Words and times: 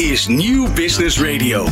is 0.00 0.26
Nieuw 0.26 0.72
Business 0.72 1.20
Radio. 1.20 1.66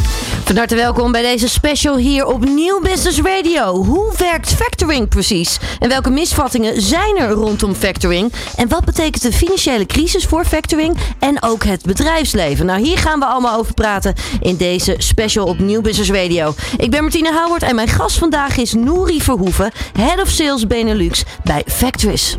Van 0.45 0.57
harte 0.57 0.75
welkom 0.75 1.13
bij 1.13 1.23
deze 1.23 1.49
special 1.49 1.97
hier 1.97 2.27
op 2.27 2.45
Nieuw 2.45 2.81
Business 2.81 3.21
Radio. 3.21 3.85
Hoe 3.85 4.15
werkt 4.19 4.55
factoring 4.55 5.09
precies? 5.09 5.59
En 5.79 5.89
welke 5.89 6.11
misvattingen 6.11 6.83
zijn 6.83 7.17
er 7.17 7.29
rondom 7.31 7.75
factoring? 7.75 8.33
En 8.57 8.69
wat 8.69 8.85
betekent 8.85 9.23
de 9.23 9.33
financiële 9.33 9.87
crisis 9.87 10.25
voor 10.25 10.45
factoring 10.45 10.97
en 11.19 11.43
ook 11.43 11.65
het 11.65 11.83
bedrijfsleven? 11.83 12.67
Nou, 12.67 12.81
hier 12.81 12.99
gaan 12.99 13.19
we 13.19 13.25
allemaal 13.25 13.59
over 13.59 13.75
praten 13.75 14.15
in 14.41 14.57
deze 14.57 14.95
special 14.99 15.47
op 15.47 15.59
Nieuw 15.59 15.81
Business 15.81 16.11
Radio. 16.11 16.55
Ik 16.77 16.91
ben 16.91 17.03
Martine 17.03 17.33
Howard 17.33 17.63
en 17.63 17.75
mijn 17.75 17.89
gast 17.89 18.19
vandaag 18.19 18.57
is 18.57 18.73
Nouri 18.73 19.21
Verhoeven, 19.21 19.73
Head 19.93 20.21
of 20.21 20.29
Sales 20.29 20.67
Benelux 20.67 21.23
bij 21.45 21.63
Factoris. 21.67 22.37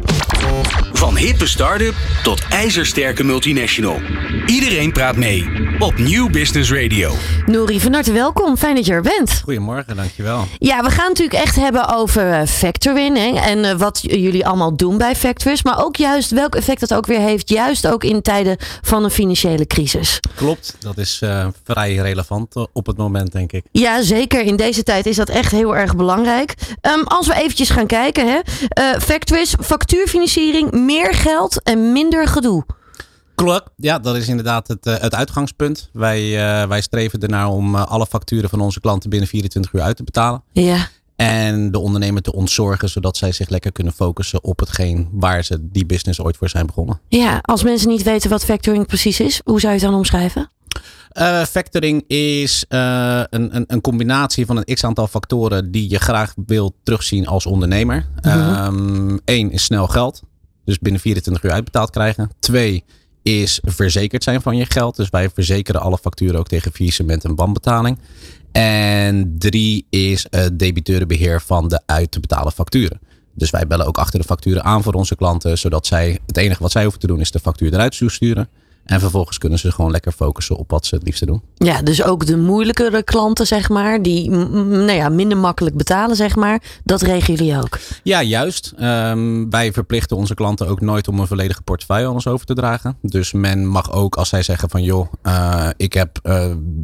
Van 0.93 1.17
hippe 1.17 1.47
start-up 1.47 1.95
tot 2.23 2.41
ijzersterke 2.49 3.23
multinational. 3.23 4.01
Iedereen 4.45 4.91
praat 4.91 5.15
mee 5.15 5.67
op 5.79 5.97
Nieuw 5.97 6.29
Business 6.29 6.71
Radio. 6.71 7.13
Nouri, 7.45 7.79
van 7.79 7.93
harte 7.93 8.11
welkom. 8.11 8.57
Fijn 8.57 8.75
dat 8.75 8.85
je 8.85 8.91
er 8.91 9.01
bent. 9.01 9.41
Goedemorgen, 9.43 9.95
dankjewel. 9.95 10.45
Ja, 10.57 10.83
we 10.83 10.89
gaan 10.89 11.07
natuurlijk 11.07 11.43
echt 11.43 11.55
hebben 11.55 11.87
over 11.95 12.29
uh, 12.29 12.45
factoring 12.45 13.17
hè, 13.17 13.39
en 13.39 13.57
uh, 13.57 13.71
wat 13.71 13.99
jullie 14.01 14.45
allemaal 14.47 14.75
doen 14.75 14.97
bij 14.97 15.15
Factoris. 15.15 15.63
Maar 15.63 15.83
ook 15.83 15.95
juist 15.95 16.31
welk 16.31 16.55
effect 16.55 16.79
dat 16.79 16.93
ook 16.93 17.05
weer 17.05 17.19
heeft, 17.19 17.49
juist 17.49 17.87
ook 17.87 18.03
in 18.03 18.21
tijden 18.21 18.57
van 18.81 19.03
een 19.03 19.09
financiële 19.09 19.67
crisis. 19.67 20.19
Klopt, 20.35 20.75
dat 20.79 20.97
is 20.97 21.21
uh, 21.23 21.47
vrij 21.63 21.95
relevant 21.95 22.55
op 22.73 22.85
het 22.85 22.97
moment, 22.97 23.31
denk 23.31 23.51
ik. 23.51 23.63
Ja, 23.71 24.01
zeker. 24.01 24.41
In 24.41 24.55
deze 24.55 24.83
tijd 24.83 25.05
is 25.05 25.15
dat 25.15 25.29
echt 25.29 25.51
heel 25.51 25.75
erg 25.75 25.95
belangrijk. 25.95 26.53
Um, 26.81 27.03
als 27.03 27.27
we 27.27 27.35
eventjes 27.35 27.69
gaan 27.69 27.87
kijken, 27.87 28.27
hè. 28.27 28.39
Factoris, 28.99 29.55
factuurfinanciering, 29.61 30.71
meer 30.71 31.13
geld 31.13 31.63
en 31.63 31.91
minder 31.91 32.27
gedoe. 32.27 32.65
Klopt, 33.43 33.69
ja, 33.75 33.99
dat 33.99 34.15
is 34.15 34.27
inderdaad 34.27 34.67
het, 34.67 34.85
uh, 34.85 34.97
het 34.97 35.15
uitgangspunt. 35.15 35.89
Wij, 35.93 36.21
uh, 36.23 36.67
wij 36.67 36.81
streven 36.81 37.19
ernaar 37.19 37.47
om 37.47 37.75
uh, 37.75 37.85
alle 37.85 38.05
facturen 38.05 38.49
van 38.49 38.61
onze 38.61 38.79
klanten 38.79 39.09
binnen 39.09 39.27
24 39.27 39.73
uur 39.73 39.81
uit 39.81 39.95
te 39.95 40.03
betalen. 40.03 40.43
Ja. 40.51 40.87
En 41.15 41.71
de 41.71 41.79
ondernemer 41.79 42.21
te 42.21 42.33
ontzorgen, 42.33 42.89
zodat 42.89 43.17
zij 43.17 43.31
zich 43.31 43.49
lekker 43.49 43.71
kunnen 43.71 43.93
focussen 43.93 44.43
op 44.43 44.59
hetgeen 44.59 45.09
waar 45.11 45.43
ze 45.43 45.69
die 45.71 45.85
business 45.85 46.21
ooit 46.21 46.37
voor 46.37 46.49
zijn 46.49 46.65
begonnen. 46.65 46.99
Ja, 47.07 47.39
als 47.41 47.63
mensen 47.63 47.89
niet 47.89 48.03
weten 48.03 48.29
wat 48.29 48.45
factoring 48.45 48.85
precies 48.85 49.19
is, 49.19 49.41
hoe 49.43 49.59
zou 49.59 49.73
je 49.73 49.79
het 49.79 49.89
dan 49.89 49.97
omschrijven? 49.97 50.49
Uh, 51.13 51.43
factoring 51.43 52.03
is 52.07 52.65
uh, 52.69 53.23
een, 53.29 53.55
een, 53.55 53.63
een, 53.67 53.81
combinatie 53.81 54.45
van 54.45 54.57
een 54.57 54.73
x 54.75 54.83
aantal 54.83 55.07
factoren 55.07 55.71
die 55.71 55.89
je 55.89 55.99
graag 55.99 56.33
wilt 56.45 56.73
terugzien 56.83 57.27
als 57.27 57.45
ondernemer. 57.45 58.05
Eén 58.21 58.73
mm 58.73 59.19
-hmm. 59.25 59.49
is 59.49 59.63
snel 59.63 59.87
geld, 59.87 60.21
dus 60.65 60.79
binnen 60.79 61.01
24 61.01 61.43
uur 61.43 61.51
uitbetaald 61.51 61.89
krijgen. 61.89 62.29
Twee 62.39 62.83
is 63.21 63.59
verzekerd 63.63 64.23
zijn 64.23 64.41
van 64.41 64.57
je 64.57 64.65
geld. 64.65 64.95
Dus 64.95 65.09
wij 65.09 65.29
verzekeren 65.29 65.81
alle 65.81 65.97
facturen 65.97 66.39
ook 66.39 66.47
tegen 66.47 66.71
faillissement 66.71 67.23
en 67.23 67.35
wanbetaling. 67.35 67.99
En 68.51 69.35
drie 69.37 69.85
is 69.89 70.25
het 70.29 70.59
debiteurenbeheer 70.59 71.41
van 71.41 71.67
de 71.67 71.81
uit 71.85 72.11
te 72.11 72.19
betalen 72.19 72.51
facturen. 72.51 72.99
Dus 73.33 73.49
wij 73.49 73.67
bellen 73.67 73.85
ook 73.85 73.97
achter 73.97 74.19
de 74.19 74.25
facturen 74.25 74.63
aan 74.63 74.83
voor 74.83 74.93
onze 74.93 75.15
klanten, 75.15 75.57
zodat 75.57 75.85
zij 75.85 76.19
het 76.25 76.37
enige 76.37 76.61
wat 76.61 76.71
zij 76.71 76.81
hoeven 76.81 76.99
te 76.99 77.07
doen 77.07 77.19
is 77.19 77.31
de 77.31 77.39
factuur 77.39 77.73
eruit 77.73 78.01
sturen. 78.05 78.49
En 78.89 78.99
vervolgens 78.99 79.37
kunnen 79.37 79.59
ze 79.59 79.71
gewoon 79.71 79.91
lekker 79.91 80.11
focussen 80.11 80.55
op 80.55 80.71
wat 80.71 80.85
ze 80.85 80.95
het 80.95 81.03
liefste 81.03 81.25
doen. 81.25 81.41
Ja, 81.55 81.81
dus 81.81 82.03
ook 82.03 82.25
de 82.25 82.37
moeilijkere 82.37 83.03
klanten, 83.03 83.47
zeg 83.47 83.69
maar, 83.69 84.01
die 84.01 84.29
nou 84.29 84.91
ja, 84.91 85.09
minder 85.09 85.37
makkelijk 85.37 85.75
betalen, 85.75 86.15
zeg 86.15 86.35
maar, 86.35 86.61
dat 86.83 87.01
regelen 87.01 87.37
jullie 87.37 87.57
ook. 87.57 87.79
Ja, 88.03 88.23
juist. 88.23 88.73
Um, 88.79 89.49
wij 89.49 89.73
verplichten 89.73 90.17
onze 90.17 90.33
klanten 90.33 90.67
ook 90.67 90.81
nooit 90.81 91.07
om 91.07 91.19
een 91.19 91.27
volledige 91.27 91.61
portefeuille 91.61 92.07
aan 92.07 92.13
ons 92.13 92.27
over 92.27 92.45
te 92.45 92.53
dragen. 92.53 92.97
Dus 93.01 93.33
men 93.33 93.67
mag 93.67 93.91
ook, 93.91 94.15
als 94.15 94.29
zij 94.29 94.43
zeggen 94.43 94.69
van 94.69 94.83
joh, 94.83 95.13
uh, 95.23 95.69
ik 95.77 95.93
heb 95.93 96.19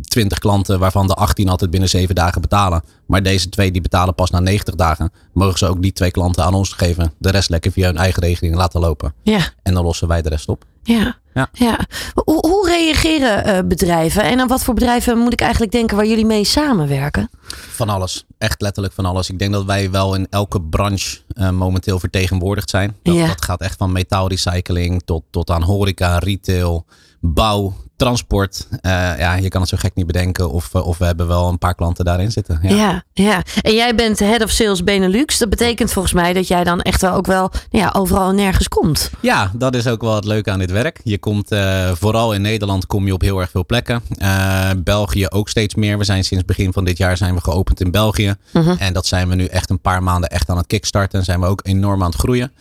twintig 0.01 0.37
uh, 0.37 0.43
klanten 0.43 0.79
waarvan 0.79 1.07
de 1.07 1.13
18 1.13 1.49
altijd 1.49 1.71
binnen 1.71 1.89
7 1.89 2.15
dagen 2.15 2.41
betalen. 2.41 2.83
Maar 3.05 3.23
deze 3.23 3.49
twee 3.49 3.71
die 3.71 3.81
betalen 3.81 4.15
pas 4.15 4.29
na 4.29 4.39
90 4.39 4.75
dagen. 4.75 5.11
Mogen 5.33 5.57
ze 5.57 5.67
ook 5.67 5.81
die 5.81 5.93
twee 5.93 6.11
klanten 6.11 6.43
aan 6.43 6.53
ons 6.53 6.73
geven. 6.73 7.13
De 7.17 7.31
rest 7.31 7.49
lekker 7.49 7.71
via 7.71 7.85
hun 7.85 7.97
eigen 7.97 8.23
regeling 8.23 8.55
laten 8.55 8.79
lopen. 8.79 9.13
Ja. 9.23 9.39
En 9.63 9.73
dan 9.73 9.83
lossen 9.83 10.07
wij 10.07 10.21
de 10.21 10.29
rest 10.29 10.49
op. 10.49 10.65
Ja. 10.83 11.17
Ja. 11.35 11.49
ja. 11.53 11.79
Hoe, 12.13 12.47
hoe 12.47 12.69
reageren 12.69 13.47
uh, 13.47 13.67
bedrijven? 13.67 14.23
En 14.23 14.39
aan 14.39 14.47
wat 14.47 14.63
voor 14.63 14.73
bedrijven 14.73 15.17
moet 15.17 15.33
ik 15.33 15.41
eigenlijk 15.41 15.71
denken 15.71 15.95
waar 15.95 16.05
jullie 16.05 16.25
mee 16.25 16.43
samenwerken? 16.43 17.29
Van 17.71 17.89
alles. 17.89 18.25
Echt 18.37 18.61
letterlijk 18.61 18.93
van 18.93 19.05
alles. 19.05 19.29
Ik 19.29 19.39
denk 19.39 19.53
dat 19.53 19.65
wij 19.65 19.91
wel 19.91 20.15
in 20.15 20.27
elke 20.29 20.61
branche 20.61 21.17
uh, 21.33 21.49
momenteel 21.49 21.99
vertegenwoordigd 21.99 22.69
zijn. 22.69 22.95
Dat, 23.03 23.15
Ja. 23.15 23.27
dat 23.27 23.43
gaat 23.45 23.61
echt 23.61 23.77
van 23.77 23.91
metaalrecycling 23.91 25.01
tot, 25.05 25.23
tot 25.29 25.49
aan 25.49 25.61
horeca, 25.63 26.17
retail, 26.17 26.85
bouw, 27.19 27.73
transport. 27.95 28.67
Uh, 28.71 28.79
ja, 29.17 29.33
je 29.35 29.49
kan 29.49 29.61
het 29.61 29.69
zo 29.69 29.77
gek 29.77 29.95
niet 29.95 30.07
bedenken. 30.07 30.51
Of, 30.51 30.73
uh, 30.73 30.87
of 30.87 30.97
we 30.97 31.05
hebben 31.05 31.27
wel 31.27 31.49
een 31.49 31.57
paar 31.57 31.75
klanten 31.75 32.05
daarin 32.05 32.31
zitten. 32.31 32.59
Ja. 32.61 32.75
Ja, 32.75 33.03
ja. 33.13 33.43
En 33.61 33.73
jij 33.73 33.95
bent 33.95 34.19
head 34.19 34.43
of 34.43 34.49
sales 34.49 34.83
Benelux. 34.83 35.37
Dat 35.37 35.49
betekent 35.49 35.91
volgens 35.91 36.13
mij 36.13 36.33
dat 36.33 36.47
jij 36.47 36.63
dan 36.63 36.81
echt 36.81 37.01
wel 37.01 37.13
ook 37.13 37.25
wel 37.25 37.51
ja, 37.69 37.93
overal 37.95 38.29
en 38.29 38.35
nergens 38.35 38.67
komt. 38.67 39.11
Ja, 39.19 39.51
dat 39.53 39.75
is 39.75 39.87
ook 39.87 40.01
wel 40.01 40.15
het 40.15 40.25
leuke 40.25 40.51
aan 40.51 40.59
dit 40.59 40.71
werk. 40.71 40.99
Je 41.03 41.17
komt 41.17 41.51
uh, 41.51 41.91
vooral 41.91 42.33
in 42.33 42.41
Nederland 42.41 42.85
kom 42.85 43.05
je 43.05 43.13
op 43.13 43.21
heel 43.21 43.39
erg 43.39 43.49
veel 43.49 43.65
plekken. 43.65 44.01
Uh, 44.17 44.69
België 44.77 45.27
ook 45.27 45.49
steeds 45.49 45.75
meer. 45.75 45.97
We 45.97 46.03
zijn 46.03 46.23
sinds 46.23 46.45
begin 46.45 46.73
van 46.73 46.85
dit 46.85 46.97
jaar 46.97 47.17
zijn 47.17 47.35
we 47.35 47.41
geopend 47.41 47.81
in 47.81 47.91
België. 47.91 48.35
Mhm. 48.51 48.65
-huh. 48.65 48.81
En 48.81 48.93
dat 48.93 49.05
zijn 49.05 49.29
we 49.29 49.35
nu 49.35 49.45
echt 49.45 49.69
een 49.69 49.81
paar 49.81 50.03
maanden 50.03 50.29
echt 50.29 50.49
aan 50.49 50.57
het 50.57 50.67
kickstarten. 50.67 51.19
En 51.19 51.25
zijn 51.25 51.39
we 51.39 51.45
ook 51.45 51.59
enorm 51.63 52.03
aan 52.03 52.09
het 52.09 52.19
groeien. 52.19 52.51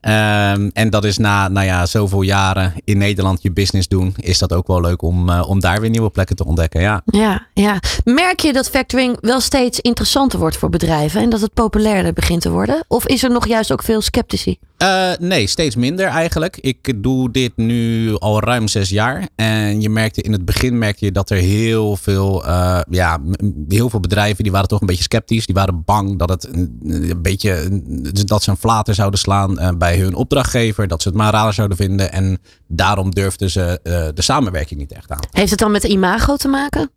Um, 0.00 0.70
en 0.72 0.90
dat 0.90 1.04
is 1.04 1.18
na 1.18 1.48
nou 1.48 1.66
ja, 1.66 1.86
zoveel 1.86 2.22
jaren 2.22 2.74
in 2.84 2.98
Nederland 2.98 3.42
je 3.42 3.52
business 3.52 3.88
doen, 3.88 4.14
is 4.16 4.38
dat 4.38 4.52
ook 4.52 4.66
wel 4.66 4.80
leuk 4.84 5.02
om, 5.02 5.28
uh, 5.28 5.48
om 5.48 5.60
daar 5.60 5.80
weer 5.80 5.90
nieuwe 5.90 6.10
plekken 6.10 6.36
te 6.36 6.44
ontdekken. 6.44 6.80
Ja. 6.80 7.02
Ja, 7.04 7.46
ja. 7.54 7.78
Merk 8.04 8.40
je 8.40 8.52
dat 8.52 8.70
factoring 8.70 9.16
wel 9.20 9.40
steeds 9.40 9.80
interessanter 9.80 10.38
wordt 10.38 10.56
voor 10.56 10.68
bedrijven 10.70 11.20
en 11.20 11.30
dat 11.30 11.40
het 11.40 11.54
populairder 11.54 12.12
begint 12.12 12.40
te 12.40 12.50
worden? 12.50 12.84
Of 12.88 13.06
is 13.06 13.22
er 13.22 13.30
nog 13.30 13.46
juist 13.46 13.72
ook 13.72 13.82
veel 13.82 14.00
sceptici? 14.00 14.58
Uh, 14.84 15.10
nee, 15.18 15.46
steeds 15.46 15.76
minder 15.76 16.06
eigenlijk. 16.06 16.56
Ik 16.60 17.02
doe 17.02 17.30
dit 17.30 17.56
nu 17.56 18.14
al 18.18 18.40
ruim 18.40 18.68
zes 18.68 18.88
jaar. 18.88 19.28
En 19.36 19.80
je 19.80 19.90
merkte 19.90 20.22
in 20.22 20.32
het 20.32 20.44
begin 20.44 20.78
merkte 20.78 21.04
je 21.04 21.12
dat 21.12 21.30
er 21.30 21.36
heel 21.36 21.96
veel, 21.96 22.46
uh, 22.46 22.80
ja, 22.90 23.20
heel 23.68 23.90
veel 23.90 24.00
bedrijven 24.00 24.42
die 24.42 24.52
waren 24.52 24.68
toch 24.68 24.80
een 24.80 24.86
beetje 24.86 25.02
sceptisch. 25.02 25.46
Die 25.46 25.54
waren 25.54 25.82
bang 25.84 26.18
dat 26.18 26.28
het 26.28 26.48
een, 26.54 26.80
een 26.82 27.22
beetje 27.22 27.82
dat 28.24 28.42
ze 28.42 28.50
een 28.50 28.56
flater 28.56 28.94
zouden 28.94 29.18
slaan 29.18 29.60
uh, 29.60 29.68
bij 29.78 29.98
hun 29.98 30.14
opdrachtgever. 30.14 30.88
Dat 30.88 31.02
ze 31.02 31.08
het 31.08 31.16
maar 31.16 31.32
raar 31.32 31.52
zouden 31.52 31.76
vinden. 31.76 32.12
En 32.12 32.38
daarom 32.68 33.10
durfden 33.10 33.50
ze 33.50 33.80
de 34.14 34.22
samenwerking 34.22 34.80
niet 34.80 34.92
echt 34.92 35.10
aan. 35.10 35.20
Heeft 35.30 35.50
het 35.50 35.58
dan 35.58 35.70
met 35.70 35.84
imago 35.84 36.36
te 36.36 36.48
maken? 36.48 36.90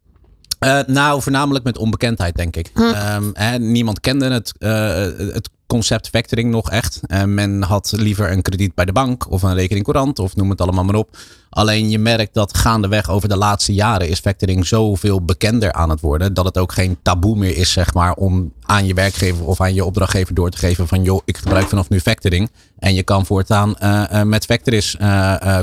Uh, 0.59 0.79
nou, 0.87 1.21
voornamelijk 1.21 1.65
met 1.65 1.77
onbekendheid, 1.77 2.35
denk 2.35 2.55
ik. 2.55 2.71
Hm. 2.73 2.81
Um, 2.81 3.29
hè, 3.33 3.59
niemand 3.59 3.99
kende 3.99 4.29
het, 4.29 4.53
uh, 4.59 4.69
het 5.33 5.49
concept 5.67 6.09
factoring 6.09 6.51
nog 6.51 6.69
echt. 6.69 6.99
Uh, 7.07 7.23
men 7.23 7.63
had 7.63 7.93
liever 7.95 8.31
een 8.31 8.41
krediet 8.41 8.75
bij 8.75 8.85
de 8.85 8.91
bank 8.91 9.31
of 9.31 9.41
een 9.41 9.53
rekening 9.53 9.85
courant 9.85 10.19
of 10.19 10.35
noem 10.35 10.49
het 10.49 10.61
allemaal 10.61 10.83
maar 10.83 10.95
op. 10.95 11.17
Alleen 11.49 11.89
je 11.89 11.99
merkt 11.99 12.33
dat 12.33 12.57
gaandeweg 12.57 13.09
over 13.09 13.29
de 13.29 13.37
laatste 13.37 13.73
jaren 13.73 14.09
is 14.09 14.19
factoring 14.19 14.67
zoveel 14.67 15.25
bekender 15.25 15.73
aan 15.73 15.89
het 15.89 15.99
worden. 15.99 16.33
Dat 16.33 16.45
het 16.45 16.57
ook 16.57 16.71
geen 16.71 16.97
taboe 17.01 17.37
meer 17.37 17.57
is, 17.57 17.71
zeg 17.71 17.93
maar, 17.93 18.13
om 18.13 18.51
aan 18.61 18.85
je 18.85 18.93
werkgever 18.93 19.45
of 19.45 19.61
aan 19.61 19.73
je 19.73 19.85
opdrachtgever 19.85 20.33
door 20.33 20.49
te 20.49 20.57
geven 20.57 20.87
van 20.87 21.03
joh, 21.03 21.21
ik 21.25 21.37
gebruik 21.37 21.67
vanaf 21.67 21.89
nu 21.89 21.99
factoring. 21.99 22.51
En 22.79 22.93
je 22.93 23.03
kan 23.03 23.25
voortaan 23.25 23.75
uh, 23.83 24.23
met 24.23 24.45
Factoris 24.45 24.97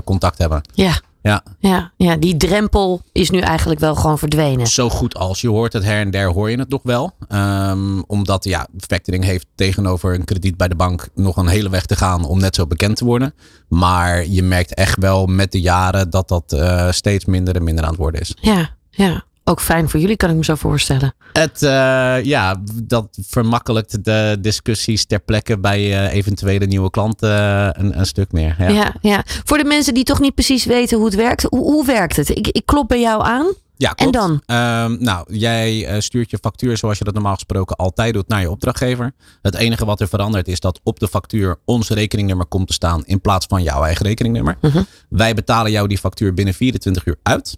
contact 0.04 0.38
hebben. 0.38 0.62
Ja. 0.72 1.00
Ja. 1.24 1.42
Ja, 1.58 1.92
ja, 1.96 2.16
die 2.16 2.36
drempel 2.36 3.02
is 3.12 3.30
nu 3.30 3.38
eigenlijk 3.38 3.80
wel 3.80 3.94
gewoon 3.94 4.18
verdwenen. 4.18 4.66
Zo 4.66 4.88
goed 4.88 5.16
als 5.16 5.40
je 5.40 5.48
hoort 5.48 5.72
het 5.72 5.84
her 5.84 6.00
en 6.00 6.10
der 6.10 6.28
hoor 6.28 6.50
je 6.50 6.58
het 6.58 6.68
nog 6.68 6.80
wel. 6.82 7.12
Um, 7.28 8.04
omdat 8.06 8.44
ja, 8.44 8.66
factoring 8.76 9.24
heeft 9.24 9.46
tegenover 9.54 10.14
een 10.14 10.24
krediet 10.24 10.56
bij 10.56 10.68
de 10.68 10.74
bank 10.74 11.08
nog 11.14 11.36
een 11.36 11.46
hele 11.46 11.68
weg 11.68 11.86
te 11.86 11.96
gaan 11.96 12.24
om 12.24 12.40
net 12.40 12.54
zo 12.54 12.66
bekend 12.66 12.96
te 12.96 13.04
worden. 13.04 13.34
Maar 13.68 14.26
je 14.26 14.42
merkt 14.42 14.74
echt 14.74 14.98
wel 15.00 15.26
met 15.26 15.52
de 15.52 15.60
jaren 15.60 16.10
dat 16.10 16.28
dat 16.28 16.52
uh, 16.52 16.90
steeds 16.90 17.24
minder 17.24 17.56
en 17.56 17.64
minder 17.64 17.84
aan 17.84 17.90
het 17.90 17.98
worden 17.98 18.20
is. 18.20 18.36
Ja, 18.40 18.70
ja. 18.90 19.24
Ook 19.46 19.60
fijn 19.60 19.88
voor 19.88 20.00
jullie, 20.00 20.16
kan 20.16 20.30
ik 20.30 20.36
me 20.36 20.44
zo 20.44 20.54
voorstellen. 20.54 21.14
Het, 21.32 21.62
uh, 21.62 22.24
ja, 22.24 22.62
dat 22.82 23.18
vermakkelijkt 23.28 24.04
de 24.04 24.38
discussies 24.40 25.06
ter 25.06 25.20
plekke 25.20 25.58
bij 25.58 25.80
uh, 25.80 26.14
eventuele 26.14 26.66
nieuwe 26.66 26.90
klanten 26.90 27.30
uh, 27.30 27.68
een, 27.72 27.98
een, 27.98 28.06
stuk 28.06 28.32
meer. 28.32 28.54
Ja. 28.58 28.68
Ja, 28.68 28.94
ja. 29.00 29.22
Voor 29.26 29.58
de 29.58 29.64
mensen 29.64 29.94
die 29.94 30.04
toch 30.04 30.20
niet 30.20 30.34
precies 30.34 30.64
weten 30.64 30.96
hoe 30.96 31.06
het 31.06 31.14
werkt, 31.14 31.42
hoe, 31.42 31.60
hoe 31.60 31.86
werkt 31.86 32.16
het? 32.16 32.28
Ik, 32.28 32.48
ik 32.48 32.66
klop 32.66 32.88
bij 32.88 33.00
jou 33.00 33.24
aan. 33.24 33.46
Ja, 33.76 33.92
klopt. 33.92 34.16
En 34.16 34.20
dan? 34.20 34.30
Um, 34.30 34.96
nou, 35.00 35.34
jij 35.34 36.00
stuurt 36.00 36.30
je 36.30 36.38
factuur 36.40 36.76
zoals 36.76 36.98
je 36.98 37.04
dat 37.04 37.14
normaal 37.14 37.34
gesproken 37.34 37.76
altijd 37.76 38.14
doet 38.14 38.28
naar 38.28 38.40
je 38.40 38.50
opdrachtgever. 38.50 39.12
Het 39.42 39.54
enige 39.54 39.84
wat 39.84 40.00
er 40.00 40.08
verandert 40.08 40.48
is 40.48 40.60
dat 40.60 40.80
op 40.82 40.98
de 40.98 41.08
factuur 41.08 41.56
ons 41.64 41.88
rekeningnummer 41.88 42.46
komt 42.46 42.66
te 42.66 42.72
staan 42.72 43.02
in 43.04 43.20
plaats 43.20 43.46
van 43.46 43.62
jouw 43.62 43.82
eigen 43.82 44.06
rekeningnummer. 44.06 44.56
Uh 44.60 44.74
-huh. 44.74 44.82
Wij 45.08 45.34
betalen 45.34 45.70
jou 45.70 45.88
die 45.88 45.98
factuur 45.98 46.34
binnen 46.34 46.54
24 46.54 47.06
uur 47.06 47.16
uit. 47.22 47.56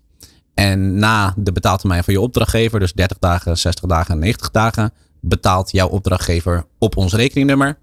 En 0.56 0.98
na 0.98 1.34
de 1.36 1.52
betaaltermijn 1.52 2.04
van 2.04 2.14
je 2.14 2.20
opdrachtgever, 2.20 2.80
dus 2.80 2.92
30 2.92 3.18
dagen, 3.18 3.58
60 3.58 3.84
dagen 3.88 4.14
en 4.14 4.20
90 4.20 4.50
dagen, 4.50 4.92
betaalt 5.20 5.70
jouw 5.70 5.88
opdrachtgever 5.88 6.66
op 6.78 6.96
ons 6.96 7.14
rekeningnummer. 7.14 7.78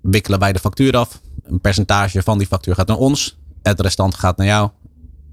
Wikkelen 0.00 0.38
wij 0.38 0.52
de 0.52 0.58
factuur 0.58 0.96
af. 0.96 1.20
Een 1.42 1.60
percentage 1.60 2.22
van 2.22 2.38
die 2.38 2.46
factuur 2.46 2.74
gaat 2.74 2.86
naar 2.86 2.96
ons. 2.96 3.38
Het 3.62 3.80
restant 3.80 4.14
gaat 4.14 4.36
naar 4.36 4.46
jou. 4.46 4.70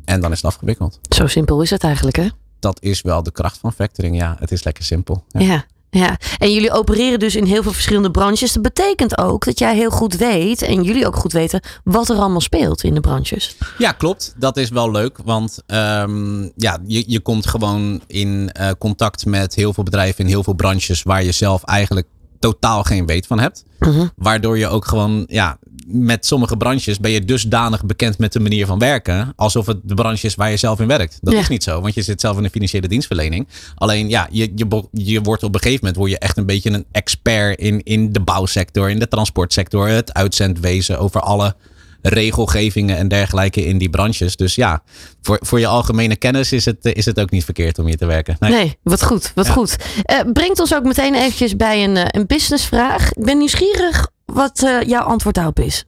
En 0.06 0.22
dan 0.22 0.31
is 0.31 0.38
het 0.38 0.46
afgewikkeld. 0.46 1.00
Zo 1.16 1.28
simpel 1.28 1.62
is 1.62 1.69
het 1.69 1.84
eigenlijk, 1.84 2.16
hè? 2.16 2.28
Dat 2.60 2.81
is 2.81 3.02
wel 3.02 3.24
de 3.24 3.31
kracht 3.31 3.58
van 3.58 3.74
factoring. 3.74 4.16
Ja, 4.16 4.36
het 4.40 4.52
is 4.52 4.63
lekker 4.63 4.84
simpel. 4.84 5.24
Ja. 5.28 5.40
ja. 5.40 5.66
Ja, 5.93 6.17
en 6.38 6.53
jullie 6.53 6.71
opereren 6.71 7.19
dus 7.19 7.35
in 7.35 7.43
heel 7.43 7.63
veel 7.63 7.71
verschillende 7.71 8.11
branches. 8.11 8.53
Dat 8.53 8.63
betekent 8.63 9.17
ook 9.17 9.45
dat 9.45 9.59
jij 9.59 9.75
heel 9.75 9.89
goed 9.89 10.15
weet 10.15 10.61
en 10.61 10.83
jullie 10.83 11.07
ook 11.07 11.15
goed 11.15 11.31
weten 11.31 11.61
wat 11.83 12.09
er 12.09 12.17
allemaal 12.17 12.41
speelt 12.41 12.83
in 12.83 12.93
de 12.93 12.99
branches. 12.99 13.55
Ja, 13.77 13.91
klopt. 13.91 14.33
Dat 14.38 14.57
is 14.57 14.69
wel 14.69 14.91
leuk, 14.91 15.17
want 15.23 15.63
um, 15.67 16.51
ja, 16.55 16.79
je, 16.85 17.03
je 17.07 17.19
komt 17.19 17.47
gewoon 17.47 18.01
in 18.07 18.49
uh, 18.59 18.69
contact 18.79 19.25
met 19.25 19.55
heel 19.55 19.73
veel 19.73 19.83
bedrijven 19.83 20.23
in 20.23 20.29
heel 20.29 20.43
veel 20.43 20.53
branches 20.53 21.03
waar 21.03 21.23
je 21.23 21.31
zelf 21.31 21.63
eigenlijk 21.63 22.07
totaal 22.39 22.83
geen 22.83 23.05
weet 23.05 23.27
van 23.27 23.39
hebt. 23.39 23.63
Uh-huh. 23.79 24.07
Waardoor 24.15 24.57
je 24.57 24.67
ook 24.67 24.85
gewoon, 24.85 25.23
ja, 25.27 25.57
met 25.91 26.25
sommige 26.25 26.57
branches 26.57 26.99
ben 26.99 27.11
je 27.11 27.25
dusdanig 27.25 27.85
bekend 27.85 28.17
met 28.17 28.33
de 28.33 28.39
manier 28.39 28.65
van 28.65 28.79
werken. 28.79 29.33
Alsof 29.35 29.65
het 29.65 29.77
de 29.83 29.93
branche 29.93 30.25
is 30.25 30.35
waar 30.35 30.49
je 30.49 30.57
zelf 30.57 30.79
in 30.79 30.88
werkt. 30.88 31.17
Dat 31.21 31.33
is 31.33 31.47
niet 31.47 31.63
zo, 31.63 31.81
want 31.81 31.93
je 31.93 32.01
zit 32.01 32.21
zelf 32.21 32.38
in 32.38 32.43
de 32.43 32.49
financiële 32.49 32.88
dienstverlening. 32.88 33.47
Alleen 33.75 34.09
ja, 34.09 34.27
je, 34.31 34.51
je, 34.55 34.83
je 34.91 35.21
wordt 35.21 35.43
op 35.43 35.53
een 35.53 35.61
gegeven 35.61 35.79
moment 35.79 35.97
word 35.99 36.11
je 36.11 36.19
echt 36.19 36.38
een 36.38 36.45
beetje 36.45 36.71
een 36.71 36.85
expert 36.91 37.59
in, 37.59 37.83
in 37.83 38.11
de 38.11 38.19
bouwsector, 38.21 38.89
in 38.89 38.99
de 38.99 39.07
transportsector, 39.07 39.88
het 39.88 40.13
uitzendwezen 40.13 40.99
over 40.99 41.21
alle 41.21 41.55
regelgevingen 42.01 42.97
en 42.97 43.07
dergelijke 43.07 43.65
in 43.65 43.77
die 43.77 43.89
branches. 43.89 44.35
Dus 44.35 44.55
ja, 44.55 44.83
voor, 45.21 45.39
voor 45.41 45.59
je 45.59 45.67
algemene 45.67 46.15
kennis 46.15 46.51
is 46.51 46.65
het, 46.65 46.77
is 46.81 47.05
het 47.05 47.19
ook 47.19 47.31
niet 47.31 47.43
verkeerd 47.43 47.79
om 47.79 47.85
hier 47.85 47.97
te 47.97 48.05
werken. 48.05 48.35
Nee, 48.39 48.51
nee 48.51 48.77
wat 48.83 49.03
goed. 49.03 49.31
Wat 49.35 49.49
goed. 49.49 49.75
Uh, 50.11 50.31
brengt 50.33 50.59
ons 50.59 50.75
ook 50.75 50.83
meteen 50.83 51.15
eventjes 51.15 51.55
bij 51.55 51.83
een, 51.83 51.95
uh, 51.95 52.03
een 52.07 52.25
businessvraag. 52.27 53.11
Ik 53.11 53.23
ben 53.23 53.38
nieuwsgierig 53.38 54.07
wat 54.33 54.62
uh, 54.63 54.81
jouw 54.81 55.04
antwoord 55.04 55.36
daarop 55.36 55.60
is. 55.60 55.86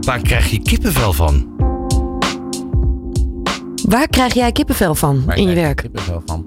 Waar 0.00 0.20
krijg 0.22 0.50
je 0.50 0.62
kippenvel 0.62 1.12
van? 1.12 1.58
Waar 3.88 4.08
krijg 4.08 4.34
jij 4.34 4.52
kippenvel 4.52 4.94
van 4.94 5.24
Waar 5.24 5.36
in 5.36 5.48
je 5.48 5.54
werk? 5.54 5.76
Kippenvel 5.76 6.22
van? 6.26 6.46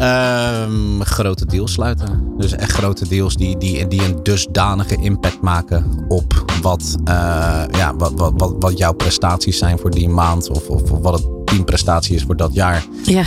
Um, 0.00 1.04
grote 1.04 1.46
deals 1.46 1.72
sluiten. 1.72 2.32
Dus 2.36 2.52
echt 2.52 2.72
grote 2.72 3.08
deals 3.08 3.36
die, 3.36 3.58
die, 3.58 3.88
die 3.88 4.04
een 4.04 4.22
dusdanige 4.22 4.96
impact 4.96 5.40
maken 5.40 6.04
op 6.08 6.44
wat, 6.62 6.96
uh, 7.08 7.62
ja, 7.70 7.96
wat, 7.96 8.12
wat, 8.14 8.32
wat, 8.36 8.54
wat 8.58 8.78
jouw 8.78 8.92
prestaties 8.92 9.58
zijn 9.58 9.78
voor 9.78 9.90
die 9.90 10.08
maand. 10.08 10.50
Of, 10.50 10.68
of 10.68 10.90
wat 10.90 11.14
het 11.14 11.41
teamprestatie 11.52 12.14
is 12.14 12.22
voor 12.22 12.36
dat 12.36 12.50
jaar. 12.54 12.84
Ja. 13.04 13.24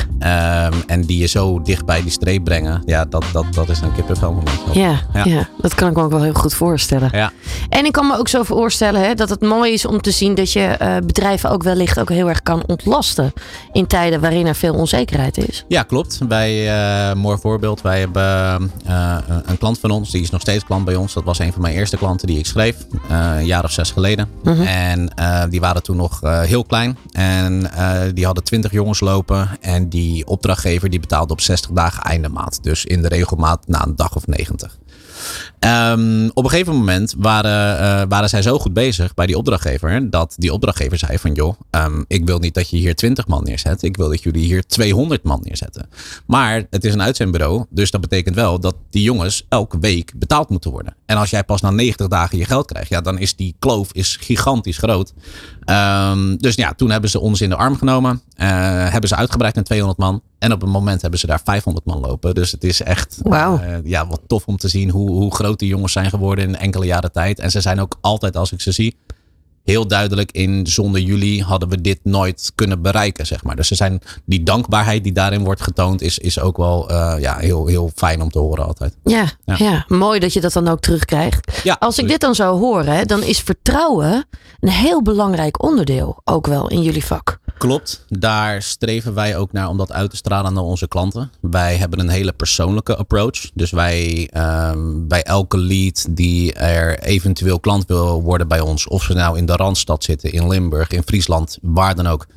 Um, 0.68 0.84
en 0.88 1.02
die 1.02 1.18
je 1.18 1.26
zo 1.26 1.62
dicht 1.62 1.86
bij 1.86 2.02
die 2.02 2.12
streep 2.12 2.44
brengen. 2.44 2.82
Ja, 2.86 3.06
dat, 3.06 3.26
dat, 3.34 3.46
dat 3.54 3.70
is 3.70 3.80
een 3.82 3.94
kippenvel 3.94 4.34
moment. 4.34 4.60
Ja, 4.74 5.02
ja. 5.14 5.24
ja, 5.24 5.48
dat 5.62 5.76
kan 5.76 5.90
ik 5.90 5.96
me 5.96 6.04
ook 6.04 6.12
wel 6.12 6.22
heel 6.22 6.34
goed 6.34 6.54
voorstellen. 6.54 7.10
Ja. 7.12 7.32
En 7.70 7.86
ik 7.86 7.92
kan 7.92 8.08
me 8.08 8.18
ook 8.18 8.28
zo 8.28 8.44
voorstellen 8.44 9.02
hè, 9.02 9.14
dat 9.14 9.30
het 9.30 9.42
mooi 9.42 9.74
is 9.74 9.86
om 9.86 10.02
te 10.02 10.12
zien 10.12 10.36
dat 10.36 10.52
je 10.52 10.78
uh, 10.82 10.96
bedrijven 11.06 11.50
ook 11.50 11.64
wellicht 11.64 12.00
ook 12.00 12.10
heel 12.10 12.30
erg 12.30 12.42
kan 12.42 12.64
ontlasten. 12.68 13.34
In 13.72 13.88
tijden 13.88 14.22
waarin 14.22 14.48
er 14.48 14.56
veel 14.56 14.74
onzekerheid 14.74 15.38
is. 15.38 15.66
Ja, 15.68 15.84
klopt. 15.84 16.20
Wij, 16.28 16.78
uh, 17.10 17.16
mooi 17.16 17.38
voorbeeld. 17.38 17.82
Wij 17.82 18.00
hebben 18.00 18.72
uh, 18.88 19.18
een 19.46 19.58
klant 19.58 19.80
van 19.80 19.92
ons, 19.92 20.12
die 20.12 20.22
is 20.22 20.30
nog 20.30 20.42
steeds 20.42 20.64
klant 20.64 20.86
bij 20.86 20.96
ons. 20.96 21.14
Dat 21.14 21.24
was 21.24 21.40
een 21.40 21.54
van 21.54 21.62
mijn 21.62 21.76
eerste 21.76 21.98
klanten 21.98 22.28
die 22.28 22.38
ik 22.38 22.46
schreef. 22.46 22.76
een 23.10 23.46
jaar 23.46 23.64
of 23.64 23.72
zes 23.72 23.92
geleden. 23.92 24.30
-huh. 24.44 24.90
En 24.90 25.12
die 25.50 25.60
waren 25.60 25.84
toen 25.84 25.96
nog 25.96 26.20
heel 26.22 26.64
klein. 26.64 26.98
En 27.12 27.70
die 28.16 28.26
hadden 28.26 28.44
20 28.44 28.72
jongens 28.72 29.00
lopen. 29.00 29.58
En 29.62 29.90
die 29.90 30.28
opdrachtgever 30.28 30.90
die 30.90 31.00
betaalde 31.00 31.34
op 31.34 31.42
60 31.42 31.72
dagen 31.72 32.04
einde 32.04 32.30
maand. 32.30 32.64
Dus 32.64 32.86
in 32.86 33.02
de 33.02 33.08
regelmaat 33.08 33.68
na 33.68 33.86
een 33.86 33.96
dag 33.96 34.16
of 34.16 34.28
90. 34.28 34.78
Um, 35.66 36.32
op 36.34 36.44
een 36.44 36.50
gegeven 36.50 36.76
moment 36.76 37.16
waren, 37.18 37.82
uh, 37.82 38.06
waren 38.10 38.30
zij 38.30 38.42
zo 38.42 38.60
goed 38.60 38.74
bezig 38.74 39.14
bij 39.14 39.26
die 39.26 39.38
opdrachtgever. 39.38 40.10
Dat 40.10 40.36
die 40.38 40.54
opdrachtgever 40.54 40.98
zei 40.98 41.18
van 41.18 41.34
joh, 41.34 41.60
um, 41.72 42.06
ik 42.08 42.26
wil 42.26 42.40
niet 42.40 42.54
dat 42.54 42.70
je 42.70 42.78
hier 42.78 42.96
20 42.96 43.28
man 43.28 43.44
neerzet. 43.44 43.84
Ik 43.84 43.98
wil 43.98 44.10
dat 44.10 44.24
jullie 44.24 44.46
hier 44.46 44.66
200 44.66 45.24
man 45.24 45.40
neerzetten. 45.44 45.90
Maar 46.26 46.64
het 46.70 46.86
is 46.86 46.94
een 46.94 47.02
uitzendbureau. 47.02 47.66
Dus 47.70 47.92
dat 47.92 48.02
betekent 48.02 48.36
wel 48.36 48.60
dat 48.60 48.76
die 48.90 49.04
jongens 49.04 49.46
elke 49.50 49.80
week 49.80 50.12
betaald 50.16 50.50
moeten 50.50 50.72
worden. 50.72 50.96
En 51.06 51.18
als 51.18 51.30
jij 51.30 51.44
pas 51.44 51.62
na 51.62 51.70
90 51.70 52.08
dagen 52.08 52.38
je 52.38 52.46
geld 52.46 52.66
krijgt. 52.66 52.90
Ja, 52.90 53.02
dan 53.02 53.20
is 53.20 53.36
die 53.36 53.56
kloof 53.60 53.90
is 53.92 54.18
gigantisch 54.22 54.78
groot. 54.78 55.14
Um, 55.66 56.38
dus 56.38 56.56
ja, 56.56 56.74
toen 56.74 56.90
hebben 56.90 57.10
ze 57.10 57.20
ons 57.20 57.42
in 57.42 57.50
de 57.50 57.56
arm 57.56 57.78
genomen. 57.78 58.22
Uh, 58.38 58.48
hebben 58.90 59.10
ze 59.10 59.16
uitgebreid 59.16 59.56
naar 59.56 59.64
200 59.64 60.00
man. 60.00 60.22
En 60.40 60.52
op 60.52 60.64
een 60.64 60.70
moment 60.70 61.02
hebben 61.02 61.20
ze 61.20 61.28
daar 61.28 61.42
500 61.44 61.86
man 61.86 62.00
lopen. 62.00 62.36
Dus 62.36 62.52
het 62.52 62.64
is 62.64 62.82
echt 62.82 63.20
wow. 63.24 63.62
uh, 63.62 63.78
ja, 63.84 64.08
wat 64.08 64.22
tof 64.28 64.46
om 64.46 64.58
te 64.58 64.68
zien 64.68 64.90
hoe, 64.90 65.10
hoe 65.10 65.36
groot 65.36 65.55
die 65.60 65.70
jongens 65.70 65.94
zijn 65.94 66.10
geworden 66.10 66.48
in 66.48 66.56
enkele 66.56 66.86
jaren 66.86 67.12
tijd. 67.12 67.40
En 67.40 67.52
ze 67.52 67.62
zijn 67.62 67.80
ook 67.80 67.98
altijd, 68.02 68.38
als 68.38 68.52
ik 68.52 68.62
ze 68.62 68.72
zie, 68.72 68.96
heel 69.66 69.88
duidelijk 69.88 70.32
in 70.32 70.68
zonder 70.68 71.02
jullie 71.02 71.44
hadden 71.44 71.70
we 71.70 71.82
dit 71.82 72.00
nooit 72.04 72.52
kunnen 72.56 72.82
bereiken, 72.82 73.26
zeg 73.26 73.44
maar. 73.44 73.56
Dus 73.56 73.68
ze 73.68 73.76
zijn, 73.76 74.02
die 74.26 74.44
dankbaarheid 74.44 75.04
die 75.04 75.14
daarin 75.14 75.44
wordt 75.44 75.62
getoond, 75.62 76.02
is, 76.02 76.18
is 76.18 76.40
ook 76.40 76.58
wel 76.58 76.92
uh, 76.92 77.16
ja, 77.20 77.38
heel, 77.38 77.68
heel 77.68 77.92
fijn 77.96 78.22
om 78.22 78.30
te 78.32 78.40
horen 78.40 78.66
altijd. 78.66 78.96
Ja, 79.04 79.32
ja, 79.46 79.56
ja. 79.58 79.86
mooi 79.88 80.20
dat 80.20 80.34
je 80.34 80.42
dat 80.42 80.54
dan 80.54 80.68
ook 80.68 80.80
terugkrijgt. 80.80 81.62
Ja, 81.64 81.76
Als 81.80 81.98
ik 81.98 82.08
dit 82.08 82.20
dan 82.20 82.36
zou 82.36 82.60
horen, 82.60 83.08
dan 83.08 83.24
is 83.24 83.40
vertrouwen 83.40 84.26
een 84.60 84.70
heel 84.70 85.02
belangrijk 85.02 85.64
onderdeel 85.64 86.22
ook 86.24 86.48
wel 86.48 86.68
in 86.70 86.82
jullie 86.82 87.06
vak. 87.06 87.40
Klopt, 87.66 88.06
daar 88.10 88.62
streven 88.62 89.14
wij 89.14 89.38
ook 89.38 89.52
naar 89.52 89.70
om 89.70 89.78
dat 89.78 89.92
uit 89.92 90.10
te 90.10 90.16
stralen 90.16 90.54
naar 90.54 90.64
onze 90.64 90.88
klanten. 90.88 91.32
Wij 91.42 91.76
hebben 91.76 92.00
een 92.00 92.10
hele 92.10 92.34
persoonlijke 92.34 92.96
approach. 92.96 93.52
Dus 93.54 93.72
wij 93.72 94.30
um, 94.72 95.08
bij 95.08 95.24
elke 95.24 95.58
lead 95.58 96.06
die 96.10 96.54
er 96.54 97.00
eventueel 97.00 97.60
klant 97.60 97.86
wil 97.86 98.22
worden 98.22 98.48
bij 98.48 98.60
ons, 98.60 98.88
of 98.88 99.04
ze 99.04 99.14
nou 99.14 99.38
in 99.38 99.46
de 99.46 99.56
Randstad 99.56 100.04
zitten, 100.04 100.32
in 100.32 100.48
Limburg, 100.48 100.90
in 100.90 101.04
Friesland, 101.04 101.58
waar 101.62 101.96
dan 101.96 102.08
ook. 102.08 102.28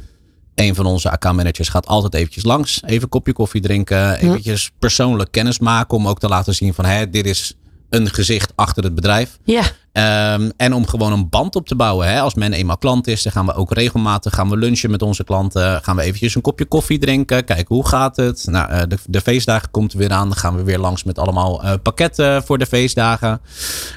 Een 0.55 0.75
van 0.75 0.87
onze 0.87 1.11
accountmanagers 1.11 1.69
gaat 1.69 1.87
altijd 1.87 2.15
eventjes 2.15 2.45
langs, 2.45 2.83
even 2.85 3.03
een 3.03 3.09
kopje 3.09 3.33
koffie 3.33 3.61
drinken, 3.61 4.19
eventjes 4.19 4.71
persoonlijk 4.79 5.33
kennis 5.33 5.59
maken 5.59 5.97
om 5.97 6.09
ook 6.09 6.19
te 6.19 6.29
laten 6.29 6.55
zien 6.55 6.75
van 6.75 6.85
hé, 6.85 7.11
dit 7.11 7.27
is 7.27 7.55
een 7.91 8.11
gezicht 8.11 8.53
achter 8.55 8.85
het 8.85 8.95
bedrijf. 8.95 9.39
Ja. 9.45 9.63
Um, 9.99 10.53
en 10.57 10.75
om 10.75 10.87
gewoon 10.87 11.13
een 11.13 11.29
band 11.29 11.57
op 11.57 11.69
te 11.69 11.77
bouwen. 11.77 12.09
Hè. 12.09 12.21
Als 12.21 12.35
men 12.35 12.53
eenmaal 12.53 12.79
klant 12.79 13.07
is, 13.07 13.23
dan 13.23 13.33
gaan 13.33 13.47
we 13.47 13.55
ook 13.55 13.73
regelmatig 13.73 14.35
gaan 14.35 14.49
we 14.49 14.57
lunchen 14.57 14.91
met 14.91 15.03
onze 15.03 15.25
klanten. 15.25 15.83
Gaan 15.83 15.97
we 15.97 16.03
eventjes 16.03 16.35
een 16.35 16.41
kopje 16.41 16.65
koffie 16.65 16.99
drinken. 16.99 17.45
Kijken 17.45 17.75
hoe 17.75 17.89
gaat 17.89 18.17
het. 18.17 18.47
Nou, 18.51 18.73
uh, 18.73 18.81
de, 18.89 18.99
de, 19.07 19.21
feestdagen 19.21 19.71
komt 19.71 19.93
er 19.93 19.99
weer 19.99 20.11
aan. 20.11 20.29
Dan 20.29 20.37
gaan 20.37 20.57
we 20.57 20.63
weer 20.63 20.79
langs 20.79 21.05
met 21.05 21.19
allemaal 21.19 21.65
uh, 21.65 21.73
pakketten 21.83 22.43
voor 22.43 22.59
de 22.59 22.67
feestdagen. 22.67 23.41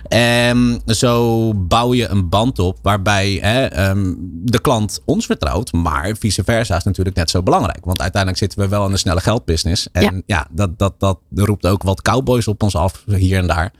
En 0.07 0.81
zo 0.85 1.53
bouw 1.53 1.93
je 1.93 2.07
een 2.07 2.29
band 2.29 2.59
op 2.59 2.77
waarbij 2.81 3.39
hè, 3.41 3.89
um, 3.89 4.17
de 4.43 4.61
klant 4.61 5.01
ons 5.05 5.25
vertrouwt. 5.25 5.71
Maar 5.71 6.15
vice 6.19 6.43
versa 6.43 6.75
is 6.75 6.83
natuurlijk 6.83 7.15
net 7.15 7.29
zo 7.29 7.43
belangrijk. 7.43 7.85
Want 7.85 8.01
uiteindelijk 8.01 8.41
zitten 8.41 8.59
we 8.59 8.67
wel 8.67 8.85
in 8.85 8.91
een 8.91 8.97
snelle 8.97 9.21
geldbusiness. 9.21 9.87
En 9.91 10.03
ja, 10.03 10.21
ja 10.25 10.47
dat, 10.51 10.79
dat, 10.79 10.93
dat 10.97 11.19
roept 11.35 11.67
ook 11.67 11.83
wat 11.83 12.01
cowboys 12.01 12.47
op 12.47 12.63
ons 12.63 12.75
af 12.75 13.03
hier 13.05 13.37
en 13.37 13.47
daar. 13.47 13.71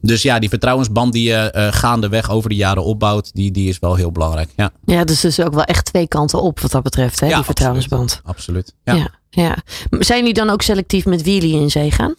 Dus 0.00 0.22
ja, 0.22 0.38
die 0.38 0.48
vertrouwensband 0.48 1.12
die 1.12 1.28
je 1.28 1.50
uh, 1.54 1.72
gaandeweg 1.72 2.30
over 2.30 2.48
de 2.48 2.56
jaren 2.56 2.84
opbouwt, 2.84 3.34
die, 3.34 3.50
die 3.50 3.68
is 3.68 3.78
wel 3.78 3.94
heel 3.94 4.12
belangrijk. 4.12 4.50
Ja, 4.56 4.70
ja 4.84 5.04
dus 5.04 5.24
is 5.24 5.40
ook 5.40 5.54
wel 5.54 5.64
echt 5.64 5.84
twee 5.84 6.08
kanten 6.08 6.42
op 6.42 6.60
wat 6.60 6.70
dat 6.70 6.82
betreft, 6.82 7.20
hè, 7.20 7.26
ja, 7.26 7.36
die 7.36 7.44
vertrouwensband. 7.44 8.20
Absoluut. 8.24 8.74
Ja. 8.84 8.94
Ja, 8.94 9.10
ja. 9.30 9.56
Zijn 9.90 10.18
jullie 10.18 10.34
dan 10.34 10.50
ook 10.50 10.62
selectief 10.62 11.04
met 11.04 11.22
wie 11.22 11.34
jullie 11.40 11.60
in 11.60 11.70
zee 11.70 11.90
gaan? 11.90 12.14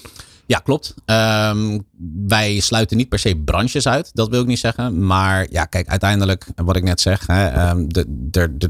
Ja, 0.47 0.59
klopt. 0.59 0.93
Um, 1.05 1.85
wij 2.27 2.59
sluiten 2.59 2.97
niet 2.97 3.09
per 3.09 3.19
se 3.19 3.35
branches 3.45 3.87
uit, 3.87 4.09
dat 4.13 4.29
wil 4.29 4.41
ik 4.41 4.47
niet 4.47 4.59
zeggen. 4.59 5.05
Maar 5.05 5.47
ja, 5.49 5.65
kijk, 5.65 5.87
uiteindelijk, 5.87 6.47
wat 6.55 6.75
ik 6.75 6.83
net 6.83 7.01
zeg, 7.01 7.27
hè, 7.27 7.69
um, 7.69 7.87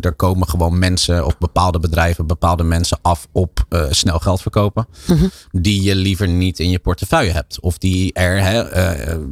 er 0.02 0.14
komen 0.16 0.48
gewoon 0.48 0.80
mensen 0.80 1.26
of 1.26 1.38
bepaalde 1.38 1.80
bedrijven, 1.80 2.28
bepaalde 2.28 2.64
mensen 2.64 2.98
af 3.02 3.28
op 3.32 3.66
uh, 3.70 3.86
snel 3.90 4.20
geld 4.20 4.42
verkopen. 4.42 4.88
-huh. 5.06 5.24
Die 5.52 5.82
je 5.82 5.96
liever 5.96 6.28
niet 6.28 6.60
in 6.60 6.70
je 6.70 6.80
portefeuille 6.80 7.32
hebt. 7.32 7.60
Of 7.60 7.78
die 7.78 8.14
er 8.14 8.44
hè, 8.44 8.76
uh, 9.14 9.26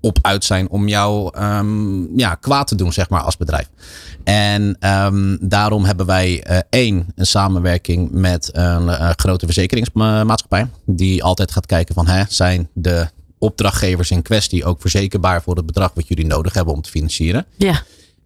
op 0.00 0.18
uit 0.22 0.44
zijn 0.44 0.68
om 0.68 0.88
jou 0.88 1.38
um, 1.42 2.18
ja, 2.18 2.34
kwaad 2.34 2.66
te 2.66 2.74
doen, 2.74 2.92
zeg 2.92 3.08
maar, 3.08 3.20
als 3.20 3.36
bedrijf. 3.36 3.68
En 4.24 4.76
um, 4.80 5.38
daarom 5.40 5.84
hebben 5.84 6.06
wij 6.06 6.46
uh, 6.50 6.58
één, 6.70 7.06
een 7.14 7.26
samenwerking 7.26 8.10
met 8.10 8.48
een 8.52 8.86
uh, 8.86 9.10
grote 9.16 9.44
verzekeringsmaatschappij. 9.44 10.66
Die 10.84 11.24
altijd 11.24 11.52
gaat 11.52 11.66
kijken 11.66 11.94
van, 11.94 12.06
hè, 12.06 12.22
zijn 12.28 12.68
de 12.72 13.08
opdrachtgevers 13.38 14.10
in 14.10 14.22
kwestie 14.22 14.64
ook 14.64 14.80
verzekerbaar 14.80 15.42
voor 15.42 15.56
het 15.56 15.66
bedrag 15.66 15.90
wat 15.94 16.08
jullie 16.08 16.26
nodig 16.26 16.54
hebben 16.54 16.74
om 16.74 16.82
te 16.82 16.90
financieren? 16.90 17.46
Ja. 17.56 17.82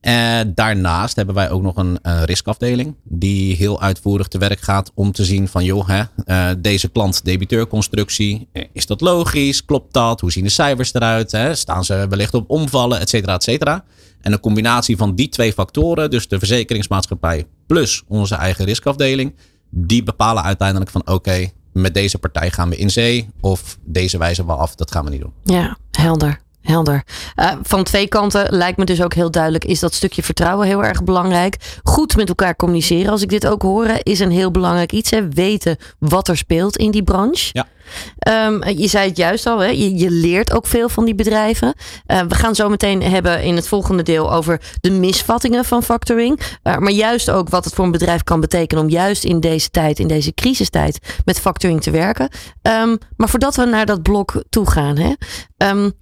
Uh, 0.07 0.41
daarnaast 0.55 1.17
hebben 1.17 1.35
wij 1.35 1.51
ook 1.51 1.63
nog 1.63 1.77
een 1.77 1.99
uh, 2.03 2.23
riskafdeling 2.23 2.95
die 3.03 3.57
heel 3.57 3.81
uitvoerig 3.81 4.29
te 4.29 4.39
werk 4.39 4.61
gaat 4.61 4.91
om 4.95 5.13
te 5.13 5.25
zien 5.25 5.49
van 5.49 5.65
joh, 5.65 5.89
hè, 5.89 6.03
uh, 6.27 6.55
deze 6.59 6.89
klant-debiteur-constructie, 6.89 8.49
is 8.73 8.87
dat 8.87 9.01
logisch? 9.01 9.65
Klopt 9.65 9.93
dat? 9.93 10.21
Hoe 10.21 10.33
zien 10.33 10.45
de 10.45 10.51
cijfers 10.51 10.95
eruit? 10.95 11.33
Hè? 11.33 11.55
Staan 11.55 11.85
ze 11.85 12.07
wellicht 12.09 12.35
op 12.35 12.51
omvallen, 12.51 13.01
et 13.01 13.09
cetera, 13.09 13.35
et 13.35 13.43
cetera? 13.43 13.85
En 14.21 14.33
een 14.33 14.41
combinatie 14.41 14.97
van 14.97 15.15
die 15.15 15.29
twee 15.29 15.53
factoren, 15.53 16.11
dus 16.11 16.29
de 16.29 16.39
verzekeringsmaatschappij 16.39 17.47
plus 17.67 18.03
onze 18.09 18.35
eigen 18.35 18.65
riskafdeling, 18.65 19.35
die 19.71 20.03
bepalen 20.03 20.43
uiteindelijk 20.43 20.91
van 20.91 21.09
oké, 21.09 21.51
met 21.73 21.95
deze 21.95 22.19
partij 22.19 22.51
gaan 22.51 22.69
we 22.69 22.77
in 22.77 22.91
zee 22.91 23.29
of 23.41 23.79
deze 23.85 24.19
wijzen 24.19 24.47
we 24.47 24.53
af, 24.53 24.75
dat 24.75 24.91
gaan 24.91 25.05
we 25.05 25.11
niet 25.11 25.21
doen. 25.21 25.33
Ja, 25.45 25.77
helder. 25.91 26.41
Helder. 26.64 27.04
Uh, 27.37 27.52
van 27.62 27.85
twee 27.85 28.09
kanten 28.09 28.47
lijkt 28.50 28.78
me 28.78 28.85
dus 28.85 29.02
ook 29.02 29.14
heel 29.14 29.30
duidelijk, 29.30 29.64
is 29.64 29.80
dat 29.80 29.94
stukje 29.94 30.23
vertrouwen 30.23 30.66
heel 30.66 30.85
erg 30.85 31.04
belangrijk. 31.04 31.56
Goed 31.83 32.16
met 32.16 32.28
elkaar 32.28 32.56
communiceren, 32.56 33.11
als 33.11 33.23
ik 33.23 33.28
dit 33.28 33.47
ook 33.47 33.62
hoor, 33.62 33.88
is 34.02 34.21
een 34.21 34.30
heel 34.30 34.50
belangrijk 34.50 34.92
iets. 34.92 35.11
Hè? 35.11 35.28
Weten 35.28 35.76
wat 35.99 36.28
er 36.28 36.37
speelt 36.37 36.76
in 36.76 36.90
die 36.90 37.02
branche. 37.02 37.50
Ja. 37.52 37.66
Um, 38.47 38.68
je 38.68 38.88
zei 38.88 39.09
het 39.09 39.16
juist 39.16 39.47
al, 39.47 39.59
hè? 39.59 39.66
Je, 39.66 39.97
je 39.97 40.11
leert 40.11 40.52
ook 40.52 40.66
veel 40.66 40.88
van 40.88 41.04
die 41.04 41.14
bedrijven. 41.14 41.75
Uh, 42.06 42.21
we 42.28 42.35
gaan 42.35 42.54
zo 42.54 42.68
meteen 42.68 43.02
hebben 43.02 43.42
in 43.42 43.56
het 43.56 43.68
volgende 43.68 44.02
deel 44.02 44.33
over 44.33 44.61
de 44.80 44.90
misvattingen 44.90 45.64
van 45.64 45.83
factoring. 45.83 46.40
Uh, 46.40 46.76
maar 46.76 46.92
juist 46.92 47.30
ook 47.30 47.49
wat 47.49 47.64
het 47.64 47.75
voor 47.75 47.85
een 47.85 47.90
bedrijf 47.90 48.23
kan 48.23 48.40
betekenen 48.40 48.85
om 48.85 48.90
juist 48.90 49.25
in 49.25 49.40
deze 49.40 49.71
tijd, 49.71 49.99
in 49.99 50.09
deze 50.09 50.35
crisistijd, 50.35 50.99
met 51.25 51.40
factoring 51.40 51.83
te 51.83 51.90
werken. 51.90 52.28
Um, 52.62 52.99
maar 53.16 53.28
voordat 53.28 53.56
we 53.56 53.64
naar 53.64 53.87
dat 53.87 54.02
blok 54.02 54.42
toe 54.50 54.71
gaan, 54.71 54.97
hè? 54.97 55.12
Um, 55.71 55.92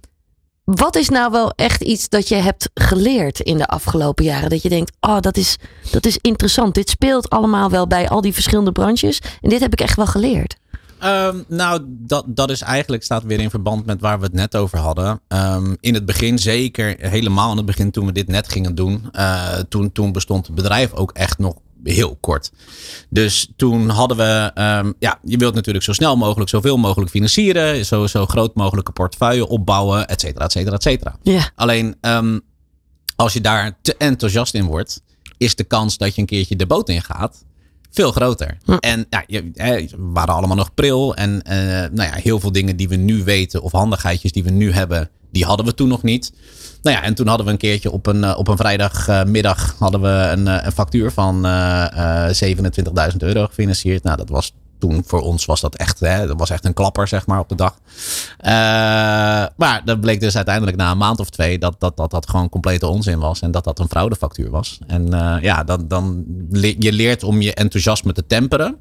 wat 0.63 0.95
is 0.95 1.09
nou 1.09 1.31
wel 1.31 1.51
echt 1.55 1.81
iets 1.81 2.09
dat 2.09 2.27
je 2.27 2.35
hebt 2.35 2.69
geleerd 2.73 3.39
in 3.39 3.57
de 3.57 3.67
afgelopen 3.67 4.25
jaren? 4.25 4.49
Dat 4.49 4.61
je 4.61 4.69
denkt, 4.69 4.91
oh, 4.99 5.19
dat 5.19 5.37
is, 5.37 5.57
dat 5.91 6.05
is 6.05 6.17
interessant. 6.21 6.73
Dit 6.75 6.89
speelt 6.89 7.29
allemaal 7.29 7.69
wel 7.69 7.87
bij 7.87 8.09
al 8.09 8.21
die 8.21 8.33
verschillende 8.33 8.71
branches. 8.71 9.21
En 9.41 9.49
dit 9.49 9.59
heb 9.59 9.73
ik 9.73 9.81
echt 9.81 9.95
wel 9.95 10.07
geleerd. 10.07 10.55
Um, 11.03 11.43
nou, 11.47 11.81
dat, 11.87 12.25
dat 12.27 12.49
is 12.49 12.61
eigenlijk, 12.61 13.03
staat 13.03 13.23
weer 13.23 13.39
in 13.39 13.49
verband 13.49 13.85
met 13.85 14.01
waar 14.01 14.19
we 14.19 14.25
het 14.25 14.33
net 14.33 14.55
over 14.55 14.77
hadden. 14.77 15.21
Um, 15.27 15.77
in 15.79 15.93
het 15.93 16.05
begin, 16.05 16.39
zeker 16.39 16.95
helemaal 16.99 17.51
in 17.51 17.57
het 17.57 17.65
begin 17.65 17.91
toen 17.91 18.05
we 18.05 18.11
dit 18.11 18.27
net 18.27 18.49
gingen 18.49 18.75
doen. 18.75 19.09
Uh, 19.11 19.47
toen, 19.69 19.91
toen 19.91 20.11
bestond 20.11 20.45
het 20.45 20.55
bedrijf 20.55 20.93
ook 20.93 21.11
echt 21.11 21.37
nog 21.37 21.55
heel 21.83 22.17
kort. 22.19 22.51
Dus 23.09 23.51
toen 23.55 23.89
hadden 23.89 24.17
we, 24.17 24.51
um, 24.61 24.93
ja, 24.99 25.19
je 25.23 25.37
wilt 25.37 25.53
natuurlijk 25.53 25.85
zo 25.85 25.93
snel 25.93 26.17
mogelijk, 26.17 26.49
zoveel 26.49 26.77
mogelijk 26.77 27.11
financieren, 27.11 27.85
zo, 27.85 28.07
zo 28.07 28.25
groot 28.25 28.55
mogelijke 28.55 28.91
portefeuille 28.91 29.47
opbouwen, 29.47 30.07
et 30.07 30.21
cetera, 30.21 30.45
et 30.45 30.51
cetera, 30.51 30.75
et 30.75 30.83
cetera. 30.83 31.17
Alleen, 31.55 31.95
um, 32.01 32.41
als 33.15 33.33
je 33.33 33.41
daar 33.41 33.77
te 33.81 33.95
enthousiast 33.97 34.53
in 34.53 34.65
wordt, 34.65 35.01
is 35.37 35.55
de 35.55 35.63
kans 35.63 35.97
dat 35.97 36.15
je 36.15 36.21
een 36.21 36.27
keertje 36.27 36.55
de 36.55 36.67
boot 36.67 36.89
in 36.89 37.01
gaat 37.01 37.45
veel 37.91 38.11
groter. 38.11 38.57
Hm. 38.65 38.77
En 38.79 39.05
ja, 39.09 39.23
we 39.27 39.89
waren 39.97 40.33
allemaal 40.33 40.57
nog 40.57 40.73
pril. 40.73 41.15
En 41.15 41.31
uh, 41.31 41.53
nou 41.91 42.09
ja, 42.09 42.13
heel 42.13 42.39
veel 42.39 42.51
dingen 42.51 42.75
die 42.75 42.89
we 42.89 42.95
nu 42.95 43.23
weten, 43.23 43.61
of 43.61 43.71
handigheidjes 43.71 44.31
die 44.31 44.43
we 44.43 44.49
nu 44.49 44.71
hebben, 44.71 45.09
die 45.33 45.45
hadden 45.45 45.65
we 45.65 45.73
toen 45.73 45.87
nog 45.87 46.03
niet. 46.03 46.31
Nou 46.81 46.97
ja, 46.97 47.03
en 47.03 47.13
toen 47.13 47.27
hadden 47.27 47.45
we 47.45 47.51
een 47.51 47.57
keertje 47.57 47.91
op 47.91 48.05
een, 48.05 48.23
eh, 48.23 48.37
op 48.37 48.47
een 48.47 48.57
vrijdagmiddag 48.57 49.75
hadden 49.79 50.01
we 50.01 50.07
een, 50.07 50.47
eh, 50.47 50.65
een 50.65 50.71
factuur 50.71 51.11
van 51.11 51.45
uh, 51.45 52.29
27.000 52.31 53.23
euro 53.23 53.45
gefinancierd. 53.45 54.03
Nou, 54.03 54.17
dat 54.17 54.29
was 54.29 54.53
toen 54.79 55.03
voor 55.05 55.21
ons 55.21 55.45
was 55.45 55.61
dat 55.61 55.75
echt, 55.75 55.99
hè, 55.99 56.27
dat 56.27 56.39
was 56.39 56.49
echt 56.49 56.65
een 56.65 56.73
klapper, 56.73 57.07
zeg 57.07 57.25
maar, 57.27 57.39
op 57.39 57.49
de 57.49 57.55
dag. 57.55 57.77
Maar 59.55 59.81
dat 59.85 60.01
bleek 60.01 60.19
dus 60.19 60.35
uiteindelijk 60.35 60.77
na 60.77 60.91
een 60.91 60.97
maand 60.97 61.19
of 61.19 61.29
twee 61.29 61.59
dat 61.59 61.75
dat, 61.79 61.97
dat, 61.97 62.11
dat 62.11 62.29
gewoon 62.29 62.49
complete 62.49 62.87
onzin 62.87 63.19
was. 63.19 63.41
En 63.41 63.51
dat 63.51 63.63
dat 63.63 63.79
een 63.79 63.89
fraudefactuur 63.89 64.49
was. 64.49 64.79
En 64.87 65.07
ja, 65.41 65.63
dan, 65.63 65.87
dan 65.87 66.25
je 66.79 66.91
leert 66.91 67.23
om 67.23 67.41
je 67.41 67.53
enthousiasme 67.53 68.13
te 68.13 68.25
temperen. 68.27 68.77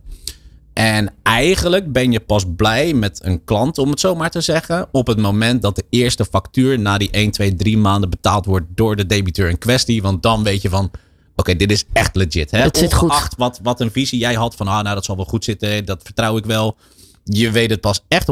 En 0.73 1.13
eigenlijk 1.23 1.93
ben 1.93 2.13
je 2.13 2.21
pas 2.21 2.45
blij 2.57 2.95
met 2.95 3.21
een 3.23 3.45
klant, 3.45 3.79
om 3.79 3.91
het 3.91 4.01
zo 4.01 4.15
maar 4.15 4.31
te 4.31 4.41
zeggen, 4.41 4.89
op 4.93 5.07
het 5.07 5.19
moment 5.19 5.63
dat 5.63 5.77
de 5.77 5.85
eerste 5.91 6.25
factuur 6.25 6.79
na 6.79 6.99
die 6.99 7.11
1, 7.11 7.31
2, 7.31 7.55
3 7.55 7.79
maanden 7.79 8.11
betaald 8.11 8.45
wordt 8.45 8.67
door 8.75 8.97
de 8.97 9.07
debiteur 9.07 9.49
in 9.49 9.59
kwestie. 9.59 10.03
Want 10.03 10.23
dan 10.23 10.43
weet 10.43 10.63
je 10.63 10.69
van, 10.69 10.91
oké, 11.37 11.57
dit 11.57 11.71
is 11.71 11.85
echt 11.93 12.17
legit. 12.17 12.51
Hè? 12.51 12.59
Het 12.59 12.77
zit 12.77 12.95
goed. 12.95 13.29
Wat, 13.37 13.61
wat 13.63 13.81
een 13.81 13.91
visie 13.91 14.19
jij 14.19 14.35
had 14.35 14.55
van, 14.55 14.69
ah, 14.69 14.83
nou 14.83 14.95
dat 14.95 15.05
zal 15.05 15.17
wel 15.17 15.25
goed 15.25 15.45
zitten, 15.45 15.85
dat 15.85 16.03
vertrouw 16.03 16.37
ik 16.37 16.45
wel. 16.45 16.77
Je 17.25 17.51
weet 17.51 17.71
het 17.71 17.81
pas 17.81 18.05
echt 18.09 18.29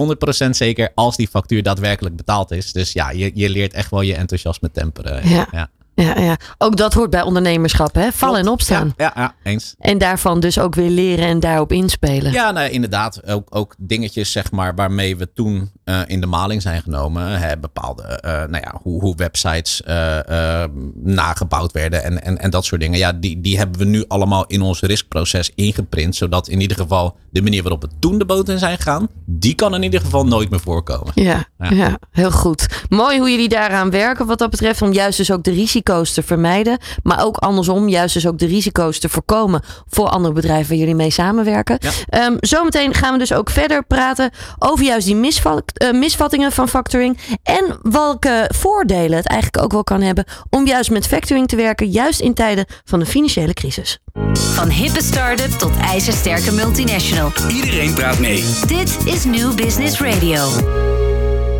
100% 0.46 0.50
zeker 0.50 0.92
als 0.94 1.16
die 1.16 1.28
factuur 1.28 1.62
daadwerkelijk 1.62 2.16
betaald 2.16 2.50
is. 2.50 2.72
Dus 2.72 2.92
ja, 2.92 3.10
je, 3.10 3.30
je 3.34 3.50
leert 3.50 3.72
echt 3.72 3.90
wel 3.90 4.00
je 4.00 4.14
enthousiasme 4.14 4.70
temperen. 4.70 5.28
Ja. 5.28 5.48
ja. 5.52 5.70
Ja, 6.02 6.18
ja, 6.18 6.36
ook 6.58 6.76
dat 6.76 6.94
hoort 6.94 7.10
bij 7.10 7.22
ondernemerschap, 7.22 7.94
hè? 7.94 8.12
Vallen 8.12 8.40
en 8.40 8.48
opstaan. 8.48 8.92
Ja, 8.96 9.12
ja, 9.16 9.34
eens. 9.42 9.74
En 9.78 9.98
daarvan 9.98 10.40
dus 10.40 10.58
ook 10.58 10.74
weer 10.74 10.90
leren 10.90 11.26
en 11.26 11.40
daarop 11.40 11.72
inspelen. 11.72 12.32
Ja, 12.32 12.50
nou, 12.50 12.70
inderdaad. 12.70 13.26
Ook, 13.26 13.56
ook 13.56 13.74
dingetjes, 13.78 14.32
zeg 14.32 14.50
maar, 14.50 14.74
waarmee 14.74 15.16
we 15.16 15.32
toen 15.32 15.70
uh, 15.84 16.00
in 16.06 16.20
de 16.20 16.26
maling 16.26 16.62
zijn 16.62 16.82
genomen. 16.82 17.40
Hè, 17.40 17.58
bepaalde, 17.58 18.02
uh, 18.24 18.30
nou 18.32 18.56
ja, 18.56 18.74
hoe, 18.82 19.00
hoe 19.00 19.16
websites 19.16 19.82
uh, 19.88 20.64
nagebouwd 20.94 21.72
werden 21.72 22.02
en, 22.04 22.22
en, 22.22 22.38
en 22.38 22.50
dat 22.50 22.64
soort 22.64 22.80
dingen. 22.80 22.98
Ja, 22.98 23.12
die, 23.12 23.40
die 23.40 23.58
hebben 23.58 23.78
we 23.78 23.84
nu 23.84 24.04
allemaal 24.08 24.46
in 24.46 24.62
ons 24.62 24.80
riskproces 24.80 25.50
ingeprint. 25.54 26.16
Zodat 26.16 26.48
in 26.48 26.60
ieder 26.60 26.76
geval 26.76 27.16
de 27.30 27.42
manier 27.42 27.62
waarop 27.62 27.82
we 27.82 27.88
toen 27.98 28.18
de 28.18 28.24
boot 28.24 28.48
in 28.48 28.58
zijn 28.58 28.76
gegaan, 28.76 29.08
die 29.26 29.54
kan 29.54 29.74
in 29.74 29.82
ieder 29.82 30.00
geval 30.00 30.26
nooit 30.26 30.50
meer 30.50 30.60
voorkomen. 30.60 31.12
Ja, 31.14 31.44
ja. 31.58 31.70
ja 31.70 31.98
heel 32.10 32.30
goed. 32.30 32.66
Mooi 32.88 33.18
hoe 33.18 33.30
jullie 33.30 33.48
daaraan 33.48 33.90
werken 33.90 34.26
wat 34.26 34.38
dat 34.38 34.50
betreft. 34.50 34.82
Om 34.82 34.92
juist 34.92 35.16
dus 35.16 35.32
ook 35.32 35.44
de 35.44 35.50
risico's 35.50 35.88
risico's 35.90 36.12
te 36.12 36.22
vermijden. 36.22 36.78
Maar 37.02 37.24
ook 37.24 37.36
andersom, 37.36 37.88
juist 37.88 38.14
dus 38.14 38.26
ook 38.26 38.38
de 38.38 38.46
risico's 38.46 38.98
te 38.98 39.08
voorkomen 39.08 39.62
voor 39.88 40.08
andere 40.08 40.34
bedrijven 40.34 40.68
waar 40.68 40.78
jullie 40.78 40.94
mee 40.94 41.10
samenwerken. 41.10 41.78
Ja. 41.80 42.26
Um, 42.26 42.36
zometeen 42.40 42.94
gaan 42.94 43.12
we 43.12 43.18
dus 43.18 43.32
ook 43.32 43.50
verder 43.50 43.84
praten 43.84 44.30
over 44.58 44.84
juist 44.84 45.06
die 45.06 45.16
uh, 45.16 45.90
misvattingen 45.92 46.52
van 46.52 46.68
factoring. 46.68 47.18
En 47.42 47.78
welke 47.82 48.50
voordelen 48.54 49.16
het 49.16 49.26
eigenlijk 49.26 49.64
ook 49.64 49.72
wel 49.72 49.84
kan 49.84 50.02
hebben 50.02 50.24
om 50.50 50.66
juist 50.66 50.90
met 50.90 51.06
factoring 51.06 51.48
te 51.48 51.56
werken, 51.56 51.88
juist 51.88 52.20
in 52.20 52.34
tijden 52.34 52.66
van 52.84 52.98
de 52.98 53.06
financiële 53.06 53.52
crisis. 53.52 53.98
Van 54.32 54.68
hippe 54.68 55.02
start-up 55.02 55.50
tot 55.50 55.76
ijzersterke 55.76 56.52
multinational. 56.52 57.32
Iedereen 57.48 57.94
praat 57.94 58.18
mee. 58.18 58.44
Dit 58.66 58.96
is 59.04 59.24
New 59.24 59.54
Business 59.54 60.00
Radio. 60.00 60.89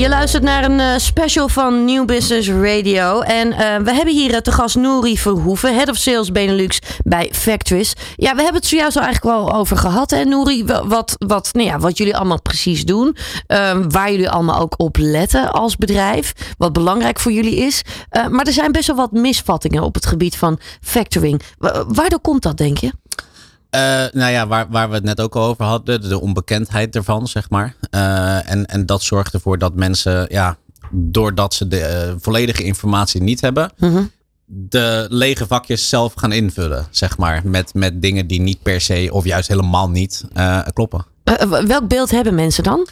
Je 0.00 0.09
luistert 0.09 0.42
naar 0.42 0.64
een 0.64 0.78
uh, 0.78 0.97
special 0.97 1.49
van 1.49 1.85
New 1.85 2.04
Business 2.04 2.49
Radio. 2.49 3.21
En 3.21 3.49
uh, 3.49 3.57
we 3.57 3.95
hebben 3.95 4.14
hier 4.14 4.30
uh, 4.30 4.37
te 4.37 4.52
gast 4.52 4.76
Nouri 4.76 5.19
Verhoeven, 5.19 5.75
Head 5.75 5.88
of 5.88 5.97
Sales 5.97 6.33
Benelux 6.33 6.78
bij 7.04 7.28
Factories. 7.33 7.92
Ja, 8.16 8.35
we 8.35 8.42
hebben 8.42 8.61
het 8.61 8.66
zojuist 8.66 8.97
al 8.97 9.02
eigenlijk 9.02 9.37
wel 9.37 9.52
over 9.54 9.76
gehad, 9.76 10.11
hè 10.11 10.25
Nouri? 10.25 10.64
Wat, 10.64 11.14
wat, 11.19 11.49
nou 11.52 11.66
ja, 11.66 11.78
wat 11.78 11.99
jullie 11.99 12.16
allemaal 12.16 12.42
precies 12.42 12.85
doen. 12.85 13.16
Ehm, 13.47 13.88
waar 13.88 14.11
jullie 14.11 14.30
allemaal 14.30 14.61
ook 14.61 14.75
op 14.76 14.97
letten 14.97 15.52
als 15.52 15.76
bedrijf. 15.76 16.33
Wat 16.59 16.73
belangrijk 16.73 17.19
voor 17.19 17.33
jullie 17.33 17.57
is. 17.57 17.83
maar 18.30 18.47
er 18.47 18.52
zijn 18.52 18.73
best 18.73 18.87
wel 18.87 18.97
wat 18.97 19.12
misvattingen 19.12 19.83
op 19.83 19.95
het 19.95 20.07
gebied 20.07 20.37
van 20.37 20.59
factoring. 20.80 21.42
waardoor 21.88 22.21
komt 22.21 22.42
dat, 22.42 22.57
denk 22.57 22.78
je? 22.78 22.90
Uh, 23.75 23.81
nou 24.12 24.33
ja, 24.33 24.47
waar, 24.47 24.67
waar 24.71 24.89
we 24.89 24.95
het 24.95 25.05
net 25.05 25.21
ook 25.21 25.37
al 25.37 25.45
over 25.45 25.65
hadden, 25.65 26.09
de 26.09 26.21
onbekendheid 26.21 26.97
ervan, 26.97 27.27
zeg 27.27 27.50
maar. 27.50 27.75
Uh, 27.91 28.50
en, 28.50 28.67
en 28.67 28.87
dat 28.87 29.03
zorgt 29.03 29.35
ervoor 29.35 29.59
dat 29.59 29.75
mensen, 29.75 30.27
ja, 30.29 30.57
doordat 30.91 31.55
ze 31.55 31.69
de 31.69 32.07
uh, 32.09 32.15
volledige 32.21 32.62
informatie 32.62 33.23
niet 33.23 33.41
hebben, 33.41 33.73
-huh. 33.77 34.05
de 34.45 35.07
lege 35.09 35.47
vakjes 35.47 35.89
zelf 35.89 36.12
gaan 36.15 36.33
invullen, 36.33 36.87
zeg 36.91 37.19
maar. 37.19 37.41
Met, 37.45 37.75
met 37.75 38.03
dingen 38.03 38.27
die 38.27 38.41
niet 38.41 38.62
per 38.62 38.81
se, 38.81 39.09
of 39.12 39.25
juist 39.25 39.49
helemaal 39.49 39.91
niet, 39.91 40.25
kloppen. 40.73 41.07
welk 41.67 41.89
beeld 41.89 42.11
hebben 42.11 42.35
mensen 42.35 42.65
dan? 42.65 42.89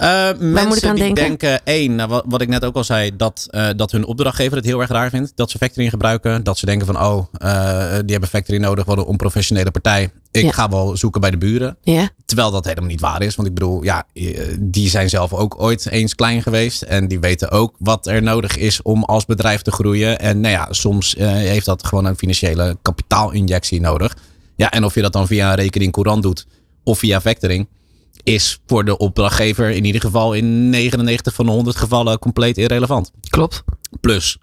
Uh, 0.00 0.28
mensen 0.38 0.94
die 0.94 1.04
denken, 1.04 1.14
denken 1.14 1.64
één, 1.64 1.94
nou, 1.94 2.08
wat, 2.08 2.24
wat, 2.28 2.40
ik 2.40 2.48
net 2.48 2.64
ook 2.64 2.76
al 2.76 2.84
zei, 2.84 3.16
dat, 3.16 3.48
uh, 3.50 3.68
dat 3.76 3.92
hun 3.92 4.04
opdrachtgever 4.04 4.56
het 4.56 4.64
heel 4.64 4.80
erg 4.80 4.90
raar 4.90 5.10
vindt. 5.10 5.32
Dat 5.34 5.50
ze 5.50 5.58
factoring 5.58 5.90
gebruiken. 5.90 6.44
Dat 6.44 6.58
ze 6.58 6.66
denken 6.66 6.86
van, 6.86 6.96
oh, 6.96 7.26
uh, 7.42 7.90
die 7.90 8.10
hebben 8.10 8.28
factoring 8.28 8.64
nodig, 8.64 8.84
wat 8.84 8.98
een 8.98 9.04
onprofessionele 9.04 9.70
partij. 9.70 10.10
Ik 10.30 10.42
ja. 10.42 10.52
ga 10.52 10.68
wel 10.68 10.96
zoeken 10.96 11.20
bij 11.20 11.30
de 11.30 11.38
buren. 11.38 11.76
Ja. 11.82 12.08
Terwijl 12.24 12.50
dat 12.50 12.64
helemaal 12.64 12.88
niet 12.88 13.00
waar 13.00 13.22
is. 13.22 13.36
Want 13.36 13.48
ik 13.48 13.54
bedoel, 13.54 13.82
ja, 13.82 14.06
die 14.58 14.88
zijn 14.88 15.08
zelf 15.08 15.32
ook 15.32 15.62
ooit 15.62 15.88
eens 15.90 16.14
klein 16.14 16.42
geweest. 16.42 16.82
En 16.82 17.08
die 17.08 17.20
weten 17.20 17.50
ook 17.50 17.74
wat 17.78 18.06
er 18.06 18.22
nodig 18.22 18.56
is 18.56 18.82
om 18.82 19.04
als 19.04 19.24
bedrijf 19.24 19.62
te 19.62 19.72
groeien. 19.72 20.18
En 20.18 20.40
nou 20.40 20.54
ja, 20.54 20.66
soms 20.70 21.14
heeft 21.18 21.66
dat 21.66 21.86
gewoon 21.86 22.04
een 22.04 22.16
financiële 22.16 22.76
kapitaalinjectie 22.82 23.80
nodig. 23.80 24.16
Ja, 24.56 24.70
en 24.70 24.84
of 24.84 24.94
je 24.94 25.02
dat 25.02 25.12
dan 25.12 25.26
via 25.26 25.50
een 25.50 25.56
rekening 25.56 25.92
courant 25.92 26.22
doet 26.22 26.46
of 26.84 26.98
via 26.98 27.20
factoring 27.20 27.66
is 28.34 28.58
voor 28.66 28.84
de 28.84 28.96
opdrachtgever 28.96 29.70
in 29.70 29.84
ieder 29.84 30.00
geval 30.00 30.32
in 30.32 30.70
99 30.70 31.34
van 31.34 31.46
de 31.46 31.52
100 31.52 31.76
gevallen 31.76 32.18
compleet 32.18 32.58
irrelevant. 32.58 33.10
Klopt. 33.28 33.62
Plus, 34.00 34.38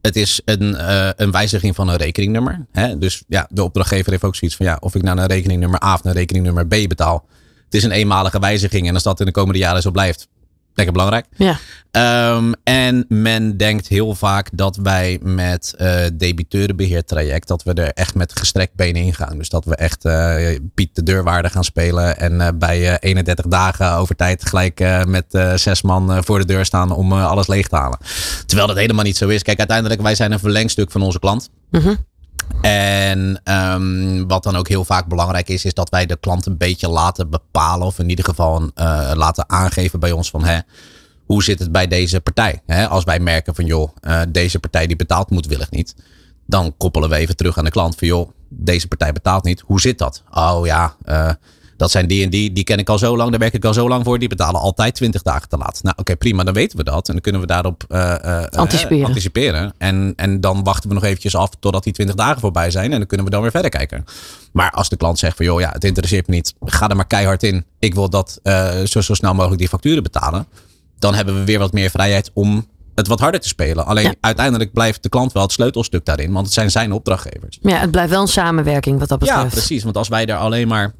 het 0.00 0.16
is 0.16 0.40
een, 0.44 0.62
uh, 0.62 1.08
een 1.16 1.30
wijziging 1.30 1.74
van 1.74 1.88
een 1.88 1.96
rekeningnummer. 1.96 2.66
Hè? 2.72 2.98
Dus 2.98 3.22
ja, 3.28 3.46
de 3.50 3.62
opdrachtgever 3.62 4.10
heeft 4.10 4.24
ook 4.24 4.36
zoiets 4.36 4.56
van 4.56 4.66
ja, 4.66 4.76
of 4.80 4.94
ik 4.94 5.02
naar 5.02 5.18
een 5.18 5.26
rekeningnummer 5.26 5.84
A 5.84 5.94
of 5.94 6.02
naar 6.02 6.12
een 6.12 6.18
rekeningnummer 6.18 6.66
B 6.66 6.88
betaal. 6.88 7.26
Het 7.64 7.74
is 7.74 7.82
een 7.82 7.90
eenmalige 7.90 8.38
wijziging 8.38 8.88
en 8.88 8.94
als 8.94 9.02
dat 9.02 9.20
in 9.20 9.26
de 9.26 9.32
komende 9.32 9.58
jaren 9.58 9.82
zo 9.82 9.90
blijft, 9.90 10.28
lekker 10.74 10.94
belangrijk. 10.94 11.26
Ja. 11.36 11.58
Um, 12.36 12.54
en 12.64 13.04
men 13.08 13.56
denkt 13.56 13.88
heel 13.88 14.14
vaak 14.14 14.48
dat 14.52 14.76
wij 14.76 15.18
met 15.22 15.74
uh, 15.78 15.94
debiteurenbeheertraject, 16.14 17.48
dat 17.48 17.62
we 17.62 17.72
er 17.72 17.92
echt 17.92 18.14
met 18.14 18.38
gestrekt 18.38 18.74
benen 18.74 19.02
ingaan. 19.02 19.38
Dus 19.38 19.48
dat 19.48 19.64
we 19.64 19.76
echt 19.76 20.04
uh, 20.04 20.58
Piet 20.74 20.94
de 20.94 21.02
deurwaarde 21.02 21.50
gaan 21.50 21.64
spelen 21.64 22.18
en 22.18 22.32
uh, 22.32 22.48
bij 22.54 22.98
31 22.98 23.46
dagen 23.46 23.92
over 23.92 24.16
tijd 24.16 24.46
gelijk 24.46 25.04
met 25.06 25.26
zes 25.54 25.82
man 25.82 26.24
voor 26.24 26.38
de 26.38 26.44
deur 26.44 26.64
staan 26.64 26.90
om 26.90 27.12
alles 27.12 27.46
leeg 27.46 27.68
te 27.68 27.76
halen. 27.76 27.98
Terwijl 28.46 28.68
dat 28.68 28.76
helemaal 28.76 29.04
niet 29.04 29.16
zo 29.16 29.28
is. 29.28 29.42
Kijk, 29.42 29.58
uiteindelijk 29.58 30.02
wij 30.02 30.14
zijn 30.14 30.32
een 30.32 30.38
verlengstuk 30.38 30.90
van 30.90 31.02
onze 31.02 31.18
klant. 31.18 31.50
Mm 31.70 31.80
-hmm. 31.80 31.96
En 32.60 33.40
um, 33.44 34.28
wat 34.28 34.42
dan 34.42 34.56
ook 34.56 34.68
heel 34.68 34.84
vaak 34.84 35.06
belangrijk 35.06 35.48
is, 35.48 35.64
is 35.64 35.74
dat 35.74 35.88
wij 35.88 36.06
de 36.06 36.16
klant 36.16 36.46
een 36.46 36.56
beetje 36.56 36.88
laten 36.88 37.30
bepalen, 37.30 37.86
of 37.86 37.98
in 37.98 38.08
ieder 38.08 38.24
geval 38.24 38.62
uh, 38.62 39.10
laten 39.14 39.48
aangeven 39.48 40.00
bij 40.00 40.12
ons 40.12 40.30
van 40.30 40.44
hè, 40.44 40.58
hoe 41.26 41.42
zit 41.42 41.58
het 41.58 41.72
bij 41.72 41.86
deze 41.86 42.20
partij? 42.20 42.62
Als 42.88 43.04
wij 43.04 43.20
merken 43.20 43.54
van 43.54 43.66
joh, 43.66 43.96
uh, 44.02 44.20
deze 44.28 44.58
partij 44.58 44.86
die 44.86 44.96
betaalt 44.96 45.30
moedwillig 45.30 45.70
niet. 45.70 45.94
Dan 46.46 46.74
koppelen 46.76 47.08
we 47.08 47.16
even 47.16 47.36
terug 47.36 47.58
aan 47.58 47.64
de 47.64 47.70
klant 47.70 47.94
van 47.94 48.08
joh, 48.08 48.30
deze 48.48 48.88
partij 48.88 49.12
betaalt 49.12 49.44
niet. 49.44 49.60
Hoe 49.60 49.80
zit 49.80 49.98
dat? 49.98 50.22
Oh 50.30 50.66
ja, 50.66 50.96
uh, 51.04 51.30
dat 51.76 51.90
zijn 51.90 52.06
die 52.06 52.24
en 52.24 52.30
die, 52.30 52.52
die 52.52 52.64
ken 52.64 52.78
ik 52.78 52.88
al 52.88 52.98
zo 52.98 53.16
lang, 53.16 53.30
daar 53.30 53.38
werk 53.38 53.52
ik 53.52 53.64
al 53.64 53.72
zo 53.72 53.88
lang 53.88 54.04
voor. 54.04 54.18
Die 54.18 54.28
betalen 54.28 54.60
altijd 54.60 54.94
20 54.94 55.22
dagen 55.22 55.48
te 55.48 55.56
laat. 55.56 55.82
Nou 55.82 55.96
oké, 55.98 56.16
prima, 56.16 56.44
dan 56.44 56.54
weten 56.54 56.76
we 56.76 56.84
dat. 56.84 57.06
En 57.06 57.12
dan 57.12 57.22
kunnen 57.22 57.40
we 57.40 57.46
daarop 57.46 57.84
uh, 57.88 58.44
anticiperen. 58.44 59.06
anticiperen. 59.06 59.74
En, 59.78 60.12
en 60.16 60.40
dan 60.40 60.64
wachten 60.64 60.88
we 60.88 60.94
nog 60.94 61.04
eventjes 61.04 61.36
af 61.36 61.50
totdat 61.60 61.84
die 61.84 61.92
20 61.92 62.16
dagen 62.16 62.40
voorbij 62.40 62.70
zijn. 62.70 62.92
En 62.92 62.98
dan 62.98 63.06
kunnen 63.06 63.26
we 63.26 63.32
dan 63.32 63.42
weer 63.42 63.50
verder 63.50 63.70
kijken. 63.70 64.04
Maar 64.52 64.70
als 64.70 64.88
de 64.88 64.96
klant 64.96 65.18
zegt 65.18 65.36
van 65.36 65.46
joh, 65.46 65.60
ja, 65.60 65.70
het 65.70 65.84
interesseert 65.84 66.28
me 66.28 66.34
niet. 66.34 66.54
Ga 66.60 66.88
er 66.88 66.96
maar 66.96 67.06
keihard 67.06 67.42
in. 67.42 67.64
Ik 67.78 67.94
wil 67.94 68.10
dat 68.10 68.40
zo, 68.84 69.00
zo 69.00 69.14
snel 69.14 69.34
mogelijk 69.34 69.58
die 69.58 69.68
facturen 69.68 70.02
betalen. 70.02 70.46
Dan 70.98 71.14
hebben 71.14 71.34
we 71.34 71.44
weer 71.44 71.58
wat 71.58 71.72
meer 71.72 71.90
vrijheid 71.90 72.30
om 72.34 72.66
het 72.94 73.06
wat 73.06 73.20
harder 73.20 73.40
te 73.40 73.48
spelen. 73.48 73.86
Alleen 73.86 74.04
ja. 74.04 74.14
uiteindelijk 74.20 74.72
blijft 74.72 75.02
de 75.02 75.08
klant 75.08 75.32
wel 75.32 75.42
het 75.42 75.52
sleutelstuk 75.52 76.04
daarin, 76.04 76.32
want 76.32 76.46
het 76.46 76.54
zijn 76.54 76.70
zijn 76.70 76.92
opdrachtgevers. 76.92 77.58
Ja, 77.62 77.76
het 77.76 77.90
blijft 77.90 78.10
wel 78.10 78.20
een 78.20 78.28
samenwerking 78.28 78.98
wat 78.98 79.08
dat 79.08 79.18
betreft. 79.18 79.42
Ja, 79.42 79.48
precies. 79.48 79.82
Want 79.82 79.96
als 79.96 80.08
wij 80.08 80.26
er 80.26 80.36
alleen 80.36 80.68
maar 80.68 80.94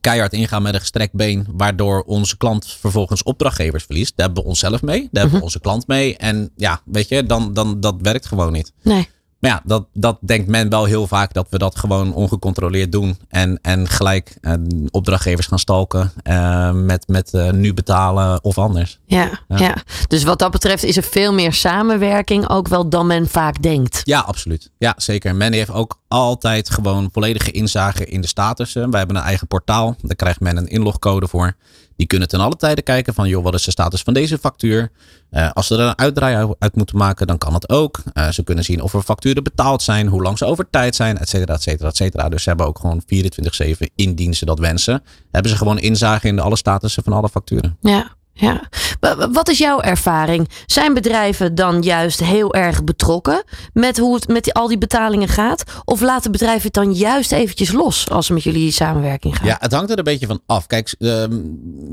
keihard 0.00 0.32
ingaan 0.32 0.62
met 0.62 0.74
een 0.74 0.80
gestrekt 0.80 1.12
been, 1.14 1.46
waardoor 1.52 2.02
onze 2.02 2.36
klant 2.36 2.66
vervolgens 2.80 3.22
opdrachtgevers 3.22 3.84
verliest, 3.84 4.12
daar 4.16 4.26
hebben 4.26 4.42
we 4.44 4.48
onszelf 4.48 4.82
mee, 4.82 4.98
daar 4.98 5.08
hebben 5.10 5.30
we 5.30 5.34
Mhm. 5.36 5.44
onze 5.44 5.60
klant 5.60 5.86
mee. 5.86 6.16
En 6.16 6.50
ja, 6.56 6.80
weet 6.84 7.08
je, 7.08 7.24
dan, 7.24 7.52
dan 7.54 7.80
dat 7.80 7.94
werkt 8.02 8.26
gewoon 8.26 8.52
niet. 8.52 8.72
Nee. 8.82 9.08
Maar 9.38 9.50
ja, 9.50 9.62
dat, 9.64 9.86
dat 9.92 10.18
denkt 10.20 10.48
men 10.48 10.68
wel 10.68 10.84
heel 10.84 11.06
vaak 11.06 11.32
dat 11.32 11.46
we 11.50 11.58
dat 11.58 11.78
gewoon 11.78 12.14
ongecontroleerd 12.14 12.92
doen. 12.92 13.18
En, 13.28 13.58
en 13.62 13.88
gelijk 13.88 14.36
eh, 14.40 14.52
opdrachtgevers 14.90 15.46
gaan 15.46 15.58
stalken 15.58 16.12
eh, 16.22 16.72
met, 16.72 17.08
met 17.08 17.34
eh, 17.34 17.50
nu 17.50 17.74
betalen 17.74 18.44
of 18.44 18.58
anders. 18.58 18.98
Ja, 19.06 19.40
ja. 19.48 19.56
Ja. 19.58 19.76
dus 20.08 20.22
wat 20.22 20.38
dat 20.38 20.50
betreft 20.50 20.84
is 20.84 20.96
er 20.96 21.02
veel 21.02 21.32
meer 21.32 21.52
samenwerking 21.52 22.48
ook 22.48 22.68
wel 22.68 22.88
dan 22.88 23.06
men 23.06 23.28
vaak 23.28 23.62
denkt. 23.62 24.00
Ja, 24.04 24.20
absoluut. 24.20 24.70
Ja, 24.78 24.94
zeker. 24.96 25.34
Men 25.34 25.52
heeft 25.52 25.70
ook 25.70 26.00
altijd 26.08 26.70
gewoon 26.70 27.08
volledige 27.12 27.50
inzage 27.50 28.06
in 28.06 28.20
de 28.20 28.26
statussen. 28.26 28.90
Wij 28.90 28.98
hebben 28.98 29.16
een 29.16 29.22
eigen 29.22 29.46
portaal. 29.46 29.96
Daar 30.02 30.16
krijgt 30.16 30.40
men 30.40 30.56
een 30.56 30.68
inlogcode 30.68 31.28
voor. 31.28 31.56
Die 31.98 32.06
kunnen 32.06 32.28
ten 32.28 32.40
alle 32.40 32.56
tijde 32.56 32.82
kijken 32.82 33.14
van, 33.14 33.28
joh, 33.28 33.42
wat 33.42 33.54
is 33.54 33.64
de 33.64 33.70
status 33.70 34.02
van 34.02 34.14
deze 34.14 34.38
factuur? 34.38 34.90
Eh, 35.30 35.50
als 35.52 35.66
ze 35.66 35.74
er 35.74 35.80
een 35.80 35.98
uitdraai 35.98 36.54
uit 36.58 36.76
moeten 36.76 36.96
maken, 36.96 37.26
dan 37.26 37.38
kan 37.38 37.54
het 37.54 37.68
ook. 37.68 38.02
Eh, 38.12 38.28
ze 38.28 38.44
kunnen 38.44 38.64
zien 38.64 38.82
of 38.82 38.94
er 38.94 39.02
facturen 39.02 39.42
betaald 39.42 39.82
zijn, 39.82 40.06
hoe 40.06 40.22
lang 40.22 40.38
ze 40.38 40.44
over 40.44 40.70
tijd 40.70 40.94
zijn, 40.94 41.18
et 41.18 41.28
cetera, 41.28 41.54
et 41.54 41.62
cetera, 41.62 41.88
et 41.88 41.96
cetera. 41.96 42.28
Dus 42.28 42.42
ze 42.42 42.48
hebben 42.48 42.66
ook 42.66 42.78
gewoon 42.78 43.02
24-7, 43.06 43.90
indien 43.94 44.34
ze 44.34 44.44
dat 44.44 44.58
wensen, 44.58 45.02
hebben 45.30 45.50
ze 45.50 45.56
gewoon 45.56 45.78
inzage 45.78 46.26
in 46.26 46.40
alle 46.40 46.56
statussen 46.56 47.02
van 47.02 47.12
alle 47.12 47.28
facturen. 47.28 47.76
Ja, 47.80 48.16
ja. 48.40 48.60
Wa- 49.00 49.16
wa- 49.16 49.30
Wat 49.30 49.48
is 49.48 49.58
jouw 49.58 49.80
ervaring? 49.80 50.48
Zijn 50.66 50.94
bedrijven 50.94 51.54
dan 51.54 51.82
juist 51.82 52.20
heel 52.20 52.54
erg 52.54 52.84
betrokken 52.84 53.42
met 53.72 53.98
hoe 53.98 54.14
het 54.14 54.28
met 54.28 54.52
al 54.52 54.68
die 54.68 54.78
betalingen 54.78 55.28
gaat? 55.28 55.62
Of 55.84 56.00
laten 56.00 56.32
bedrijven 56.32 56.62
het 56.62 56.72
dan 56.74 56.92
juist 56.92 57.32
eventjes 57.32 57.72
los 57.72 58.10
als 58.10 58.26
ze 58.26 58.32
met 58.32 58.42
jullie 58.42 58.70
samenwerking 58.70 59.36
gaan? 59.36 59.46
Ja, 59.46 59.56
het 59.60 59.72
hangt 59.72 59.90
er 59.90 59.98
een 59.98 60.04
beetje 60.04 60.26
van 60.26 60.40
af. 60.46 60.66
Kijk, 60.66 60.94
ehm, 60.98 61.30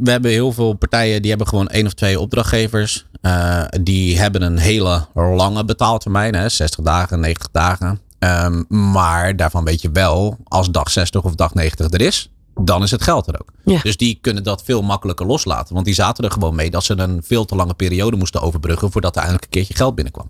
we 0.04 0.12
hebben 0.12 0.32
heel 0.32 0.52
veel 0.52 0.74
partijen 0.74 1.20
die 1.22 1.30
hebben 1.30 1.48
gewoon 1.48 1.68
één 1.68 1.86
of 1.86 1.94
twee 1.94 2.20
opdrachtgevers. 2.20 3.06
Eh, 3.22 3.64
die 3.82 4.20
hebben 4.20 4.42
een 4.42 4.58
hele 4.58 5.06
lange 5.14 5.66
betaaltermijn, 5.66 6.36
hè, 6.36 6.50
60 6.50 6.84
dagen, 6.84 7.20
90 7.20 7.48
dagen. 7.52 8.00
Ehm, 8.20 8.64
maar 8.92 9.36
daarvan 9.36 9.64
weet 9.64 9.82
je 9.82 9.90
wel, 9.92 10.38
als 10.44 10.70
dag 10.72 10.92
60 10.92 11.24
of 11.24 11.36
dag 11.36 11.54
90 11.54 11.92
er 11.92 12.02
is, 12.02 12.30
dan 12.62 12.84
is 12.84 12.92
het 12.92 13.02
geld 13.02 13.28
er 13.28 13.40
ook. 13.40 13.52
Ja. 13.64 13.80
Dus 13.82 13.98
die 13.98 14.18
kunnen 14.22 14.44
dat 14.44 14.64
veel 14.64 14.82
makkelijker 14.82 15.26
loslaten. 15.26 15.74
Want 15.74 15.86
die 15.86 15.96
zaten 15.96 16.24
er 16.24 16.32
gewoon 16.32 16.56
mee 16.56 16.70
dat 16.70 16.84
ze 16.84 16.98
een 16.98 17.24
veel 17.24 17.46
te 17.46 17.56
lange 17.56 17.74
periode 17.74 18.18
moesten 18.18 18.42
overbruggen 18.42 18.92
voordat 18.92 19.12
er 19.16 19.22
eindelijk 19.22 19.46
een 19.46 19.52
keertje 19.52 19.74
geld 19.74 19.96
binnenkwam. 19.96 20.30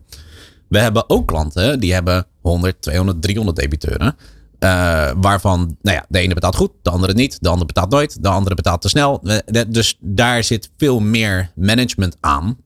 We 0.67 0.79
hebben 0.79 1.09
ook 1.09 1.27
klanten 1.27 1.79
die 1.79 1.93
hebben 1.93 2.25
100, 2.41 2.81
200, 2.81 3.21
300 3.21 3.57
debiteuren. 3.57 4.15
waarvan 5.21 5.77
nou 5.81 5.97
ja, 5.97 6.05
de 6.09 6.19
ene 6.19 6.33
betaalt 6.33 6.55
goed, 6.55 6.71
de 6.81 6.89
andere 6.89 7.13
niet. 7.13 7.37
De 7.41 7.49
andere 7.49 7.65
betaalt 7.65 7.89
nooit, 7.89 8.23
de 8.23 8.29
andere 8.29 8.55
betaalt 8.55 8.81
te 8.81 8.89
snel. 8.89 9.23
Dus 9.67 9.97
daar 9.99 10.43
zit 10.43 10.71
veel 10.77 10.99
meer 10.99 11.51
management 11.55 12.17
aan. 12.19 12.57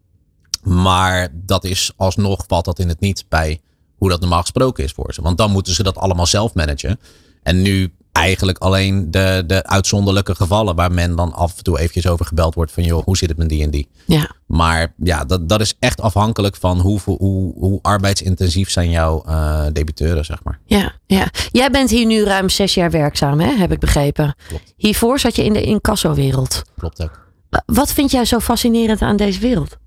Maar 0.64 1.28
dat 1.34 1.64
is 1.64 1.94
alsnog 1.96 2.44
valt 2.48 2.66
dat 2.66 2.80
in 2.80 2.88
het 2.88 3.00
niet 3.00 3.26
bij 3.30 3.62
hoe 3.98 4.10
dat 4.10 4.20
normaal 4.20 4.42
gesproken 4.42 4.84
is 4.84 4.92
voor 4.92 5.14
ze. 5.14 5.22
Want 5.22 5.38
dan 5.38 5.52
moeten 5.52 5.74
ze 5.74 5.84
dat 5.84 5.98
allemaal 5.98 6.26
zelf 6.26 6.54
managen. 6.54 7.00
En 7.44 7.62
nu 7.62 7.94
eigenlijk 8.12 8.58
alleen 8.58 9.12
de, 9.12 9.44
de 9.48 9.64
uitzonderlijke 9.66 10.36
gevallen 10.36 10.76
waar 10.76 10.92
men 10.92 11.16
dan 11.16 11.34
af 11.34 11.58
en 11.58 11.64
toe 11.64 11.80
eventjes 11.80 12.08
over 12.08 12.26
gebeld 12.26 12.56
wordt 12.56 12.72
van 12.72 12.84
joh, 12.84 13.04
hoe 13.04 13.18
zit 13.18 13.30
het 13.30 13.38
met 13.38 13.50
die 13.50 13.64
en 13.64 13.70
die. 13.70 13.88
Ja. 14.06 14.30
Maar 14.48 14.94
ja, 14.98 15.26
dat, 15.26 15.50
dat 15.50 15.62
is 15.62 15.76
echt 15.80 16.02
afhankelijk 16.02 16.56
van 16.56 16.80
hoe, 16.80 17.00
hoe, 17.06 17.54
hoe 17.58 17.80
arbeidsintensief 17.82 18.70
zijn 18.70 18.90
jouw 18.90 19.24
eh 19.26 19.66
debiteuren, 19.74 20.26
zeg 20.26 20.44
maar. 20.44 20.60
Ja, 20.66 20.94
ja. 21.06 21.28
Jij 21.52 21.70
bent 21.72 21.90
hier 21.90 22.06
nu 22.06 22.24
ruim 22.24 22.50
zes 22.50 22.74
jaar 22.74 22.92
werkzaam, 22.92 23.40
hè? 23.40 23.52
heb 23.56 23.72
ik 23.72 23.80
begrepen. 23.80 24.36
Klopt. 24.48 24.74
Hiervoor 24.78 25.20
zat 25.20 25.36
je 25.36 25.44
in 25.46 25.54
de 25.54 25.62
incasso-wereld. 25.62 26.62
Klopt 26.78 27.02
ook. 27.04 27.28
Wa- 27.50 27.64
Wat 27.66 27.92
vind 27.94 28.12
jij 28.12 28.26
zo 28.26 28.40
fascinerend 28.40 29.02
aan 29.02 29.16
deze 29.18 29.40
wereld? 29.40 29.78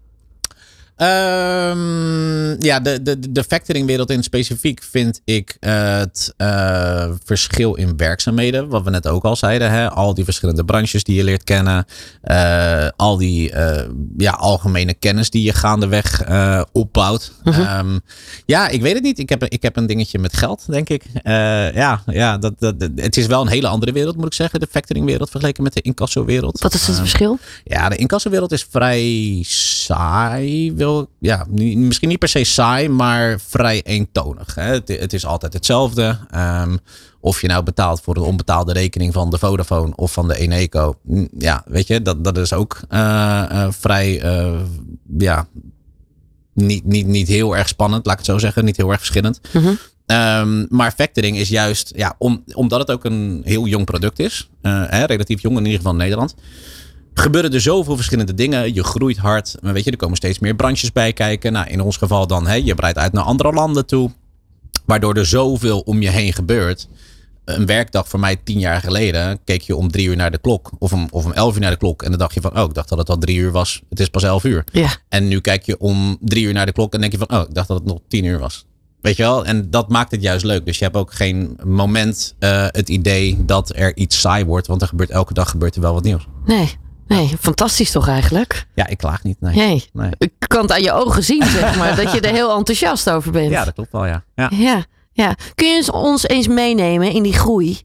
Ehm, 1.02 2.62
ja, 2.64 2.80
de, 2.80 3.02
de, 3.02 3.32
de 3.32 3.44
factoringwereld 3.44 4.10
in 4.10 4.22
specifiek 4.22 4.82
vind 4.90 5.20
ik 5.24 5.56
het 5.60 6.34
eh, 6.36 7.10
verschil 7.24 7.74
in 7.74 7.96
werkzaamheden. 7.96 8.68
Wat 8.68 8.82
we 8.84 8.90
net 8.90 9.06
ook 9.06 9.24
al 9.24 9.36
zeiden. 9.36 9.70
Hè? 9.70 9.90
Al 9.90 10.14
die 10.14 10.24
verschillende 10.24 10.64
branches 10.64 11.04
die 11.04 11.16
je 11.16 11.24
leert 11.24 11.44
kennen. 11.44 11.84
eh, 12.22 12.88
al 12.96 13.16
die 13.16 13.50
eh, 13.52 13.88
ja, 14.16 14.30
algemene 14.30 14.94
kennis 14.94 15.30
die 15.30 15.42
je 15.42 15.52
gaandeweg 15.52 16.22
opbouwt. 16.72 17.32
Ehm, 17.44 17.98
ja, 18.46 18.68
ik 18.68 18.82
weet 18.82 18.94
het 18.94 19.02
niet. 19.02 19.18
Ik 19.18 19.28
heb, 19.28 19.44
ik 19.44 19.62
heb 19.62 19.76
een 19.76 19.86
dingetje 19.86 20.18
met 20.18 20.36
geld, 20.36 20.64
denk 20.66 20.88
ik. 20.88 21.02
Ja, 21.74 22.02
ja 22.06 22.38
dat, 22.38 22.54
dat, 22.58 22.80
dat- 22.80 22.90
het 22.96 23.16
is 23.16 23.26
wel 23.26 23.40
een 23.40 23.48
hele 23.48 23.68
andere 23.68 23.92
wereld, 23.92 24.16
moet 24.16 24.26
ik 24.26 24.34
zeggen. 24.34 24.60
De 24.60 24.66
factoringwereld 24.70 25.30
vergeleken 25.30 25.62
met 25.62 25.72
de 25.72 25.80
incassowereld. 25.80 26.60
Wat 26.60 26.74
is 26.74 26.80
het 26.80 26.90
Ehm, 26.90 26.98
verschil? 26.98 27.38
ja, 27.64 27.88
de 27.88 27.96
incassowereld 27.96 28.52
is 28.52 28.66
vrij 28.70 29.38
saai. 29.46 30.72
Wil, 30.74 30.91
ja, 31.18 31.46
misschien 31.74 32.08
niet 32.08 32.18
per 32.18 32.28
se 32.28 32.44
saai, 32.44 32.88
maar 32.88 33.40
vrij 33.46 33.82
eentonig. 33.82 34.54
Hè? 34.54 34.62
Het, 34.62 34.88
het 34.88 35.12
is 35.12 35.26
altijd 35.26 35.52
hetzelfde. 35.52 36.18
Ehm, 36.30 36.76
of 37.20 37.40
je 37.40 37.46
nou 37.46 37.62
betaalt 37.62 38.00
voor 38.00 38.16
een 38.16 38.22
onbetaalde 38.22 38.72
rekening 38.72 39.12
van 39.12 39.30
de 39.30 39.38
Vodafone 39.38 39.92
of 39.96 40.12
van 40.12 40.28
de 40.28 40.36
Eneco. 40.36 40.98
Mm, 41.02 41.28
Ja, 41.38 41.62
weet 41.66 41.86
je, 41.86 42.02
dat, 42.02 42.24
dat 42.24 42.38
is 42.38 42.52
ook 42.52 42.80
eh, 42.88 43.42
eh, 43.50 43.72
vrij, 43.72 44.20
eh, 44.20 44.60
ja, 45.18 45.46
niet, 46.54 46.84
niet, 46.84 47.06
niet 47.06 47.28
heel 47.28 47.56
erg 47.56 47.68
spannend, 47.68 48.06
laat 48.06 48.18
ik 48.18 48.26
het 48.26 48.30
zo 48.30 48.38
zeggen. 48.38 48.64
Niet 48.64 48.76
heel 48.76 48.90
erg 48.90 48.98
verschillend. 48.98 49.40
Mhm. 49.52 49.72
Ehm, 50.06 50.64
maar 50.68 50.92
factoring 50.92 51.36
is 51.36 51.48
juist, 51.48 51.92
ja, 51.96 52.14
om, 52.18 52.44
omdat 52.54 52.78
het 52.80 52.90
ook 52.90 53.04
een 53.04 53.42
heel 53.44 53.66
jong 53.66 53.84
product 53.84 54.18
is, 54.18 54.50
hè, 54.62 55.04
relatief 55.04 55.42
jong 55.42 55.56
in 55.56 55.64
ieder 55.64 55.78
geval 55.78 55.92
in 55.92 55.98
Nederland, 55.98 56.34
gebeuren 57.14 57.52
er 57.52 57.60
zoveel 57.60 57.96
verschillende 57.96 58.34
dingen. 58.34 58.74
Je 58.74 58.84
groeit 58.84 59.16
hard, 59.16 59.56
maar 59.60 59.72
weet 59.72 59.84
je, 59.84 59.90
er 59.90 59.96
komen 59.96 60.16
steeds 60.16 60.38
meer 60.38 60.54
branches 60.54 60.92
bij 60.92 61.12
kijken. 61.12 61.52
Nou, 61.52 61.68
in 61.68 61.80
ons 61.80 61.96
geval 61.96 62.26
dan, 62.26 62.46
hè, 62.46 62.54
je 62.54 62.74
breidt 62.74 62.98
uit 62.98 63.12
naar 63.12 63.24
andere 63.24 63.52
landen 63.52 63.86
toe, 63.86 64.10
waardoor 64.84 65.14
er 65.14 65.26
zoveel 65.26 65.80
om 65.80 66.02
je 66.02 66.10
heen 66.10 66.32
gebeurt. 66.32 66.88
Een 67.44 67.66
werkdag 67.66 68.08
voor 68.08 68.20
mij 68.20 68.36
tien 68.36 68.58
jaar 68.58 68.80
geleden 68.80 69.38
keek 69.44 69.62
je 69.62 69.76
om 69.76 69.90
drie 69.90 70.06
uur 70.06 70.16
naar 70.16 70.30
de 70.30 70.38
klok 70.38 70.70
of 70.78 70.92
om, 70.92 71.08
of 71.10 71.24
om 71.24 71.32
elf 71.32 71.54
uur 71.54 71.60
naar 71.60 71.70
de 71.70 71.76
klok 71.76 72.02
en 72.02 72.10
dan 72.10 72.18
dacht 72.18 72.34
je 72.34 72.40
van, 72.40 72.58
oh, 72.58 72.64
ik 72.64 72.74
dacht 72.74 72.88
dat 72.88 72.98
het 72.98 73.08
al 73.08 73.18
drie 73.18 73.36
uur 73.36 73.50
was. 73.50 73.82
Het 73.88 74.00
is 74.00 74.08
pas 74.08 74.22
elf 74.22 74.44
uur. 74.44 74.64
Ja. 74.72 74.96
En 75.08 75.28
nu 75.28 75.40
kijk 75.40 75.62
je 75.62 75.78
om 75.78 76.18
drie 76.20 76.44
uur 76.44 76.52
naar 76.52 76.66
de 76.66 76.72
klok 76.72 76.94
en 76.94 77.00
denk 77.00 77.12
je 77.12 77.18
van, 77.18 77.32
oh, 77.32 77.40
ik 77.48 77.54
dacht 77.54 77.68
dat 77.68 77.76
het 77.78 77.86
nog 77.86 77.98
tien 78.08 78.24
uur 78.24 78.38
was. 78.38 78.66
Weet 79.00 79.16
je 79.16 79.22
wel? 79.22 79.44
En 79.44 79.70
dat 79.70 79.88
maakt 79.88 80.10
het 80.10 80.22
juist 80.22 80.44
leuk. 80.44 80.66
Dus 80.66 80.78
je 80.78 80.84
hebt 80.84 80.96
ook 80.96 81.12
geen 81.12 81.58
moment 81.64 82.34
eh, 82.38 82.66
het 82.68 82.88
idee 82.88 83.44
dat 83.44 83.76
er 83.76 83.96
iets 83.96 84.20
saai 84.20 84.44
wordt. 84.44 84.66
Want 84.66 84.82
er 84.82 84.88
gebeurt 84.88 85.10
elke 85.10 85.34
dag 85.34 85.50
gebeurt 85.50 85.74
er 85.74 85.80
wel 85.80 85.94
wat 85.94 86.02
nieuws. 86.02 86.26
Nee, 86.44 86.76
nee, 87.06 87.36
fantastisch 87.40 87.90
toch 87.90 88.08
eigenlijk? 88.08 88.66
Ja, 88.74 88.86
ik 88.86 88.98
klaag 88.98 89.22
niet. 89.22 89.40
Nee. 89.40 89.54
Nee. 89.54 89.88
nee. 89.92 90.10
Ik 90.18 90.32
kan 90.38 90.62
het 90.62 90.72
aan 90.72 90.82
je 90.82 90.92
ogen 90.92 91.24
zien, 91.24 91.44
zeg 91.44 91.76
maar, 91.76 91.96
dat 92.02 92.12
je 92.12 92.20
er 92.20 92.32
heel 92.32 92.56
enthousiast 92.56 93.10
over 93.10 93.32
bent. 93.32 93.50
Ja, 93.50 93.64
dat 93.64 93.74
klopt 93.74 93.92
wel, 93.92 94.06
ja. 94.06 94.24
ja. 94.34 94.48
Ja, 94.52 94.84
ja. 95.12 95.36
Kun 95.54 95.66
je 95.66 95.92
ons 95.92 96.28
eens 96.28 96.48
meenemen 96.48 97.12
in 97.12 97.22
die 97.22 97.32
groei? 97.32 97.80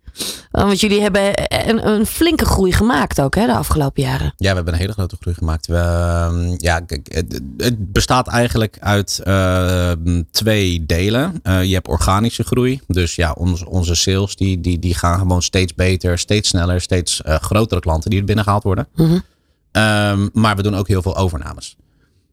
Uh, 0.51 0.63
Want 0.63 0.79
jullie 0.79 1.01
hebben 1.01 1.31
een, 1.69 1.87
een 1.87 2.05
flinke 2.05 2.45
groei 2.45 2.71
gemaakt 2.71 3.21
ook 3.21 3.35
hè, 3.35 3.45
de 3.45 3.55
afgelopen 3.55 4.03
jaren. 4.03 4.33
Ja, 4.37 4.49
we 4.49 4.55
hebben 4.55 4.73
een 4.73 4.79
hele 4.79 4.93
grote 4.93 5.17
groei 5.19 5.35
gemaakt. 5.35 5.67
We, 5.67 5.75
ehm, 5.75 6.55
ja, 6.57 6.81
het, 6.87 7.41
het 7.57 7.91
bestaat 7.91 8.27
eigenlijk 8.27 8.77
uit 8.79 9.19
ehm, 9.23 10.23
twee 10.31 10.85
delen. 10.85 11.39
Eh, 11.43 11.63
je 11.63 11.73
hebt 11.73 11.87
organische 11.87 12.43
groei. 12.43 12.81
Dus 12.87 13.15
ja, 13.15 13.31
ons, 13.31 13.63
onze 13.63 13.95
sales 13.95 14.35
die, 14.35 14.61
die, 14.61 14.79
die 14.79 14.95
gaan 14.95 15.19
gewoon 15.19 15.41
steeds 15.41 15.75
beter, 15.75 16.19
steeds 16.19 16.49
sneller, 16.49 16.81
steeds 16.81 17.21
eh, 17.21 17.35
grotere 17.35 17.81
klanten 17.81 18.09
die 18.09 18.19
er 18.19 18.25
binnengehaald 18.25 18.63
worden. 18.63 18.87
Mhm. 18.95 19.19
Ehm, 19.71 20.27
maar 20.33 20.55
we 20.55 20.63
doen 20.63 20.75
ook 20.75 20.87
heel 20.87 21.01
veel 21.01 21.17
overnames. 21.17 21.75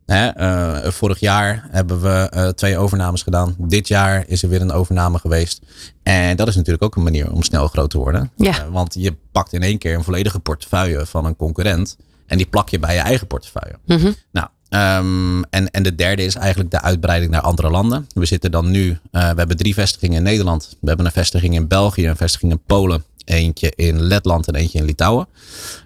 Hè, 0.07 0.29
eh, 0.29 0.91
vorig 0.91 1.21
jaar 1.21 1.69
hebben 1.71 2.01
we 2.01 2.09
eh, 2.09 2.49
twee 2.49 2.79
overnames 2.79 3.23
gedaan. 3.23 3.55
Dit 3.59 3.89
jaar 3.89 4.25
is 4.27 4.43
er 4.43 4.49
weer 4.49 4.61
een 4.61 4.73
overname 4.73 5.19
geweest. 5.19 5.61
En 6.03 6.37
dat 6.37 6.49
is 6.49 6.57
natuurlijk 6.57 6.85
ook 6.85 6.97
een 6.97 7.03
manier 7.03 7.33
om 7.33 7.43
snel 7.43 7.69
groot 7.69 7.91
te 7.91 7.99
worden. 7.99 8.31
Ja. 8.37 8.59
Eh, 8.59 8.69
want 8.71 8.95
je 8.99 9.17
pakt 9.33 9.53
in 9.53 9.63
één 9.63 9.79
keer 9.79 9.95
een 9.95 10.05
volledige 10.05 10.39
portefeuille 10.39 11.07
van 11.07 11.25
een 11.25 11.37
concurrent. 11.37 11.97
En 12.27 12.37
die 12.37 12.47
plak 12.47 12.69
je 12.69 12.79
bij 12.79 12.95
je 12.95 13.01
eigen 13.01 13.27
portefeuille. 13.27 13.79
Mhm. 13.87 14.13
Nou, 14.33 14.49
Ehm, 14.69 15.43
en, 15.51 15.71
en 15.71 15.83
de 15.83 15.95
derde 15.95 16.25
is 16.25 16.35
eigenlijk 16.35 16.71
de 16.71 16.81
uitbreiding 16.81 17.31
naar 17.31 17.41
andere 17.41 17.71
landen. 17.71 18.07
We 18.15 18.25
zitten 18.25 18.51
dan 18.51 18.71
nu, 18.71 18.99
we 19.11 19.19
hebben 19.19 19.57
drie 19.57 19.75
vestigingen 19.75 20.17
in 20.17 20.23
Nederland. 20.23 20.77
We 20.81 20.89
hebben 20.89 21.07
een 21.07 21.13
vestiging 21.13 21.55
in 21.55 21.69
België, 21.69 22.09
een 22.09 22.17
vestiging 22.17 22.53
in 22.53 22.61
Polen, 22.67 23.05
eentje 23.25 23.73
in 23.75 24.03
Letland 24.03 24.49
en 24.49 24.55
eentje 24.55 24.79
in 24.79 24.85
Litouwen. 24.85 25.27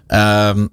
Um, 0.07 0.69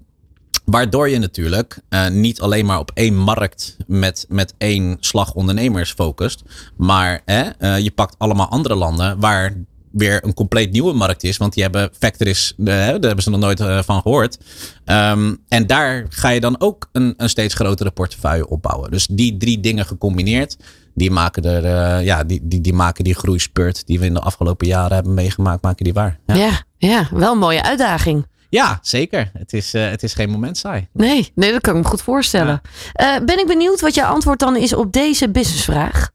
Waardoor 0.67 1.09
je 1.09 1.19
natuurlijk 1.19 1.79
uh, 1.91 2.09
niet 2.09 2.41
alleen 2.41 2.67
maar 2.67 2.79
op 2.79 2.91
één 2.95 3.17
markt 3.17 3.77
met, 3.87 4.27
met 4.29 4.55
één 4.59 4.97
slag 5.01 5.35
ondernemers 5.35 5.93
focust. 5.93 6.43
Maar 6.77 7.23
uh, 7.27 7.79
je 7.79 7.91
pakt 7.91 8.15
allemaal 8.19 8.49
andere 8.49 8.75
landen 8.75 9.21
waar 9.21 9.55
weer 9.91 10.25
een 10.25 10.35
compleet 10.35 10.73
nieuwe 10.73 10.93
markt 10.93 11.23
is. 11.23 11.37
Want 11.37 11.53
die 11.55 11.63
hebben 11.63 11.91
factories, 11.99 12.55
uh, 12.57 12.67
daar 12.67 12.87
hebben 12.91 13.23
ze 13.23 13.31
nog 13.31 13.41
nooit 13.41 13.63
van 13.85 14.01
gehoord. 14.03 14.39
Um, 14.85 15.39
en 15.49 15.67
daar 15.67 16.07
ga 16.09 16.29
je 16.29 16.41
dan 16.41 16.61
ook 16.61 16.89
een, 16.93 17.15
een 17.17 17.29
steeds 17.29 17.55
grotere 17.55 17.91
portefeuille 17.91 18.49
opbouwen. 18.49 18.91
Dus 18.91 19.07
die 19.07 19.37
drie 19.37 19.61
dingen 19.61 19.87
gecombineerd, 19.87 20.57
die 20.95 21.11
maken, 21.11 21.45
er, 21.45 22.03
ja, 22.03 22.25
die, 22.25 22.41
die, 22.43 22.61
die 22.61 22.75
maken 22.75 23.05
die 23.05 23.15
groeispurt 23.15 23.87
die 23.87 23.99
we 23.99 24.07
in 24.07 24.15
de 24.15 24.21
afgelopen 24.21 24.67
jaren 24.67 24.95
hebben 24.95 25.15
meegemaakt, 25.15 25.63
maken 25.63 25.85
die 25.85 25.95
waar. 25.95 26.19
Ja, 26.27 26.35
ja, 26.35 26.63
ja 26.79 27.09
wel 27.11 27.33
een 27.33 27.39
mooie 27.39 27.63
uitdaging. 27.63 28.27
Ja, 28.49 28.79
zeker. 28.83 29.31
Het 29.39 29.53
is, 29.53 29.75
uh, 29.75 29.91
het 29.91 30.03
is 30.03 30.15
geen 30.15 30.31
moment 30.31 30.59
saai. 30.59 30.89
Nee, 30.93 31.33
nee, 31.35 31.53
dat 31.53 31.61
kan 31.61 31.77
ik 31.77 31.83
me 31.83 31.89
goed 31.89 32.03
voorstellen. 32.03 32.63
Ja. 32.93 33.19
Uh, 33.19 33.25
ben 33.25 33.39
ik 33.39 33.47
benieuwd 33.47 33.81
wat 33.81 33.95
jouw 33.95 34.13
antwoord 34.13 34.39
dan 34.39 34.57
is 34.57 34.75
op 34.75 34.93
deze 34.93 35.31
businessvraag. 35.31 36.11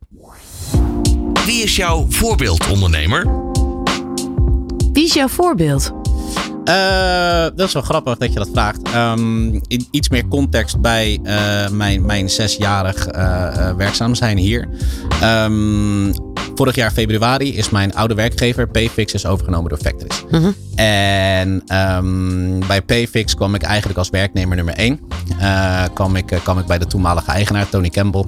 Wie 1.45 1.63
is 1.63 1.75
jouw 1.75 2.05
voorbeeldondernemer? 2.09 3.27
Wie 4.93 5.05
is 5.05 5.13
jouw 5.13 5.27
voorbeeld? 5.27 5.93
Uh, 6.65 7.43
dat 7.55 7.67
is 7.67 7.73
wel 7.73 7.81
grappig 7.81 8.17
dat 8.17 8.33
je 8.33 8.39
dat 8.39 8.49
vraagt. 8.53 8.95
Um, 8.95 9.61
iets 9.91 10.09
meer 10.09 10.27
context 10.27 10.81
bij 10.81 11.19
uh, 11.23 11.69
mijn, 11.69 12.05
mijn 12.05 12.29
zesjarig 12.29 13.15
uh, 13.15 13.75
werkzaam 13.75 14.15
zijn 14.15 14.37
hier. 14.37 14.69
Um, 15.23 16.13
vorig 16.61 16.75
jaar 16.75 16.91
februari 16.91 17.55
is 17.57 17.69
mijn 17.69 17.93
oude 17.95 18.13
werkgever 18.13 18.67
Payfix 18.67 19.13
is 19.13 19.25
overgenomen 19.25 19.69
door 19.69 19.77
Factories. 19.77 20.23
-hmm. 20.29 20.55
En 20.75 21.63
um, 21.97 22.67
bij 22.67 22.81
Payfix 22.81 23.35
kwam 23.35 23.55
ik 23.55 23.61
eigenlijk 23.61 23.99
als 23.99 24.09
werknemer 24.09 24.55
nummer 24.55 24.73
1. 24.73 24.99
Uh, 25.39 25.83
kwam, 25.93 26.15
ik, 26.15 26.25
kwam 26.25 26.59
ik 26.59 26.65
bij 26.65 26.77
de 26.77 26.87
toenmalige 26.87 27.31
eigenaar 27.31 27.69
Tony 27.69 27.89
Campbell. 27.89 28.25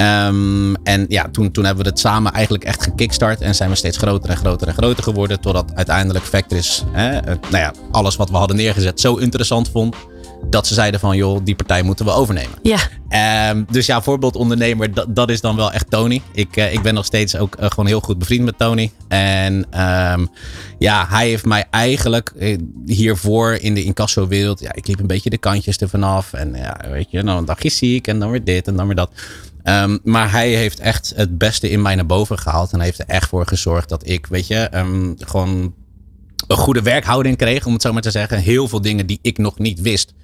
Um, 0.00 0.76
en 0.84 1.06
ja, 1.08 1.28
toen, 1.32 1.50
toen 1.50 1.64
hebben 1.64 1.84
we 1.84 1.90
het 1.90 1.98
samen 1.98 2.32
eigenlijk 2.32 2.64
echt 2.64 2.82
gekickstart. 2.82 3.40
En 3.40 3.54
zijn 3.54 3.70
we 3.70 3.76
steeds 3.76 3.96
groter 3.96 4.30
en 4.30 4.36
groter 4.36 4.68
en 4.68 4.74
groter 4.74 5.02
geworden. 5.02 5.40
Totdat 5.40 5.72
uiteindelijk 5.74 6.24
Factories, 6.24 6.84
hè, 6.92 7.20
nou 7.20 7.36
ja, 7.50 7.72
alles 7.90 8.16
wat 8.16 8.30
we 8.30 8.36
hadden 8.36 8.56
neergezet, 8.56 9.00
zo 9.00 9.16
interessant 9.16 9.70
vond 9.70 9.96
dat 10.50 10.66
ze 10.66 10.74
zeiden 10.74 11.00
van 11.00 11.16
joh, 11.16 11.40
die 11.44 11.54
partij 11.54 11.82
moeten 11.82 12.04
we 12.04 12.12
overnemen. 12.12 12.58
Ja. 12.62 12.78
Um, 13.50 13.66
dus 13.70 13.86
ja, 13.86 14.02
voorbeeldondernemer, 14.02 14.94
dat, 14.94 15.16
dat 15.16 15.30
is 15.30 15.40
dan 15.40 15.56
wel 15.56 15.72
echt 15.72 15.90
Tony. 15.90 16.22
Ik, 16.32 16.56
uh, 16.56 16.72
ik 16.72 16.82
ben 16.82 16.94
nog 16.94 17.04
steeds 17.04 17.36
ook 17.36 17.56
uh, 17.60 17.66
gewoon 17.68 17.86
heel 17.86 18.00
goed 18.00 18.18
bevriend 18.18 18.44
met 18.44 18.58
Tony. 18.58 18.92
En 19.08 19.54
um, 19.54 20.28
ja, 20.78 21.06
hij 21.08 21.28
heeft 21.28 21.44
mij 21.44 21.64
eigenlijk 21.70 22.32
uh, 22.36 22.58
hiervoor 22.86 23.52
in 23.52 23.74
de 23.74 23.84
incasso-wereld, 23.84 24.60
ja, 24.60 24.74
ik 24.74 24.86
liep 24.86 25.00
een 25.00 25.06
beetje 25.06 25.30
de 25.30 25.38
kantjes 25.38 25.76
ervan 25.76 26.02
af. 26.02 26.32
En 26.32 26.54
ja, 26.54 26.76
weet 26.90 27.10
je, 27.10 27.22
dan 27.22 27.36
een 27.36 27.44
dagje 27.44 27.70
ziek 27.70 28.06
en 28.06 28.18
dan 28.18 28.30
weer 28.30 28.44
dit 28.44 28.68
en 28.68 28.76
dan 28.76 28.86
weer 28.86 28.96
dat. 28.96 29.10
Um, 29.64 29.98
maar 30.04 30.30
hij 30.30 30.48
heeft 30.48 30.80
echt 30.80 31.12
het 31.16 31.38
beste 31.38 31.70
in 31.70 31.82
mij 31.82 31.94
naar 31.94 32.06
boven 32.06 32.38
gehaald. 32.38 32.72
En 32.72 32.80
heeft 32.80 32.98
er 32.98 33.06
echt 33.06 33.28
voor 33.28 33.46
gezorgd 33.46 33.88
dat 33.88 34.08
ik, 34.08 34.26
weet 34.26 34.46
je, 34.46 34.68
gewoon 35.18 35.74
een 36.46 36.56
goede 36.56 36.82
werkhouding 36.82 37.36
kreeg, 37.36 37.66
om 37.66 37.72
het 37.72 37.82
zo 37.82 37.92
maar 37.92 38.02
te 38.02 38.10
zeggen. 38.10 38.38
Heel 38.38 38.68
veel 38.68 38.80
dingen 38.80 39.06
die 39.06 39.18
ik 39.22 39.38
nog 39.38 39.58
niet 39.58 39.80
wist. 39.80 40.14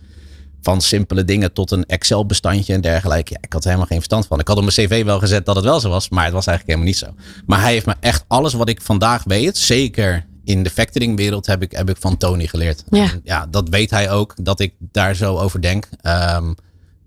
Van 0.64 0.80
simpele 0.80 1.24
dingen 1.24 1.52
tot 1.52 1.70
een 1.70 1.86
Excel-bestandje 1.86 2.74
en 2.74 2.80
dergelijke. 2.80 3.32
Ja, 3.32 3.38
ik 3.40 3.52
had 3.52 3.62
er 3.62 3.66
helemaal 3.66 3.88
geen 3.88 3.98
verstand 3.98 4.26
van. 4.26 4.40
Ik 4.40 4.48
had 4.48 4.56
op 4.56 4.62
mijn 4.62 4.74
cv 4.74 5.04
wel 5.04 5.18
gezet 5.18 5.46
dat 5.46 5.56
het 5.56 5.64
wel 5.64 5.80
zo 5.80 5.88
was, 5.88 6.08
maar 6.08 6.24
het 6.24 6.32
was 6.32 6.46
eigenlijk 6.46 6.78
helemaal 6.78 6.86
niet 6.86 7.16
zo. 7.18 7.42
Maar 7.46 7.60
hij 7.60 7.72
heeft 7.72 7.86
me 7.86 7.94
echt 8.00 8.24
alles 8.28 8.52
wat 8.52 8.68
ik 8.68 8.82
vandaag 8.82 9.22
weet, 9.24 9.58
zeker 9.58 10.26
in 10.44 10.62
de 10.62 10.70
factoringwereld, 10.70 11.46
heb 11.46 11.62
ik, 11.62 11.72
heb 11.72 11.90
ik 11.90 11.96
van 11.98 12.16
Tony 12.16 12.46
geleerd. 12.46 12.84
Ja. 12.90 13.02
En 13.02 13.20
ja, 13.24 13.46
dat 13.50 13.68
weet 13.68 13.90
hij 13.90 14.10
ook, 14.10 14.34
dat 14.42 14.60
ik 14.60 14.74
daar 14.78 15.14
zo 15.14 15.36
over 15.36 15.62
denk. 15.62 15.88
Um, 16.36 16.54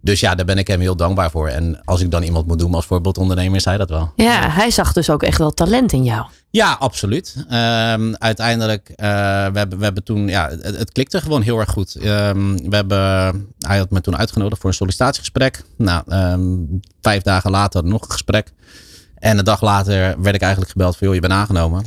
dus 0.01 0.19
ja, 0.19 0.35
daar 0.35 0.45
ben 0.45 0.57
ik 0.57 0.67
hem 0.67 0.79
heel 0.79 0.95
dankbaar 0.95 1.31
voor. 1.31 1.47
En 1.47 1.81
als 1.83 2.01
ik 2.01 2.11
dan 2.11 2.23
iemand 2.23 2.47
moet 2.47 2.59
doen 2.59 2.73
als 2.73 2.85
voorbeeldondernemer, 2.85 3.55
is 3.55 3.65
hij 3.65 3.77
dat 3.77 3.89
wel. 3.89 4.11
Ja, 4.15 4.49
hij 4.49 4.71
zag 4.71 4.93
dus 4.93 5.09
ook 5.09 5.23
echt 5.23 5.37
wel 5.37 5.51
talent 5.51 5.91
in 5.91 6.03
jou. 6.03 6.25
Ja, 6.57 6.73
absoluut. 6.79 7.35
Um, 7.37 8.15
uiteindelijk, 8.15 8.89
uh, 8.89 8.95
we, 9.51 9.57
hebben, 9.57 9.77
we 9.77 9.83
hebben 9.83 10.03
toen, 10.03 10.27
ja, 10.27 10.49
het, 10.61 10.91
klikte 10.91 11.21
gewoon 11.21 11.41
heel 11.41 11.59
erg 11.59 11.69
goed. 11.69 11.95
Um, 12.05 12.69
we 12.69 12.75
hebben, 12.75 12.97
hij 13.59 13.77
had 13.77 13.89
me 13.89 14.01
toen 14.01 14.17
uitgenodigd 14.17 14.61
voor 14.61 14.69
een 14.69 14.75
sollicitatiegesprek. 14.75 15.63
Nou, 15.75 16.03
um, 16.13 16.79
vijf 17.01 17.21
dagen 17.21 17.51
later 17.51 17.83
nog 17.83 18.01
een 18.01 18.11
gesprek. 18.11 18.53
En 19.15 19.37
een 19.37 19.45
dag 19.45 19.61
later 19.61 20.21
werd 20.21 20.35
ik 20.35 20.41
eigenlijk 20.41 20.71
gebeld 20.71 20.97
van, 20.97 21.07
joh, 21.07 21.15
je 21.15 21.21
bent 21.21 21.33
aangenomen. 21.33 21.85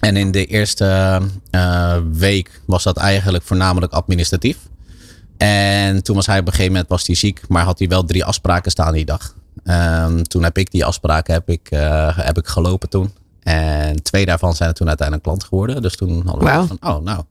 En 0.00 0.16
in 0.16 0.30
de 0.30 0.46
eerste 0.46 1.20
uh, 1.50 1.96
week 2.12 2.60
was 2.66 2.82
dat 2.82 2.96
eigenlijk 2.96 3.44
voornamelijk 3.44 3.92
administratief. 3.92 4.56
En 5.36 6.02
toen 6.02 6.16
was 6.16 6.26
hij 6.26 6.38
op 6.38 6.46
een 6.46 6.52
gegeven 6.52 6.72
moment 6.72 6.90
was 6.90 7.06
hij 7.06 7.16
ziek, 7.16 7.40
maar 7.48 7.64
had 7.64 7.78
hij 7.78 7.88
wel 7.88 8.04
drie 8.04 8.24
afspraken 8.24 8.70
staan 8.70 8.92
die 8.92 9.04
dag. 9.04 9.34
Toen 10.22 10.42
heb 10.42 10.58
ik 10.58 10.70
die 10.70 10.84
afspraken 10.84 11.34
heb 11.34 11.48
ik, 11.48 11.68
uh, 11.70 12.18
heb 12.18 12.38
ik 12.38 12.46
gelopen 12.46 12.88
toen. 12.88 13.12
En 13.42 14.02
twee 14.02 14.26
daarvan 14.26 14.54
zijn 14.54 14.68
er 14.68 14.74
toen 14.74 14.88
uiteindelijk 14.88 15.26
klant 15.26 15.44
geworden. 15.44 15.82
Dus 15.82 15.96
toen 15.96 16.22
hadden 16.26 16.44
we 16.44 16.52
wow. 16.52 16.66
van, 16.66 16.78
oh 16.80 17.04
nou, 17.04 17.22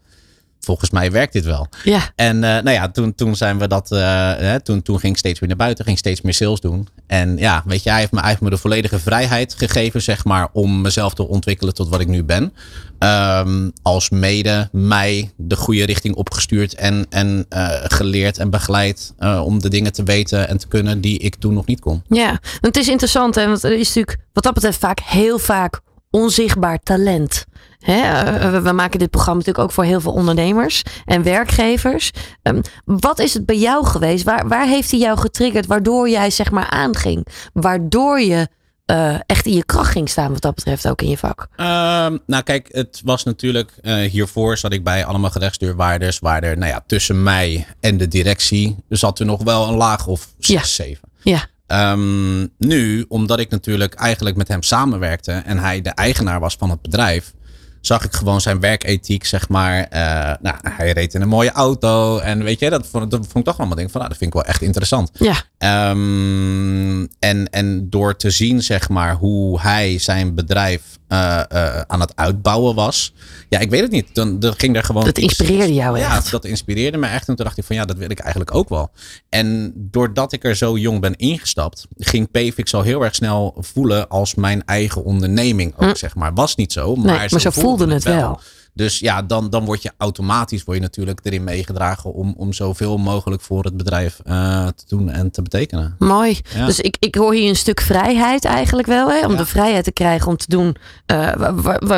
volgens 0.60 0.90
mij 0.90 1.12
werkt 1.12 1.34
dit 1.34 1.46
wel. 1.46 1.68
Ja. 1.84 2.02
En 2.16 2.36
uh, 2.36 2.42
nou 2.42 2.70
ja, 2.70 2.90
toen, 2.90 3.16
toen 3.16 3.36
zijn 3.36 3.60
we 3.60 3.68
dat, 3.68 3.92
uh, 3.92 4.00
hè, 4.34 4.62
toen, 4.62 4.82
toen 4.82 5.00
ging 5.00 5.14
ik 5.14 5.20
steeds 5.20 5.40
weer 5.40 5.50
naar 5.50 5.58
buiten, 5.58 5.86
ging 5.86 5.98
steeds 5.98 6.22
meer 6.22 6.34
sales 6.34 6.60
doen. 6.60 6.88
En 7.08 7.38
ja, 7.38 7.64
weet 7.66 7.84
je, 7.84 7.90
hij 7.90 8.00
heeft 8.00 8.12
me 8.12 8.20
eigenlijk 8.20 8.52
me 8.52 8.58
de 8.58 8.62
volledige 8.62 9.00
vrijheid 9.00 9.54
gegeven, 9.58 10.02
zeg 10.02 10.26
maar, 10.26 10.48
om 10.54 10.82
mezelf 10.82 11.14
te 11.14 11.28
ontwikkelen 11.28 11.74
tot 11.74 11.90
wat 11.90 12.00
ik 12.00 12.08
nu 12.08 12.24
ben. 12.24 12.54
Um, 13.00 13.72
als 13.82 14.10
mede 14.10 14.70
mij 14.72 15.32
de 15.36 15.56
goede 15.56 15.86
richting 15.86 16.16
opgestuurd 16.16 16.76
en, 16.76 17.06
en 17.10 17.46
uh, 17.50 17.70
geleerd 17.84 18.38
en 18.38 18.50
begeleid 18.50 19.14
om 19.44 19.60
de 19.60 19.70
dingen 19.70 19.94
te 19.94 20.04
weten 20.04 20.48
en 20.48 20.58
te 20.58 20.68
kunnen 20.68 21.02
die 21.02 21.20
ik 21.20 21.36
toen 21.36 21.54
nog 21.54 21.66
niet 21.66 21.80
kon. 21.80 22.04
Ja, 22.08 22.28
want 22.30 22.76
het 22.76 22.78
is 22.78 22.88
interessant, 22.88 23.36
hè, 23.36 23.48
want 23.48 23.64
er 23.64 23.80
is 23.80 23.88
natuurlijk 23.88 24.18
wat 24.34 24.44
dat 24.44 24.54
betreft 24.54 24.80
vaak 24.80 25.00
heel 25.00 25.40
vaak 25.40 25.82
onzichtbaar 26.12 26.80
talent. 26.80 27.46
He, 27.80 28.62
we 28.62 28.72
maken 28.72 29.00
dit 29.00 29.10
programma 29.10 29.40
natuurlijk 29.40 29.66
ook 29.66 29.72
voor 29.72 29.84
heel 29.84 30.02
veel 30.02 30.12
ondernemers 30.12 30.82
en 31.06 31.24
werkgevers. 31.24 32.12
Um, 32.44 32.62
wat 32.86 33.20
is 33.20 33.34
het 33.34 33.46
bij 33.46 33.58
jou 33.58 33.86
geweest? 33.86 34.24
Waar, 34.24 34.48
waar 34.48 34.68
heeft 34.68 34.92
hij 34.92 35.00
jou 35.00 35.18
getriggerd 35.18 35.66
waardoor 35.66 36.10
jij 36.10 36.30
zeg 36.30 36.52
maar 36.52 36.70
aanging? 36.70 37.28
Waardoor 37.54 38.20
je 38.20 38.48
uh, 38.86 39.16
echt 39.26 39.46
in 39.46 39.54
je 39.54 39.66
kracht 39.66 39.92
ging 39.92 40.10
staan 40.10 40.32
wat 40.32 40.42
dat 40.42 40.56
betreft 40.56 40.88
ook 40.88 41.02
in 41.02 41.10
je 41.10 41.18
vak? 41.18 41.48
Um, 41.58 42.20
nou 42.26 42.44
kijk, 42.44 42.68
het 42.72 43.02
was 43.04 43.24
natuurlijk 43.24 43.72
uh, 43.82 44.10
hiervoor 44.10 44.58
zat 44.58 44.74
ik 44.74 44.84
bij 44.84 45.06
allemaal 45.06 45.30
gerechtsdeurwaarders 45.30 46.20
waar 46.20 46.44
er 46.44 46.58
nou 46.58 46.72
ja, 46.72 46.84
tussen 46.88 47.24
mij 47.24 47.68
en 47.80 47.98
de 47.98 48.08
directie 48.08 48.76
zat 48.90 49.20
er 49.20 49.26
nog 49.26 49.44
wel 49.44 49.68
een 49.68 49.76
laag 49.76 50.08
of 50.08 50.28
6, 50.40 50.56
ja. 50.56 50.64
7. 50.64 51.10
Ja. 51.22 51.46
Um, 51.74 52.50
nu, 52.58 53.06
omdat 53.08 53.40
ik 53.40 53.50
natuurlijk 53.50 53.94
eigenlijk 53.94 54.36
met 54.36 54.48
hem 54.48 54.64
samenwerkte 54.64 55.32
en 55.32 55.60
hij 55.60 55.82
de 55.82 55.90
eigenaar 55.90 56.40
was 56.40 56.56
van 56.56 56.70
het 56.70 56.82
bedrijf, 56.82 57.34
zag 57.82 58.04
ik 58.04 58.14
gewoon 58.14 58.42
zijn 58.42 58.60
werkethiek, 58.60 59.26
zeg 59.26 59.50
maar. 59.50 59.78
Uh, 59.78 60.00
nou, 60.42 60.56
hij 60.62 60.92
reed 60.92 61.14
in 61.14 61.22
een 61.22 61.28
mooie 61.28 61.52
auto. 61.52 62.18
En 62.18 62.44
weet 62.44 62.60
je, 62.60 62.70
dat 62.70 62.88
vond, 62.88 63.12
dat 63.12 63.20
vond 63.20 63.38
ik 63.38 63.44
toch 63.46 63.58
allemaal 63.58 63.78
denk 63.78 63.90
van, 63.90 64.00
nou, 64.00 64.10
dat 64.10 64.20
vind 64.20 64.34
ik 64.36 64.42
wel 64.42 64.50
echt 64.50 64.62
interessant. 64.62 65.12
Ja. 65.14 65.90
Um, 65.90 67.08
en, 67.20 67.50
en 67.50 67.90
door 67.90 68.16
te 68.16 68.30
zien, 68.30 68.64
zeg 68.64 68.90
maar, 68.90 69.16
hoe 69.16 69.60
hij 69.60 69.98
zijn 69.98 70.36
bedrijf 70.36 70.82
uh, 71.12 71.42
uh, 71.54 71.80
aan 71.88 72.00
het 72.00 72.16
uitbouwen 72.16 72.76
was. 72.76 73.14
Ja, 73.50 73.60
ik 73.60 73.70
weet 73.70 73.82
het 73.82 73.92
niet. 73.92 74.16
Dan, 74.16 74.40
dan 74.40 74.54
ging 74.58 74.76
er 74.76 74.84
gewoon. 74.84 75.06
Dat 75.06 75.18
inspireerde 75.18 75.68
iets, 75.68 75.76
jou 75.76 75.98
echt. 76.00 76.24
Ja, 76.26 76.32
dat 76.32 76.46
inspireerde 76.46 76.98
me 76.98 77.08
echt. 77.08 77.28
En 77.28 77.36
toen 77.36 77.46
dacht 77.46 77.58
ik 77.58 77.64
van 77.64 77.76
ja, 77.76 77.86
dat 77.86 77.98
wil 77.98 78.10
ik 78.10 78.20
eigenlijk 78.20 78.56
ook 78.56 78.70
wel. 78.70 78.92
En 79.30 79.74
doordat 79.76 80.34
ik 80.34 80.44
er 80.44 80.56
zo 80.56 80.78
jong 80.78 81.02
ben 81.02 81.16
ingestapt, 81.16 81.88
ging 81.98 82.32
Payfix 82.32 82.74
al 82.74 82.82
heel 82.82 83.04
erg 83.04 83.16
snel 83.16 83.56
voelen 83.60 84.10
als 84.10 84.36
mijn 84.36 84.66
eigen 84.66 85.04
onderneming 85.04 85.74
ook, 85.76 85.90
hm. 85.90 85.96
zeg 85.96 86.16
maar. 86.16 86.34
Was 86.34 86.56
niet 86.56 86.72
zo, 86.72 86.96
maar, 86.96 87.06
nee, 87.06 87.16
maar 87.16 87.30
zo, 87.30 87.38
zo 87.38 87.50
voelde 87.50 87.71
het 87.80 88.04
wel. 88.04 88.16
wel. 88.16 88.40
Dus 88.74 89.00
ja, 89.00 89.22
dan, 89.22 89.50
dan 89.50 89.66
word 89.66 89.82
je 89.82 89.92
automatisch 89.98 90.64
word 90.64 90.78
je 90.78 90.84
natuurlijk 90.84 91.20
erin 91.24 91.44
meegedragen 91.44 92.14
om, 92.14 92.34
om 92.38 92.54
zoveel 92.54 92.98
mogelijk 92.98 93.42
voor 93.42 93.64
het 93.64 93.78
bedrijf 93.78 94.20
uh, 94.26 94.68
te 94.68 94.84
doen 94.88 95.10
en 95.10 95.32
te 95.32 95.42
betekenen. 95.42 95.96
Mooi. 96.00 96.40
Ja. 96.54 96.66
Dus 96.66 96.80
ik, 96.80 96.98
ik 97.00 97.16
hoor 97.16 97.34
hier 97.34 97.50
een 97.50 97.56
stuk 97.56 97.82
vrijheid 97.82 98.46
eigenlijk 98.46 98.88
wel. 98.88 99.12
Hè? 99.12 99.26
Om 99.26 99.32
ja. 99.32 99.38
de 99.38 99.46
vrijheid 99.46 99.84
te 99.84 99.92
krijgen 99.92 100.28
om 100.28 100.38
te 100.38 100.46
doen 100.48 100.76
uh, 101.12 101.34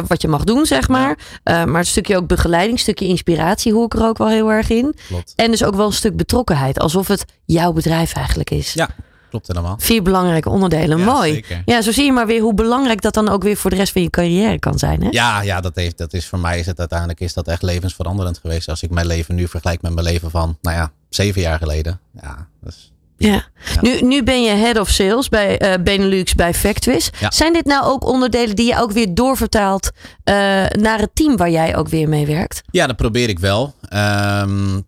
wat 0.08 0.22
je 0.22 0.28
mag 0.28 0.44
doen, 0.44 0.66
zeg 0.66 0.88
maar. 0.88 1.18
Ja. 1.44 1.62
Uh, 1.62 1.72
maar 1.72 1.80
een 1.80 1.86
stukje 1.86 2.18
ook 2.18 2.28
begeleiding, 2.28 2.74
een 2.74 2.84
stukje 2.84 3.08
inspiratie 3.08 3.74
hoor 3.74 3.86
ik 3.86 3.94
er 3.94 4.08
ook 4.08 4.18
wel 4.18 4.30
heel 4.30 4.52
erg 4.52 4.70
in. 4.70 4.96
Klopt. 5.08 5.34
En 5.36 5.52
dus 5.52 5.64
ook 5.64 5.76
wel 5.76 5.86
een 5.86 5.94
stuk 5.94 6.16
betrokkenheid. 6.16 6.80
Alsof 6.80 7.08
het 7.08 7.26
jouw 7.46 7.74
bedrijf 7.74 8.14
eigenlijk 8.14 8.50
is. 8.50 8.74
Ja. 8.74 8.90
Klopt 9.34 9.48
helemaal. 9.48 9.76
Vier 9.80 10.02
belangrijke 10.04 10.50
onderdelen. 10.50 10.98
Ja, 10.98 11.06
Mooi. 11.06 11.34
zeker. 11.34 11.62
Ja, 11.65 11.82
zo 11.82 11.91
zie 11.91 12.06
je 12.06 12.12
maar 12.12 12.26
weer 12.26 12.41
hoe 12.41 12.54
belangrijk 12.54 13.02
dat 13.02 13.13
dan 13.13 13.30
ook 13.30 13.43
weer 13.43 13.58
voor 13.58 13.69
de 13.69 13.76
rest 13.76 13.91
van 13.91 14.02
je 14.02 14.10
carrière 14.10 14.60
kan 14.60 14.80
zijn. 14.80 15.04
Hè? 15.04 15.08
Ja, 15.12 15.41
ja 15.41 15.62
dat, 15.62 15.76
heeft, 15.76 15.98
dat 15.98 16.13
is 16.13 16.28
voor 16.28 16.39
mij 16.39 16.60
is 16.60 16.65
het 16.65 16.80
uiteindelijk 16.80 17.19
is 17.19 17.34
dat 17.34 17.48
echt 17.48 17.62
levensveranderend 17.62 18.38
geweest. 18.38 18.69
Als 18.69 18.84
ik 18.84 18.89
mijn 18.89 19.06
leven 19.06 19.36
nu 19.36 19.48
vergelijk 19.48 19.82
met 19.82 19.93
mijn 19.93 20.06
leven 20.06 20.32
van, 20.32 20.58
nou 20.62 20.78
ja, 20.78 20.91
zeven 21.10 21.41
jaar 21.41 21.58
geleden. 21.58 22.00
Ja, 22.22 22.48
dat 22.62 22.74
is 22.74 22.91
Ja. 23.17 23.43
Nu, 23.82 24.02
nu 24.02 24.24
ben 24.24 24.43
je 24.43 24.52
head 24.52 24.78
of 24.80 24.89
sales 24.89 25.30
bij 25.30 25.58
eh, 25.58 25.84
Benelux 25.84 26.36
bij 26.36 26.54
Factwis. 26.54 27.10
Ja. 27.19 27.32
Zijn 27.32 27.54
dit 27.54 27.65
nou 27.65 27.84
ook 27.86 28.06
onderdelen 28.06 28.56
die 28.56 28.67
je 28.67 28.80
ook 28.80 28.91
weer 28.91 29.13
doorvertaalt 29.13 29.91
eh, 30.24 30.36
naar 30.69 31.00
het 31.00 31.10
team 31.13 31.38
waar 31.38 31.50
jij 31.52 31.76
ook 31.76 31.88
weer 31.88 32.10
mee 32.10 32.26
werkt? 32.26 32.62
Ja, 32.72 32.88
dat 32.88 32.96
probeer 32.96 33.30
ik 33.30 33.39
wel. 33.39 33.74
Ehm, 33.89 34.80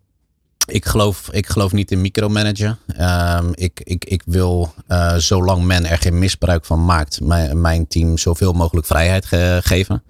ik, 0.66 0.86
geloof, 0.86 1.30
ik 1.32 1.48
geloof 1.48 1.72
niet 1.72 1.92
in 1.92 2.02
micromanagen. 2.02 2.78
Ehm, 2.98 3.50
ik, 3.54 3.82
ik, 3.84 4.06
ik 4.06 4.22
wil, 4.26 4.74
eh, 4.88 5.16
zolang 5.16 5.64
men 5.64 5.86
er 5.86 5.98
geen 5.98 6.20
misbruik 6.20 6.66
van 6.66 6.86
maakt, 6.86 7.22
mijn, 7.22 7.62
mijn 7.62 7.88
team 7.88 8.18
zoveel 8.18 8.54
mogelijk 8.54 8.88
vrijheid 8.88 9.26
ge- 9.26 9.60
geven. 9.64 10.04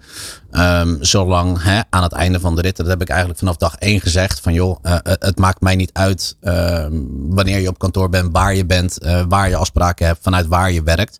Ehm, 0.51 0.95
zolang 0.99 1.63
hè, 1.63 1.79
aan 1.89 2.03
het 2.03 2.11
einde 2.11 2.39
van 2.39 2.55
de 2.55 2.61
rit, 2.61 2.75
dat 2.77 2.87
heb 2.87 3.01
ik 3.01 3.09
eigenlijk 3.09 3.39
vanaf 3.39 3.57
dag 3.57 3.75
één 3.75 4.01
gezegd, 4.01 4.39
van 4.39 4.53
joh, 4.53 4.77
eh, 4.81 4.93
eh, 4.93 4.99
het 5.03 5.37
maakt 5.37 5.61
mij 5.61 5.75
niet 5.75 5.93
uit 5.93 6.35
ehm, 6.41 6.93
wanneer 7.09 7.59
je 7.59 7.69
op 7.69 7.77
kantoor 7.79 8.09
bent, 8.09 8.29
waar 8.31 8.55
je 8.55 8.65
bent, 8.65 8.97
waar 9.27 9.49
je 9.49 9.55
afspraken 9.55 10.05
hebt, 10.05 10.19
vanuit 10.21 10.47
waar 10.47 10.71
je 10.71 10.83
werkt. 10.83 11.19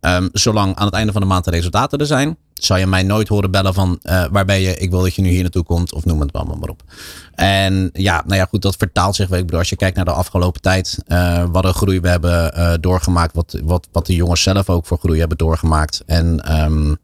Ehm, 0.00 0.28
zolang 0.32 0.76
aan 0.76 0.84
het 0.86 0.94
einde 0.94 1.12
van 1.12 1.20
de 1.20 1.26
maand 1.26 1.44
de 1.44 1.50
resultaten 1.50 1.98
er 1.98 2.06
zijn, 2.06 2.36
zal 2.62 2.76
je 2.76 2.86
mij 2.86 3.02
nooit 3.02 3.28
horen 3.28 3.50
bellen 3.50 3.74
van 3.74 3.98
eh, 4.02 4.24
waar 4.30 4.44
ben 4.44 4.60
je? 4.60 4.76
Ik 4.76 4.90
wil 4.90 5.00
dat 5.00 5.14
je 5.14 5.22
nu 5.22 5.28
hier 5.28 5.42
naartoe 5.42 5.64
komt 5.64 5.94
of 5.94 6.04
noem 6.04 6.20
het 6.20 6.32
allemaal 6.32 6.56
maar 6.56 6.68
op. 6.68 6.82
En 7.34 7.90
ja, 7.92 8.22
nou 8.26 8.36
ja, 8.36 8.44
goed, 8.44 8.62
dat 8.62 8.76
vertaalt 8.76 9.14
zich. 9.14 9.30
Ik 9.30 9.44
bedoel, 9.44 9.58
als 9.58 9.68
je 9.68 9.76
kijkt 9.76 9.96
naar 9.96 10.04
de 10.04 10.10
afgelopen 10.10 10.60
tijd, 10.60 10.98
eh, 11.06 11.44
wat 11.52 11.64
een 11.64 11.74
groei 11.74 12.00
we 12.00 12.08
hebben 12.08 12.54
eh, 12.54 12.72
doorgemaakt, 12.80 13.34
wat, 13.34 13.58
wat, 13.64 13.88
wat 13.92 14.06
de 14.06 14.14
jongens 14.14 14.42
zelf 14.42 14.70
ook 14.70 14.86
voor 14.86 14.98
groei 14.98 15.18
hebben 15.18 15.38
doorgemaakt. 15.38 16.02
En 16.06 16.40
ehm, 16.40 16.94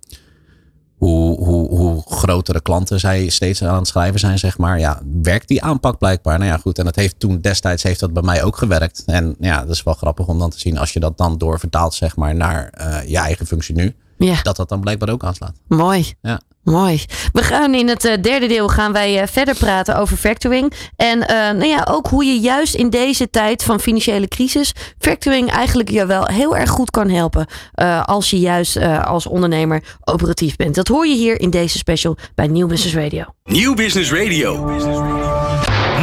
hoe, 0.96 1.44
hoe, 1.44 1.68
hoe 1.68 2.02
grotere 2.06 2.60
klanten 2.60 3.00
zij 3.00 3.28
steeds 3.28 3.64
aan 3.64 3.76
het 3.76 3.86
schrijven 3.86 4.20
zijn, 4.20 4.38
zeg 4.38 4.58
maar. 4.58 4.78
Ja, 4.78 5.00
werkt 5.22 5.48
die 5.48 5.62
aanpak 5.62 5.98
blijkbaar. 5.98 6.38
Nou 6.38 6.50
ja, 6.50 6.56
goed. 6.56 6.78
En 6.78 6.84
dat 6.84 6.96
heeft 6.96 7.20
toen 7.20 7.40
destijds 7.40 7.82
heeft 7.82 8.00
dat 8.00 8.12
bij 8.12 8.22
mij 8.22 8.42
ook 8.42 8.56
gewerkt. 8.56 9.02
En 9.06 9.36
ja, 9.40 9.60
dat 9.60 9.74
is 9.74 9.82
wel 9.82 9.94
grappig 9.94 10.26
om 10.26 10.38
dan 10.38 10.50
te 10.50 10.58
zien 10.58 10.78
als 10.78 10.92
je 10.92 11.00
dat 11.00 11.18
dan 11.18 11.38
doorvertaalt, 11.38 11.94
zeg 11.94 12.16
maar, 12.16 12.34
naar 12.34 12.72
je 13.06 13.18
eigen 13.18 13.46
functie 13.46 13.74
nu. 13.74 13.94
Ja, 14.24 14.42
Dat 14.42 14.56
dat 14.56 14.68
dan 14.68 14.80
blijkbaar 14.80 15.08
ook 15.10 15.24
aanslaat. 15.24 15.52
mooi. 15.68 16.12
Ja. 16.22 16.40
Mooi. 16.64 17.04
We 17.32 17.42
gaan 17.42 17.74
in 17.74 17.88
het 17.88 18.04
eh, 18.04 18.22
derde 18.22 18.46
deel 18.46 18.68
gaan 18.68 18.92
wij 18.92 19.20
eh, 19.20 19.26
verder 19.28 19.54
praten 19.56 19.96
over 19.96 20.16
factoring. 20.16 20.72
En 20.96 21.26
eh, 21.28 21.36
nou 21.36 21.64
ja, 21.66 21.86
ook 21.90 22.06
hoe 22.06 22.24
je 22.24 22.40
juist 22.40 22.74
in 22.74 22.90
deze 22.90 23.30
tijd 23.30 23.64
van 23.64 23.80
financiële 23.80 24.28
crisis 24.28 24.72
factoring 24.98 25.50
eigenlijk 25.50 25.90
je 25.90 26.06
wel 26.06 26.26
heel 26.26 26.56
erg 26.56 26.70
goed 26.70 26.90
kan 26.90 27.08
helpen. 27.10 27.46
eh, 27.72 28.02
als 28.04 28.30
je 28.30 28.38
juist 28.40 28.76
eh, 28.76 29.06
als 29.06 29.26
ondernemer 29.26 29.82
operatief 30.04 30.56
bent. 30.56 30.74
Dat 30.74 30.88
hoor 30.88 31.06
je 31.06 31.14
hier 31.14 31.40
in 31.40 31.50
deze 31.50 31.78
special 31.78 32.16
bij 32.34 32.46
Nieuw 32.46 32.66
Business 32.66 32.94
Radio. 32.96 33.24
Nieuw 33.44 33.74
Business 33.74 34.12
Radio. 34.12 35.41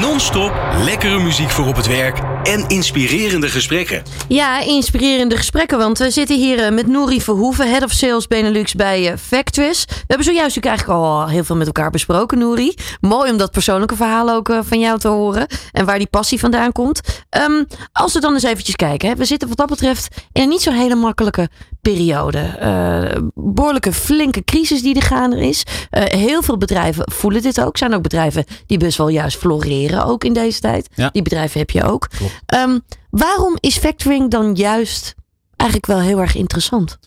Non-stop 0.02 0.52
lekkere 0.84 1.20
muziek 1.20 1.50
voor 1.50 1.68
op 1.68 1.76
het 1.76 1.88
werk 1.88 2.20
en 2.44 2.68
inspirerende 2.68 3.50
gesprekken. 3.50 4.04
Ja, 4.28 4.60
inspirerende 4.60 5.38
gesprekken. 5.38 5.78
Want 5.78 5.98
we 5.98 6.10
zitten 6.10 6.38
hier 6.38 6.60
eh, 6.60 6.72
met 6.72 6.88
Nouri 6.88 7.22
Verhoeven, 7.22 7.70
Head 7.70 7.84
of 7.84 7.92
Sales 7.92 8.28
Benelux 8.28 8.74
bij 8.74 9.12
eh, 9.12 9.18
Factwis. 9.18 9.86
We 9.88 10.04
hebben 10.08 10.26
zojuist 10.26 10.58
eigenlijk 10.58 11.00
al 11.00 11.28
heel 11.28 11.44
veel 11.44 11.56
met 11.56 11.68
elkaar 11.68 11.90
besproken, 11.90 12.38
Nouri. 12.38 12.74
Mooi 13.02 13.32
om 13.32 13.38
dat 13.38 13.52
persoonlijke 13.52 13.96
verhaal 13.96 14.30
ook 14.30 14.50
eh, 14.50 14.60
van 14.64 14.80
jou 14.80 15.00
te 15.00 15.08
horen. 15.08 15.48
En 15.72 15.86
waar 15.86 15.98
die 15.98 16.08
passie 16.08 16.40
vandaan 16.40 16.72
komt. 16.72 17.02
Ehm, 17.30 17.64
als 17.92 18.14
we 18.14 18.20
dan 18.20 18.34
eens 18.34 18.44
eventjes 18.44 18.76
kijken. 18.76 19.18
We 19.18 19.26
zitten 19.26 19.48
wat 19.48 19.58
dat 19.58 19.70
betreft 19.70 20.16
in 20.32 20.42
een 20.42 20.50
niet 20.50 20.62
zo 20.62 20.72
hele 20.72 20.96
makkelijke 20.96 21.50
periode. 21.82 22.40
Eh, 22.40 23.22
behoorlijke 23.34 23.94
flinke 23.94 24.44
crisis 24.44 24.82
die 24.82 24.96
er 24.96 25.02
gaande 25.02 25.48
is. 25.48 25.64
Heel 25.90 26.42
veel 26.42 26.58
bedrijven 26.58 27.12
voelen 27.12 27.42
dit 27.42 27.62
ook. 27.62 27.78
Zijn 27.78 27.94
ook 27.94 28.02
bedrijven 28.02 28.46
die 28.66 28.78
best 28.78 28.98
wel 28.98 29.10
juist 29.10 29.38
floreren 29.38 29.89
ook 29.96 30.24
in 30.24 30.34
deze 30.34 30.60
tijd. 30.60 30.90
Ja. 30.96 31.10
Die 31.10 31.22
bedrijven 31.22 31.60
heb 31.60 31.70
je 31.70 31.84
ook. 31.84 32.08
Ehm, 32.46 32.80
waarom 33.10 33.58
is 33.60 33.78
factoring 33.78 34.32
dan 34.32 34.56
juist 34.56 35.16
eigenlijk 35.56 35.92
wel 35.92 36.00
heel 36.00 36.20
erg 36.20 36.36
interessant? 36.36 37.00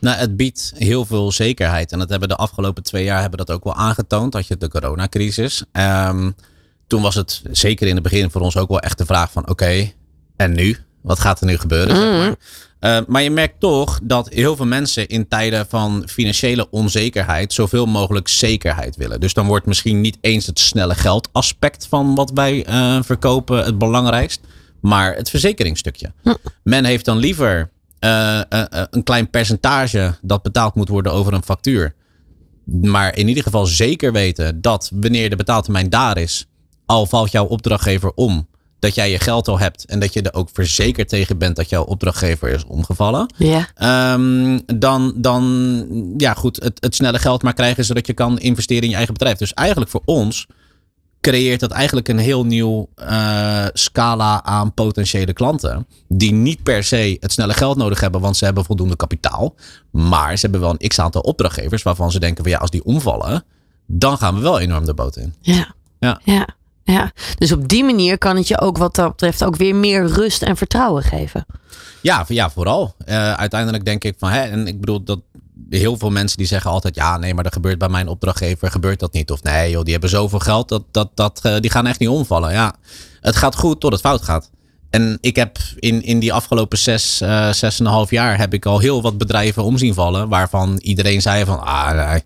Nou, 0.00 0.16
het 0.16 0.36
biedt 0.36 0.72
heel 0.76 1.04
veel 1.04 1.32
zekerheid. 1.32 1.92
En 1.92 1.98
dat 1.98 2.08
hebben 2.08 2.28
de 2.28 2.36
afgelopen 2.36 2.82
twee 2.82 3.04
jaar 3.04 3.20
hebben 3.20 3.38
dat 3.38 3.50
ook 3.50 3.64
wel 3.64 3.74
aangetoond. 3.74 4.32
Dat 4.32 4.46
je 4.46 4.56
de 4.56 4.68
coronacrisis. 4.68 5.64
Ehm, 5.72 6.30
toen 6.86 7.02
was 7.02 7.14
het 7.14 7.42
zeker 7.50 7.86
in 7.86 7.94
het 7.94 8.02
begin 8.02 8.30
voor 8.30 8.40
ons 8.40 8.56
ook 8.56 8.68
wel 8.68 8.80
echt 8.80 8.98
de 8.98 9.06
vraag 9.06 9.32
van 9.32 9.48
oké, 9.48 9.92
en 10.36 10.52
nu? 10.52 10.85
Wat 11.06 11.20
gaat 11.20 11.40
er 11.40 11.46
nu 11.46 11.56
gebeuren? 11.56 11.96
zeg 11.96 12.10
maar. 12.10 12.36
Eh, 12.78 12.98
maar 13.06 13.22
je 13.22 13.30
merkt 13.30 13.60
toch 13.60 14.00
dat 14.02 14.28
heel 14.28 14.56
veel 14.56 14.66
mensen 14.66 15.08
in 15.08 15.28
tijden 15.28 15.66
van 15.68 16.02
financiële 16.06 16.70
onzekerheid 16.70 17.52
zoveel 17.52 17.86
mogelijk 17.86 18.28
zekerheid 18.28 18.96
willen. 18.96 19.20
Dus 19.20 19.34
dan 19.34 19.46
wordt 19.46 19.66
misschien 19.66 20.00
niet 20.00 20.18
eens 20.20 20.46
het 20.46 20.58
snelle 20.58 20.94
geld 20.94 21.28
aspect 21.32 21.86
van 21.86 22.14
wat 22.14 22.30
wij 22.34 22.64
eh, 22.64 22.98
verkopen 23.02 23.64
het 23.64 23.78
belangrijkst, 23.78 24.40
maar 24.80 25.14
het 25.14 25.30
verzekeringsstukje. 25.30 26.12
Men 26.62 26.84
heeft 26.84 27.04
dan 27.04 27.16
liever 27.16 27.70
eh, 27.98 28.40
een 28.90 29.02
klein 29.02 29.30
percentage 29.30 30.14
dat 30.22 30.42
betaald 30.42 30.74
moet 30.74 30.88
worden 30.88 31.12
over 31.12 31.32
een 31.32 31.44
factuur. 31.44 31.94
Maar 32.64 33.16
in 33.16 33.28
ieder 33.28 33.42
geval 33.42 33.66
zeker 33.66 34.12
weten 34.12 34.60
dat 34.60 34.90
wanneer 34.94 35.30
de 35.30 35.36
betaaltermijn 35.36 35.90
daar 35.90 36.18
is, 36.18 36.46
al 36.86 37.06
valt 37.06 37.30
jouw 37.32 37.46
opdrachtgever 37.46 38.12
om, 38.14 38.48
dat 38.86 38.94
jij 38.94 39.10
je 39.10 39.18
geld 39.18 39.48
al 39.48 39.58
hebt 39.58 39.84
en 39.84 40.00
dat 40.00 40.12
je 40.12 40.22
er 40.22 40.34
ook 40.34 40.48
verzekerd 40.52 41.08
tegen 41.08 41.38
bent 41.38 41.56
dat 41.56 41.68
jouw 41.68 41.84
opdrachtgever 41.84 42.48
is 42.48 42.64
omgevallen. 42.64 43.34
Ja. 43.36 43.68
Ehm, 43.74 44.58
dan, 44.76 45.12
dan, 45.16 46.14
ja 46.16 46.34
goed, 46.34 46.62
het, 46.62 46.76
het 46.80 46.94
snelle 46.94 47.18
geld 47.18 47.42
maar 47.42 47.54
krijgen 47.54 47.84
zodat 47.84 48.06
je 48.06 48.12
kan 48.12 48.38
investeren 48.38 48.82
in 48.82 48.88
je 48.88 48.96
eigen 48.96 49.14
bedrijf. 49.14 49.38
Dus 49.38 49.54
eigenlijk 49.54 49.90
voor 49.90 50.02
ons 50.04 50.46
creëert 51.20 51.60
dat 51.60 51.70
eigenlijk 51.70 52.08
een 52.08 52.18
heel 52.18 52.44
nieuw 52.44 52.88
eh, 52.94 53.66
scala 53.72 54.44
aan 54.44 54.74
potentiële 54.74 55.32
klanten. 55.32 55.86
Die 56.08 56.32
niet 56.32 56.62
per 56.62 56.84
se 56.84 57.16
het 57.20 57.32
snelle 57.32 57.54
geld 57.54 57.76
nodig 57.76 58.00
hebben, 58.00 58.20
want 58.20 58.36
ze 58.36 58.44
hebben 58.44 58.64
voldoende 58.64 58.96
kapitaal. 58.96 59.54
Maar 59.90 60.36
ze 60.36 60.42
hebben 60.42 60.60
wel 60.60 60.76
een 60.78 60.88
x 60.88 60.98
aantal 60.98 61.20
opdrachtgevers 61.20 61.82
waarvan 61.82 62.10
ze 62.10 62.20
denken 62.20 62.42
van 62.42 62.52
ja, 62.52 62.58
als 62.58 62.70
die 62.70 62.84
omvallen, 62.84 63.44
dan 63.86 64.18
gaan 64.18 64.34
we 64.34 64.40
wel 64.40 64.60
enorm 64.60 64.84
de 64.84 64.94
boot 64.94 65.16
in. 65.16 65.34
Ja. 65.40 65.74
Ja. 65.98 66.20
ja. 66.24 66.48
Ja. 66.86 67.12
Dus 67.38 67.52
op 67.52 67.68
die 67.68 67.84
manier 67.84 68.18
kan 68.18 68.36
het 68.36 68.48
je 68.48 68.60
ook 68.60 68.78
wat 68.78 68.94
dat 68.94 69.10
betreft 69.10 69.44
ook 69.44 69.56
weer 69.56 69.74
meer 69.74 70.06
rust 70.06 70.42
en 70.42 70.56
vertrouwen 70.56 71.02
geven. 71.02 71.46
Ja, 72.02 72.24
ja 72.28 72.50
vooral. 72.50 72.94
Eh, 73.04 73.32
uiteindelijk 73.32 73.84
denk 73.84 74.04
ik 74.04 74.14
van, 74.18 74.30
hè, 74.30 74.40
en 74.40 74.66
ik 74.66 74.80
bedoel 74.80 75.02
dat 75.04 75.20
heel 75.70 75.96
veel 75.96 76.10
mensen 76.10 76.36
die 76.36 76.46
zeggen 76.46 76.70
altijd, 76.70 76.94
ja, 76.94 77.16
nee, 77.16 77.34
maar 77.34 77.44
dat 77.44 77.52
gebeurt 77.52 77.78
bij 77.78 77.88
mijn 77.88 78.08
opdrachtgever, 78.08 78.70
gebeurt 78.70 79.00
dat 79.00 79.12
niet. 79.12 79.30
Of 79.30 79.42
nee, 79.42 79.70
joh, 79.70 79.82
die 79.82 79.92
hebben 79.92 80.10
zoveel 80.10 80.38
geld, 80.38 80.68
dat, 80.68 80.82
dat, 80.90 81.10
dat, 81.14 81.40
eh, 81.42 81.56
die 81.60 81.70
gaan 81.70 81.86
echt 81.86 81.98
niet 81.98 82.08
omvallen. 82.08 82.52
Ja, 82.52 82.74
het 83.20 83.36
gaat 83.36 83.56
goed 83.56 83.80
tot 83.80 83.92
het 83.92 84.00
fout 84.00 84.22
gaat. 84.22 84.50
En 84.90 85.18
ik 85.20 85.36
heb 85.36 85.58
in, 85.76 86.02
in 86.02 86.18
die 86.18 86.32
afgelopen 86.32 86.78
zes, 86.78 87.20
eh, 87.20 87.52
zes 87.52 87.78
en 87.78 87.86
een 87.86 87.92
half 87.92 88.10
jaar 88.10 88.38
heb 88.38 88.54
ik 88.54 88.66
al 88.66 88.78
heel 88.78 89.02
wat 89.02 89.18
bedrijven 89.18 89.62
omzien 89.62 89.94
vallen, 89.94 90.28
waarvan 90.28 90.76
iedereen 90.76 91.22
zei 91.22 91.44
van, 91.44 91.60
ah, 91.60 92.10
nee, 92.10 92.22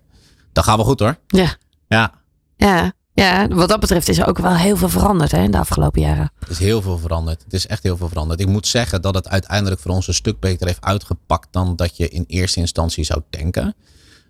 dat 0.53 0.63
gaat 0.63 0.75
wel 0.75 0.85
goed 0.85 0.99
hoor. 0.99 1.17
Ja. 1.27 1.55
Ja, 1.87 2.11
Ja. 2.57 2.93
Ja, 3.13 3.47
wat 3.47 3.69
dat 3.69 3.79
betreft 3.79 4.09
is 4.09 4.17
er 4.17 4.27
ook 4.27 4.37
wel 4.37 4.55
heel 4.55 4.77
veel 4.77 4.89
veranderd 4.89 5.31
hè, 5.31 5.43
in 5.43 5.51
de 5.51 5.57
afgelopen 5.57 6.01
jaren. 6.01 6.31
Het 6.39 6.49
is 6.49 6.59
heel 6.59 6.81
veel 6.81 6.97
veranderd. 6.97 7.43
Het 7.43 7.53
is 7.53 7.67
echt 7.67 7.83
heel 7.83 7.97
veel 7.97 8.07
veranderd. 8.07 8.39
Ik 8.39 8.47
moet 8.47 8.67
zeggen 8.67 9.01
dat 9.01 9.15
het 9.15 9.29
uiteindelijk 9.29 9.81
voor 9.81 9.91
ons 9.91 10.07
een 10.07 10.13
stuk 10.13 10.39
beter 10.39 10.67
heeft 10.67 10.83
uitgepakt 10.83 11.47
dan 11.51 11.75
dat 11.75 11.97
je 11.97 12.09
in 12.09 12.23
eerste 12.27 12.59
instantie 12.59 13.03
zou 13.03 13.21
denken. 13.29 13.75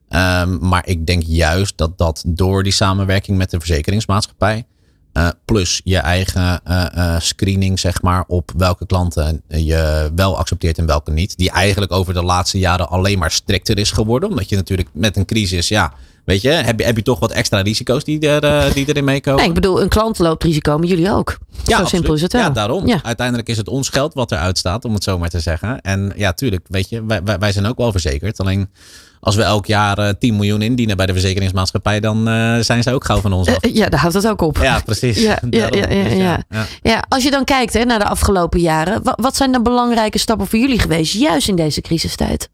Ehm, 0.09 0.57
maar 0.67 0.87
ik 0.87 1.05
denk 1.05 1.23
juist 1.25 1.77
dat 1.77 1.97
dat 1.97 2.23
door 2.27 2.63
die 2.63 2.71
samenwerking 2.71 3.37
met 3.37 3.49
de 3.51 3.57
verzekeringsmaatschappij. 3.59 4.65
eh, 5.13 5.27
plus 5.45 5.81
je 5.83 5.97
eigen 5.97 6.61
eh, 6.63 7.15
eh, 7.15 7.21
screening, 7.21 7.79
zeg 7.79 8.01
maar, 8.01 8.23
op 8.27 8.51
welke 8.57 8.85
klanten 8.85 9.43
je 9.47 10.11
wel 10.15 10.37
accepteert 10.37 10.77
en 10.77 10.85
welke 10.85 11.11
niet. 11.11 11.37
Die 11.37 11.51
eigenlijk 11.51 11.91
over 11.91 12.13
de 12.13 12.23
laatste 12.23 12.59
jaren 12.59 12.89
alleen 12.89 13.19
maar 13.19 13.31
strikter 13.31 13.77
is 13.77 13.91
geworden. 13.91 14.29
Omdat 14.29 14.49
je 14.49 14.55
natuurlijk 14.55 14.89
met 14.93 15.17
een 15.17 15.25
crisis, 15.25 15.67
ja, 15.67 15.93
weet 16.25 16.41
je, 16.41 16.49
heb 16.49 16.79
je, 16.79 16.85
heb 16.85 16.95
je 16.95 17.03
toch 17.03 17.19
wat 17.19 17.31
extra 17.31 17.61
risico's 17.61 18.03
die, 18.03 18.27
er, 18.27 18.43
eh, 18.43 18.73
die 18.73 18.87
erin 18.87 19.03
meekomen. 19.03 19.39
Nee, 19.39 19.49
ik 19.49 19.53
bedoel, 19.53 19.81
een 19.81 19.89
klant 19.89 20.19
loopt 20.19 20.43
risico, 20.43 20.77
maar 20.77 20.87
jullie 20.87 21.11
ook. 21.11 21.37
Zo 21.51 21.71
absoluut. 21.71 21.89
simpel 21.89 22.13
is 22.13 22.21
het 22.21 22.33
wel. 22.33 22.41
Ja, 22.41 22.49
daarom. 22.49 22.87
Ja. 22.87 22.99
Uiteindelijk 23.03 23.49
is 23.49 23.57
het 23.57 23.67
ons 23.67 23.89
geld 23.89 24.13
wat 24.13 24.31
eruit 24.31 24.57
staat, 24.57 24.85
om 24.85 24.93
het 24.93 25.03
zo 25.03 25.17
maar 25.17 25.29
te 25.29 25.39
zeggen. 25.39 25.81
En 25.81 26.13
ja, 26.15 26.33
tuurlijk, 26.33 26.65
weet 26.69 26.89
je, 26.89 27.05
wij, 27.05 27.23
wij, 27.23 27.39
wij 27.39 27.51
zijn 27.51 27.65
ook 27.65 27.77
wel 27.77 27.91
verzekerd. 27.91 28.39
Alleen 28.39 28.69
als 29.21 29.35
we 29.35 29.43
elk 29.43 29.65
jaar 29.65 29.97
eh, 29.97 30.09
10 30.19 30.35
miljoen 30.35 30.61
indienen 30.61 30.97
bij 30.97 31.05
de 31.05 31.11
verzekeringsmaatschappij, 31.11 31.99
dan 31.99 32.27
eh, 32.27 32.57
zijn 32.59 32.83
zij 32.83 32.93
ook 32.93 33.05
gauw 33.05 33.21
van 33.21 33.33
ons 33.33 33.47
af. 33.47 33.57
Eh, 33.57 33.75
ja, 33.75 33.89
daar 33.89 33.99
houdt 33.99 34.15
het 34.15 34.27
ook 34.27 34.41
op. 34.41 34.57
Ja, 34.57 34.81
precies. 34.85 35.21
Ja, 35.21 35.39
ja, 35.49 35.67
ja, 35.71 35.87
ja, 35.89 36.03
Dus 36.03 36.13
ja. 36.13 36.43
ja. 36.49 36.65
Ja, 36.81 37.03
als 37.07 37.23
je 37.23 37.31
dan 37.31 37.43
kijkt 37.43 37.73
hè, 37.73 37.83
naar 37.83 37.99
de 37.99 38.05
afgelopen 38.05 38.59
jaren, 38.59 39.03
wat, 39.03 39.19
wat 39.21 39.35
zijn 39.35 39.51
de 39.51 39.61
belangrijke 39.61 40.17
stappen 40.17 40.47
voor 40.47 40.59
jullie 40.59 40.79
geweest, 40.79 41.13
juist 41.13 41.47
in 41.47 41.55
deze 41.55 41.81
crisistijd? 41.81 42.49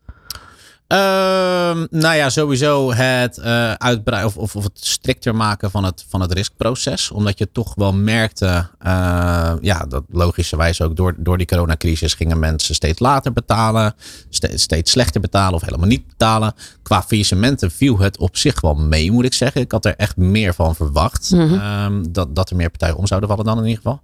Ehm, 0.87 1.85
nou 1.89 2.15
ja, 2.15 2.29
sowieso 2.29 2.93
het 2.93 3.37
uh, 3.37 3.73
uitbreiden 3.73 4.29
of, 4.29 4.37
of, 4.37 4.55
of, 4.55 4.63
het 4.63 4.85
strikter 4.85 5.35
maken 5.35 5.71
van 5.71 5.83
het, 5.83 6.05
van 6.09 6.21
het 6.21 6.31
riskproces. 6.31 7.11
Omdat 7.11 7.37
je 7.37 7.51
toch 7.51 7.75
wel 7.75 7.93
merkte, 7.93 8.45
uh, 8.85 9.53
ja, 9.61 9.85
dat 9.89 10.03
logischerwijs 10.09 10.81
ook 10.81 10.95
door, 10.95 11.15
door 11.17 11.37
die 11.37 11.47
coronacrisis 11.47 12.13
gingen 12.13 12.39
mensen 12.39 12.75
steeds 12.75 12.99
later 12.99 13.33
betalen, 13.33 13.95
steeds, 14.29 14.63
steeds 14.63 14.91
slechter 14.91 15.21
betalen 15.21 15.53
of 15.53 15.61
helemaal 15.61 15.87
niet 15.87 16.07
betalen. 16.07 16.53
Qua 16.81 17.03
faillissementen 17.03 17.71
viel 17.71 17.99
het 17.99 18.17
op 18.17 18.37
zich 18.37 18.61
wel 18.61 18.75
mee, 18.75 19.11
moet 19.11 19.25
ik 19.25 19.33
zeggen. 19.33 19.61
Ik 19.61 19.71
had 19.71 19.85
er 19.85 19.95
echt 19.95 20.17
meer 20.17 20.53
van 20.53 20.75
verwacht. 20.75 21.31
Mm 21.31 21.47
-hmm. 21.47 21.83
um, 21.85 22.11
dat, 22.11 22.35
dat 22.35 22.49
er 22.49 22.55
meer 22.55 22.69
partijen 22.69 22.97
om 22.97 23.07
zouden 23.07 23.29
vallen 23.29 23.45
dan 23.45 23.57
in 23.57 23.65
ieder 23.65 23.81
geval. 23.83 24.01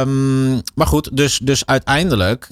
Um, 0.00 0.60
maar 0.74 0.86
goed, 0.86 1.16
dus, 1.16 1.38
dus 1.38 1.66
uiteindelijk 1.66 2.48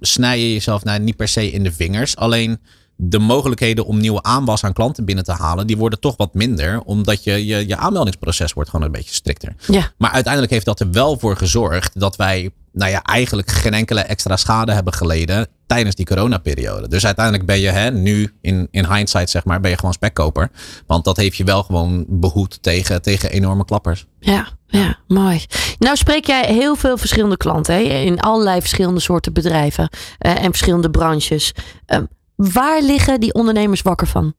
snij 0.00 0.40
je 0.40 0.52
jezelf 0.52 0.84
nou, 0.84 1.00
niet 1.00 1.16
per 1.16 1.28
se 1.28 1.50
in 1.50 1.62
de 1.62 1.72
vingers. 1.72 2.16
Alleen 2.16 2.53
de 2.96 3.18
mogelijkheden 3.18 3.86
om 3.86 4.00
nieuwe 4.00 4.22
aanwas 4.22 4.64
aan 4.64 4.72
klanten 4.72 5.04
binnen 5.04 5.24
te 5.24 5.32
halen, 5.32 5.66
die 5.66 5.76
worden 5.76 6.00
toch 6.00 6.16
wat 6.16 6.34
minder. 6.34 6.80
Omdat 6.80 7.24
je, 7.24 7.46
je, 7.46 7.68
je 7.68 7.76
aanmeldingsproces 7.76 8.52
wordt 8.52 8.70
gewoon 8.70 8.86
een 8.86 8.92
beetje 8.92 9.14
strikter. 9.14 9.54
Ja. 9.66 9.92
Maar 9.98 10.10
uiteindelijk 10.10 10.52
heeft 10.52 10.64
dat 10.66 10.80
er 10.80 10.90
wel 10.90 11.18
voor 11.18 11.36
gezorgd 11.36 12.00
dat 12.00 12.16
wij 12.16 12.50
nou 12.72 12.90
ja, 12.90 13.02
eigenlijk 13.02 13.50
geen 13.50 13.74
enkele 13.74 14.00
extra 14.00 14.36
schade 14.36 14.72
hebben 14.72 14.92
geleden 14.92 15.48
tijdens 15.66 15.94
die 15.94 16.06
coronaperiode. 16.06 16.88
Dus 16.88 17.06
uiteindelijk 17.06 17.46
ben 17.46 17.60
je 17.60 17.68
hè, 17.68 17.90
nu 17.90 18.32
in, 18.40 18.68
in 18.70 18.92
hindsight, 18.92 19.30
zeg 19.30 19.44
maar, 19.44 19.60
ben 19.60 19.70
je 19.70 19.76
gewoon 19.76 19.92
spekkoper. 19.92 20.50
Want 20.86 21.04
dat 21.04 21.16
heeft 21.16 21.36
je 21.36 21.44
wel 21.44 21.62
gewoon 21.62 22.04
behoed 22.08 22.62
tegen, 22.62 23.02
tegen 23.02 23.30
enorme 23.30 23.64
klappers. 23.64 24.06
Ja, 24.20 24.48
ja, 24.66 24.98
mooi. 25.08 25.44
Nou 25.78 25.96
spreek 25.96 26.26
jij 26.26 26.44
heel 26.46 26.76
veel 26.76 26.96
verschillende 26.96 27.36
klanten 27.36 27.74
hè? 27.74 27.80
in 27.80 28.20
allerlei 28.20 28.60
verschillende 28.60 29.00
soorten 29.00 29.32
bedrijven 29.32 29.88
uh, 30.20 30.44
en 30.44 30.50
verschillende 30.50 30.90
branches. 30.90 31.54
Uh, 31.86 31.98
waar 32.36 32.82
liggen 32.82 33.20
die 33.20 33.34
ondernemers 33.34 33.82
wakker 33.82 34.06
van? 34.06 34.34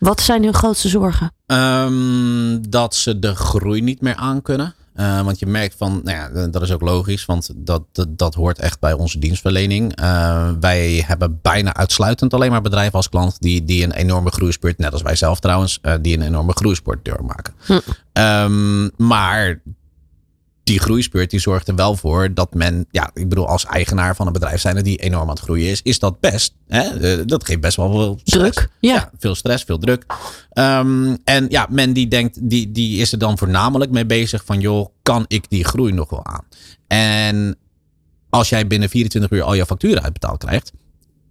Wat 0.00 0.20
zijn 0.20 0.42
hun 0.42 0.54
grootste 0.54 0.88
zorgen? 0.88 1.32
Um, 1.46 2.70
dat 2.70 2.94
ze 2.94 3.18
de 3.18 3.34
groei 3.34 3.80
niet 3.80 4.00
meer 4.00 4.14
aankunnen. 4.14 4.74
Uh, 4.96 5.20
want 5.20 5.38
je 5.38 5.46
merkt 5.46 5.74
van, 5.78 6.00
nou 6.04 6.16
ja, 6.16 6.46
dat 6.48 6.62
is 6.62 6.72
ook 6.72 6.80
logisch, 6.80 7.24
want 7.24 7.50
dat, 7.56 7.82
dat, 7.92 8.06
dat 8.18 8.34
hoort 8.34 8.58
echt 8.58 8.80
bij 8.80 8.92
onze 8.92 9.18
dienstverlening. 9.18 10.00
Uh, 10.00 10.48
wij 10.60 11.04
hebben 11.06 11.38
bijna 11.42 11.74
uitsluitend 11.74 12.34
alleen 12.34 12.50
maar 12.50 12.62
bedrijven 12.62 12.94
als 12.94 13.08
klant 13.08 13.40
die, 13.40 13.64
die 13.64 13.84
een 13.84 13.92
enorme 13.92 14.30
groeispurt, 14.30 14.78
net 14.78 14.92
als 14.92 15.02
wij 15.02 15.16
zelf 15.16 15.40
trouwens, 15.40 15.78
uh, 15.82 15.94
die 16.00 16.16
een 16.16 16.22
enorme 16.22 16.52
groeispurt 16.52 17.04
doormaken. 17.04 17.54
Hm. 17.66 17.78
Um, 18.12 18.90
maar 18.96 19.60
die 20.68 20.80
groeispurt 20.80 21.30
die 21.30 21.40
zorgt 21.40 21.68
er 21.68 21.74
wel 21.74 21.96
voor 21.96 22.34
dat 22.34 22.54
men, 22.54 22.86
ja, 22.90 23.10
ik 23.14 23.28
bedoel, 23.28 23.48
als 23.48 23.64
eigenaar 23.64 24.16
van 24.16 24.26
een 24.26 24.32
bedrijf 24.32 24.60
zijn 24.60 24.82
die 24.82 24.96
enorm 24.96 25.22
aan 25.22 25.28
het 25.28 25.38
groeien 25.38 25.70
is, 25.70 25.82
is 25.82 25.98
dat 25.98 26.20
best. 26.20 26.54
Hè? 26.66 27.16
Uh, 27.18 27.26
dat 27.26 27.44
geeft 27.44 27.60
best 27.60 27.76
wel 27.76 27.90
veel 27.90 28.20
stress. 28.24 28.56
druk. 28.56 28.68
Ja. 28.80 28.94
ja 28.94 29.10
veel 29.18 29.34
stress, 29.34 29.64
veel 29.64 29.78
druk. 29.78 30.06
Um, 30.52 31.18
en 31.24 31.46
ja, 31.48 31.66
men 31.70 31.92
die 31.92 32.08
denkt, 32.08 32.50
die, 32.50 32.72
die 32.72 33.00
is 33.00 33.12
er 33.12 33.18
dan 33.18 33.38
voornamelijk 33.38 33.90
mee 33.90 34.06
bezig 34.06 34.44
van, 34.44 34.60
joh, 34.60 34.88
kan 35.02 35.24
ik 35.28 35.50
die 35.50 35.64
groei 35.64 35.92
nog 35.92 36.10
wel 36.10 36.24
aan? 36.24 36.44
En 36.86 37.56
als 38.30 38.48
jij 38.48 38.66
binnen 38.66 38.88
24 38.88 39.30
uur 39.30 39.42
al 39.42 39.54
je 39.54 39.66
facturen 39.66 40.02
uitbetaald 40.02 40.38
krijgt, 40.44 40.72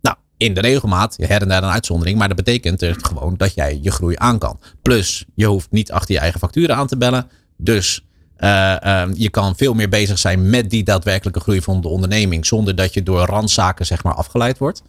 nou, 0.02 0.16
in 0.38 0.54
de 0.54 0.62
regelmaat, 0.62 1.16
her 1.18 1.42
en 1.42 1.48
daar 1.48 1.64
een 1.64 1.70
uitzondering, 1.70 2.18
maar 2.18 2.28
dat 2.28 2.38
betekent 2.38 2.84
gewoon 3.02 3.34
dat 3.38 3.54
jij 3.54 3.80
je 3.82 3.92
groei 3.92 4.16
aan 4.18 4.40
kan. 4.40 4.60
Plus, 4.82 5.26
je 5.36 5.46
hoeft 5.46 5.72
niet 5.72 5.92
achter 5.92 6.14
je 6.14 6.20
eigen 6.20 6.40
facturen 6.40 6.76
aan 6.76 6.88
te 6.88 6.98
bellen. 6.98 7.30
Dus 7.58 8.07
uh, 8.40 8.76
uh, 8.84 9.04
je 9.14 9.30
kan 9.30 9.56
veel 9.56 9.74
meer 9.74 9.90
bezig 9.90 10.20
zijn 10.20 10.50
met 10.50 10.70
die 10.70 10.84
daadwerkelijke 10.84 11.40
groei 11.40 11.62
van 11.62 11.82
de 11.82 11.88
onderneming. 11.88 12.46
Zonder 12.46 12.76
dat 12.76 12.94
je 12.94 13.04
door 13.04 13.26
randzaken 13.26 13.86
zeg 13.86 14.04
maar 14.04 14.14
afgeleid 14.14 14.58
wordt. 14.58 14.82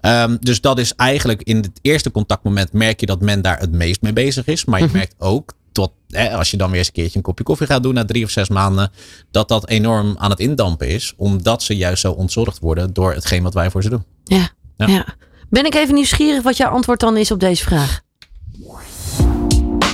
Um, 0.00 0.36
dus 0.40 0.60
dat 0.60 0.78
is 0.78 0.94
eigenlijk 0.94 1.42
in 1.42 1.56
het 1.56 1.78
eerste 1.82 2.10
contactmoment 2.10 2.72
merk 2.72 3.00
je 3.00 3.06
dat 3.06 3.20
men 3.20 3.42
daar 3.42 3.58
het 3.58 3.72
meest 3.72 4.02
mee 4.02 4.12
bezig 4.12 4.46
is. 4.46 4.64
Maar 4.64 4.80
je 4.80 4.88
merkt 4.92 5.14
ook 5.18 5.52
tot, 5.72 5.90
hè, 6.08 6.36
als 6.36 6.50
je 6.50 6.56
dan 6.56 6.68
weer 6.68 6.78
eens 6.78 6.86
een 6.86 6.92
keertje 6.92 7.16
een 7.16 7.24
kopje 7.24 7.44
koffie 7.44 7.66
gaat 7.66 7.82
doen 7.82 7.94
na 7.94 8.04
drie 8.04 8.24
of 8.24 8.30
zes 8.30 8.48
maanden. 8.48 8.90
Dat 9.30 9.48
dat 9.48 9.68
enorm 9.68 10.14
aan 10.18 10.30
het 10.30 10.40
indampen 10.40 10.88
is. 10.88 11.12
Omdat 11.16 11.62
ze 11.62 11.76
juist 11.76 12.00
zo 12.00 12.12
ontzorgd 12.12 12.58
worden 12.58 12.92
door 12.92 13.14
hetgeen 13.14 13.42
wat 13.42 13.54
wij 13.54 13.70
voor 13.70 13.82
ze 13.82 13.90
doen. 13.90 14.04
Ja, 14.24 14.48
ja. 14.76 14.86
ja. 14.86 15.06
Ben 15.50 15.66
ik 15.66 15.74
even 15.74 15.94
nieuwsgierig 15.94 16.42
wat 16.42 16.56
jouw 16.56 16.70
antwoord 16.70 17.00
dan 17.00 17.16
is 17.16 17.30
op 17.30 17.40
deze 17.40 17.64
vraag? 17.64 18.00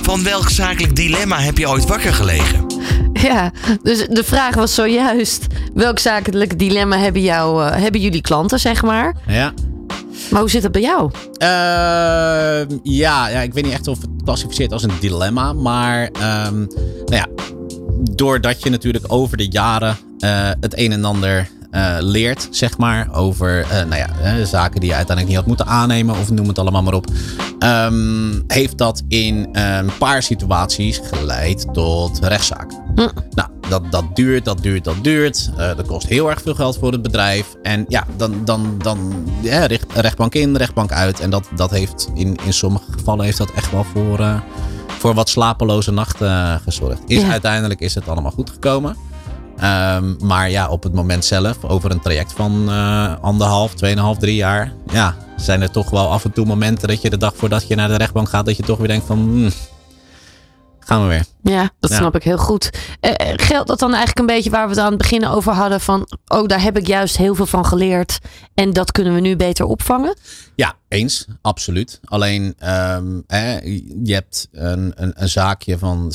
Van 0.01 0.23
welk 0.23 0.49
zakelijk 0.49 0.95
dilemma 0.95 1.39
heb 1.39 1.57
je 1.57 1.69
ooit 1.69 1.85
wakker 1.85 2.13
gelegen? 2.13 2.70
Ja, 3.13 3.51
dus 3.83 4.07
de 4.07 4.23
vraag 4.23 4.55
was 4.55 4.75
zojuist: 4.75 5.47
welk 5.73 5.99
zakelijk 5.99 6.59
dilemma 6.59 6.97
hebben, 6.97 7.21
jou, 7.21 7.63
uh, 7.63 7.75
hebben 7.75 8.01
jullie 8.01 8.21
klanten, 8.21 8.59
zeg 8.59 8.81
maar? 8.81 9.15
Ja. 9.27 9.53
Maar 10.31 10.39
hoe 10.39 10.49
zit 10.49 10.63
het 10.63 10.71
bij 10.71 10.81
jou? 10.81 11.11
Uh, 11.13 12.77
ja, 12.83 13.27
ja, 13.27 13.41
ik 13.41 13.53
weet 13.53 13.63
niet 13.63 13.73
echt 13.73 13.87
of 13.87 14.01
het 14.01 14.09
klassificeert 14.23 14.71
als 14.71 14.83
een 14.83 14.91
dilemma. 14.99 15.53
Maar 15.53 16.03
um, 16.03 16.67
nou 17.05 17.15
ja, 17.15 17.27
doordat 18.15 18.63
je 18.63 18.69
natuurlijk 18.69 19.05
over 19.07 19.37
de 19.37 19.47
jaren 19.47 19.97
uh, 20.19 20.49
het 20.59 20.77
een 20.77 20.91
en 20.91 21.05
ander 21.05 21.49
uh, 21.71 21.95
leert, 21.99 22.47
zeg 22.51 22.77
maar, 22.77 23.13
over 23.13 23.59
uh, 23.59 23.69
nou 23.69 23.95
ja, 23.95 24.37
uh, 24.37 24.45
zaken 24.45 24.79
die 24.79 24.89
je 24.89 24.95
uiteindelijk 24.95 25.27
niet 25.27 25.35
had 25.35 25.45
moeten 25.45 25.65
aannemen, 25.65 26.15
of 26.15 26.31
noem 26.31 26.47
het 26.47 26.59
allemaal 26.59 26.83
maar 26.83 26.93
op, 26.93 27.07
um, 27.59 28.43
heeft 28.47 28.77
dat 28.77 29.03
in 29.07 29.49
een 29.51 29.97
paar 29.97 30.23
situaties 30.23 30.99
geleid 31.03 31.73
tot 31.73 32.19
rechtszaken. 32.19 32.77
Hm. 32.95 33.07
Nou, 33.31 33.49
dat, 33.69 33.91
dat 33.91 34.15
duurt, 34.15 34.45
dat 34.45 34.63
duurt, 34.63 34.83
dat 34.83 35.03
duurt. 35.03 35.51
dat 35.55 35.85
kost 35.85 36.07
heel 36.07 36.29
erg 36.29 36.41
veel 36.41 36.55
geld 36.55 36.77
voor 36.77 36.91
het 36.91 37.01
bedrijf. 37.01 37.55
En 37.61 37.85
ja, 37.87 38.05
dan, 38.17 38.45
dan, 38.45 38.75
dan 38.77 39.27
ja, 39.41 39.67
rechtbank 39.93 40.35
in, 40.35 40.55
rechtbank 40.55 40.91
uit. 40.91 41.19
En 41.19 41.29
dat, 41.29 41.49
dat 41.55 41.71
heeft 41.71 42.09
in, 42.13 42.37
in 42.45 42.53
sommige 42.53 42.91
gevallen 42.91 43.25
heeft 43.25 43.37
dat 43.37 43.51
echt 43.51 43.71
wel 43.71 43.85
voor, 43.93 44.41
voor 44.87 45.13
wat 45.13 45.29
slapeloze 45.29 45.91
nachten 45.91 46.59
gezorgd. 46.59 47.01
Is, 47.07 47.21
ja. 47.21 47.29
Uiteindelijk 47.29 47.79
is 47.79 47.95
het 47.95 48.07
allemaal 48.07 48.31
goed 48.31 48.49
gekomen. 48.49 48.95
Um, 49.63 50.15
maar 50.23 50.49
ja, 50.49 50.69
op 50.69 50.83
het 50.83 50.93
moment 50.93 51.25
zelf, 51.25 51.63
over 51.63 51.91
een 51.91 52.01
traject 52.01 52.33
van 52.33 52.65
uh, 52.69 53.13
anderhalf, 53.21 53.73
tweeënhalf, 53.73 54.17
drie 54.17 54.35
jaar, 54.35 54.73
ja, 54.91 55.15
zijn 55.37 55.61
er 55.61 55.71
toch 55.71 55.89
wel 55.89 56.11
af 56.11 56.25
en 56.25 56.31
toe 56.31 56.45
momenten 56.45 56.87
dat 56.87 57.01
je 57.01 57.09
de 57.09 57.17
dag 57.17 57.35
voordat 57.35 57.67
je 57.67 57.75
naar 57.75 57.87
de 57.87 57.97
rechtbank 57.97 58.29
gaat, 58.29 58.45
dat 58.45 58.57
je 58.57 58.63
toch 58.63 58.77
weer 58.77 58.87
denkt 58.87 59.05
van, 59.05 59.17
hmm, 59.17 59.51
gaan 60.85 61.01
we 61.01 61.07
weer. 61.07 61.25
Ja, 61.43 61.69
dat 61.79 61.89
ja. 61.89 61.95
snap 61.95 62.15
ik 62.15 62.23
heel 62.23 62.37
goed. 62.37 62.69
Uh, 63.01 63.11
geldt 63.35 63.67
dat 63.67 63.79
dan 63.79 63.89
eigenlijk 63.89 64.19
een 64.19 64.35
beetje 64.35 64.49
waar 64.49 64.63
we 64.63 64.73
het 64.73 64.79
aan 64.79 64.89
het 64.89 64.97
begin 64.97 65.27
over 65.27 65.53
hadden 65.53 65.81
van, 65.81 66.07
oh, 66.27 66.47
daar 66.47 66.61
heb 66.61 66.77
ik 66.77 66.87
juist 66.87 67.17
heel 67.17 67.35
veel 67.35 67.45
van 67.45 67.65
geleerd 67.65 68.19
en 68.53 68.73
dat 68.73 68.91
kunnen 68.91 69.13
we 69.13 69.19
nu 69.19 69.35
beter 69.35 69.65
opvangen? 69.65 70.15
Ja, 70.55 70.75
eens, 70.87 71.27
absoluut. 71.41 71.99
Alleen, 72.03 72.43
um, 72.43 73.23
hè, 73.27 73.59
je 74.03 74.13
hebt 74.13 74.47
een, 74.51 74.91
een, 74.95 75.13
een 75.15 75.29
zaakje 75.29 75.77
van 75.77 76.13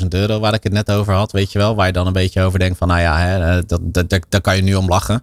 27.000 0.00 0.06
euro 0.08 0.40
waar 0.40 0.54
ik 0.54 0.62
het 0.62 0.72
net 0.72 0.90
over 0.90 1.14
had, 1.14 1.32
weet 1.32 1.52
je 1.52 1.58
wel, 1.58 1.74
waar 1.74 1.86
je 1.86 1.92
dan 1.92 2.06
een 2.06 2.12
beetje 2.12 2.42
over 2.42 2.58
denkt 2.58 2.78
van, 2.78 2.88
nou 2.88 3.00
ja, 3.00 3.18
hè, 3.18 3.64
dat, 3.64 3.80
dat, 3.82 4.10
dat, 4.10 4.24
daar 4.28 4.40
kan 4.40 4.56
je 4.56 4.62
nu 4.62 4.74
om 4.74 4.88
lachen. 4.88 5.22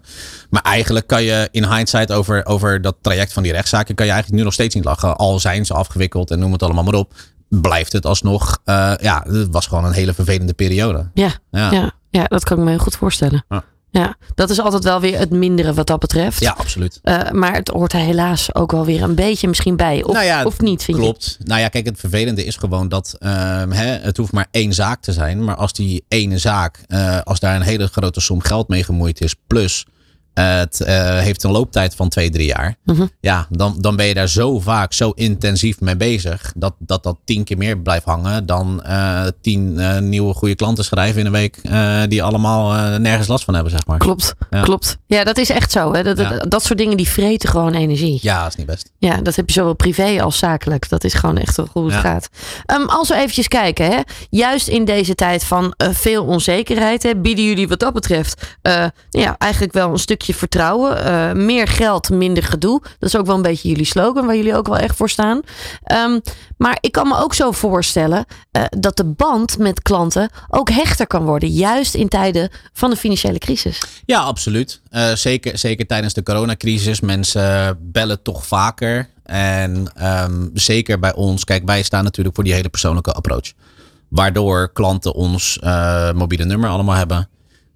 Maar 0.49 0.62
eigenlijk 0.62 1.08
kan 1.08 1.23
je 1.23 1.47
in 1.51 1.73
hindsight 1.73 2.12
over, 2.12 2.45
over 2.45 2.82
dat 2.82 2.95
traject 3.01 3.34
van 3.34 3.43
die 3.43 3.51
rechtszaken, 3.51 3.95
kan 3.95 4.06
je 4.06 4.12
eigenlijk 4.12 4.41
nu 4.41 4.45
nog 4.45 4.56
steeds 4.56 4.75
niet 4.75 4.86
lachen. 4.86 5.15
Al 5.15 5.39
zijn 5.39 5.65
ze 5.65 5.73
afgewikkeld 5.73 6.32
en 6.32 6.39
noem 6.39 6.51
het 6.51 6.63
allemaal 6.63 6.84
maar 6.84 6.93
op 6.93 7.13
blijft 7.62 7.94
het 7.94 8.06
alsnog. 8.06 8.60
Uh, 8.65 8.94
ja, 9.02 9.26
het 9.28 9.48
was 9.52 9.68
gewoon 9.68 9.86
een 9.86 9.91
hele 9.91 10.13
vervelende 10.13 10.54
periode. 10.54 11.10
Ja, 11.13 11.32
ja. 11.52 11.72
ja, 11.72 11.91
ja 12.10 12.24
dat 12.24 12.44
kan 12.44 12.58
ik 12.58 12.63
me 12.63 12.70
heel 12.70 12.80
goed 12.80 12.96
voorstellen. 12.96 13.46
Ja. 13.50 13.63
ja. 13.89 14.15
dat 14.36 14.50
is 14.50 14.60
altijd 14.60 14.84
wel 14.84 15.00
weer 15.00 15.20
het 15.20 15.30
mindere 15.30 15.74
wat 15.74 15.88
dat 15.88 16.00
betreft. 16.00 16.39
Ja, 16.39 16.56
absoluut. 16.58 17.00
Uh, 17.04 17.32
maar 17.32 17.54
het 17.54 17.68
hoort 17.68 17.94
er 17.94 18.00
helaas 18.00 18.56
ook 18.56 18.72
wel 18.72 18.86
weer 18.86 19.04
een 19.04 19.15
beetje 19.15 19.48
misschien 19.48 19.76
bij. 19.76 20.04
Of, 20.04 20.13
nou 20.13 20.26
ja, 20.26 20.44
of 20.44 20.60
niet, 20.60 20.84
vind 20.84 20.98
klopt. 20.98 21.36
je? 21.39 21.46
Nou 21.46 21.62
ja, 21.62 21.68
kijk, 21.68 21.86
het 21.86 22.00
vervelende 22.00 22.46
is 22.46 22.56
gewoon 22.56 22.89
dat 22.89 23.15
uh, 23.20 23.30
hè, 23.70 23.86
het 23.86 24.18
hoeft 24.18 24.32
maar 24.32 24.48
één 24.52 24.74
zaak 24.74 25.02
te 25.02 25.13
zijn. 25.13 25.44
Maar 25.44 25.56
als 25.56 25.74
die 25.74 26.06
ene 26.08 26.38
zaak, 26.38 26.80
uh, 26.88 27.20
als 27.24 27.39
daar 27.39 27.56
een 27.56 27.62
hele 27.62 27.88
grote 27.88 28.20
som 28.20 28.41
geld 28.41 28.68
mee 28.68 28.84
gemoeid 28.84 29.22
is, 29.22 29.36
plus 29.48 29.86
het 30.41 30.82
uh, 30.82 30.88
heeft 31.19 31.43
een 31.43 31.52
looptijd 31.52 31.95
van 31.95 32.10
twee, 32.10 32.30
drie 32.30 32.48
jaar. 32.48 32.76
Mhm. 32.84 33.06
Ja, 33.19 33.48
dan, 33.50 33.76
dan 33.80 33.95
ben 33.95 34.06
je 34.06 34.13
daar 34.13 34.30
zo 34.30 34.60
vaak, 34.60 34.93
zo 34.93 35.10
intensief 35.10 35.82
mee 35.82 35.95
bezig. 35.95 36.52
Dat 36.56 36.74
dat, 36.80 37.04
dat 37.04 37.17
tien 37.26 37.43
keer 37.43 37.58
meer 37.58 37.78
blijft 37.78 38.06
hangen 38.06 38.45
dan 38.45 38.84
uh, 38.86 39.24
tien 39.41 39.74
uh, 39.78 40.00
nieuwe 40.00 40.34
goede 40.34 40.56
klanten 40.56 40.84
schrijven 40.84 41.19
in 41.19 41.26
een 41.26 41.32
week. 41.32 41.62
die 42.10 42.24
allemaal 42.24 43.00
nergens 43.00 43.28
last 43.28 43.43
van 43.43 43.54
hebben, 43.54 43.71
zeg 43.71 43.86
maar. 43.86 43.98
Klopt, 43.98 44.34
ja. 44.50 44.62
klopt. 44.62 44.98
Ja, 45.08 45.24
dat 45.24 45.38
is 45.38 45.50
echt 45.50 45.71
zo. 45.71 45.93
Hè? 45.93 46.04
Dat, 46.04 46.17
ja. 46.17 46.30
dat, 46.30 46.52
dat, 46.52 46.63
soort 46.63 46.80
dingen 46.80 46.98
die 46.98 47.10
vreten 47.10 47.50
gewoon 47.50 47.74
energie. 47.74 48.19
Ja, 48.21 48.41
dat 48.41 48.50
is 48.50 48.56
niet 48.56 48.65
best. 48.65 48.91
Ja, 48.98 49.21
dat 49.21 49.36
heb 49.36 49.48
je 49.48 49.54
zowel 49.54 49.74
privé 49.74 50.21
als 50.21 50.38
zakelijk. 50.38 50.89
Dat 50.89 51.04
is 51.04 51.13
gewoon 51.13 51.38
echt 51.38 51.58
hoe 51.71 51.86
het 51.86 51.93
ja. 51.93 52.00
gaat. 52.00 52.30
Um, 52.74 52.88
als 52.89 53.08
we 53.08 53.15
eventjes 53.15 53.48
kijken, 53.48 53.86
hè? 53.86 54.00
juist 54.30 54.67
in 54.67 54.86
deze 54.86 55.15
tijd 55.15 55.43
van 55.43 55.74
veel 55.78 56.26
onzekerheid, 56.26 57.04
hè, 57.04 57.15
bieden 57.15 57.45
jullie 57.45 57.67
wat 57.67 57.80
dat 57.80 57.93
betreft 57.93 58.58
ja, 59.10 59.36
eigenlijk 59.38 59.74
wel 59.74 59.91
een 59.91 60.00
stukje 60.00 60.25
stukje 60.26 60.48
vertrouwen. 60.48 61.04
Eh, 61.04 61.32
meer 61.32 61.68
geld, 61.68 62.10
minder 62.10 62.44
gedoe. 62.44 62.82
Dat 62.99 63.10
is 63.10 63.16
ook 63.16 63.26
wel 63.26 63.36
een 63.36 63.41
beetje 63.41 63.70
jullie 63.70 63.86
slogan, 63.86 64.26
waar 64.26 64.36
jullie 64.36 64.56
ook 64.56 64.68
wel 64.68 64.78
echt 64.78 64.95
voor 64.95 65.10
staan. 65.10 65.41
Ehm, 65.84 66.20
maar 66.58 66.78
ik 66.82 66.91
kan 66.91 67.08
me 67.08 67.18
ook 67.18 67.34
zo 67.34 67.52
voorstellen 67.52 68.26
eh, 68.52 68.64
dat 68.78 68.97
de 68.97 69.04
band 69.04 69.58
met 69.58 69.82
klanten 69.82 70.30
ook 70.49 70.70
hechter 70.70 71.08
kan 71.08 71.24
worden. 71.24 71.49
Juist 71.49 71.93
in 71.93 72.08
tijden 72.08 72.49
van 72.74 72.89
de 72.89 72.95
financiële 72.95 73.38
crisis. 73.38 73.82
Ja, 74.06 74.20
absoluut. 74.20 74.82
Eh, 74.89 75.14
zeker, 75.14 75.58
zeker 75.58 75.88
tijdens 75.88 76.14
de 76.14 76.24
coronacrisis. 76.24 76.99
Mensen 76.99 77.78
bellen 77.82 78.22
toch 78.22 78.45
vaker. 78.45 79.10
En 79.24 79.91
ehm, 79.95 80.47
zeker 80.54 80.99
bij 80.99 81.14
ons, 81.14 81.43
kijk, 81.43 81.66
wij 81.66 81.84
staan 81.84 82.04
natuurlijk 82.04 82.36
voor 82.36 82.43
die 82.43 82.54
hele 82.54 82.70
persoonlijke 82.70 83.14
approach. 83.14 83.52
Waardoor 84.10 84.72
klanten 84.74 85.14
ons 85.14 85.60
mobiele 86.14 86.45
nummer 86.45 86.70
allemaal 86.70 86.95
hebben. 86.95 87.30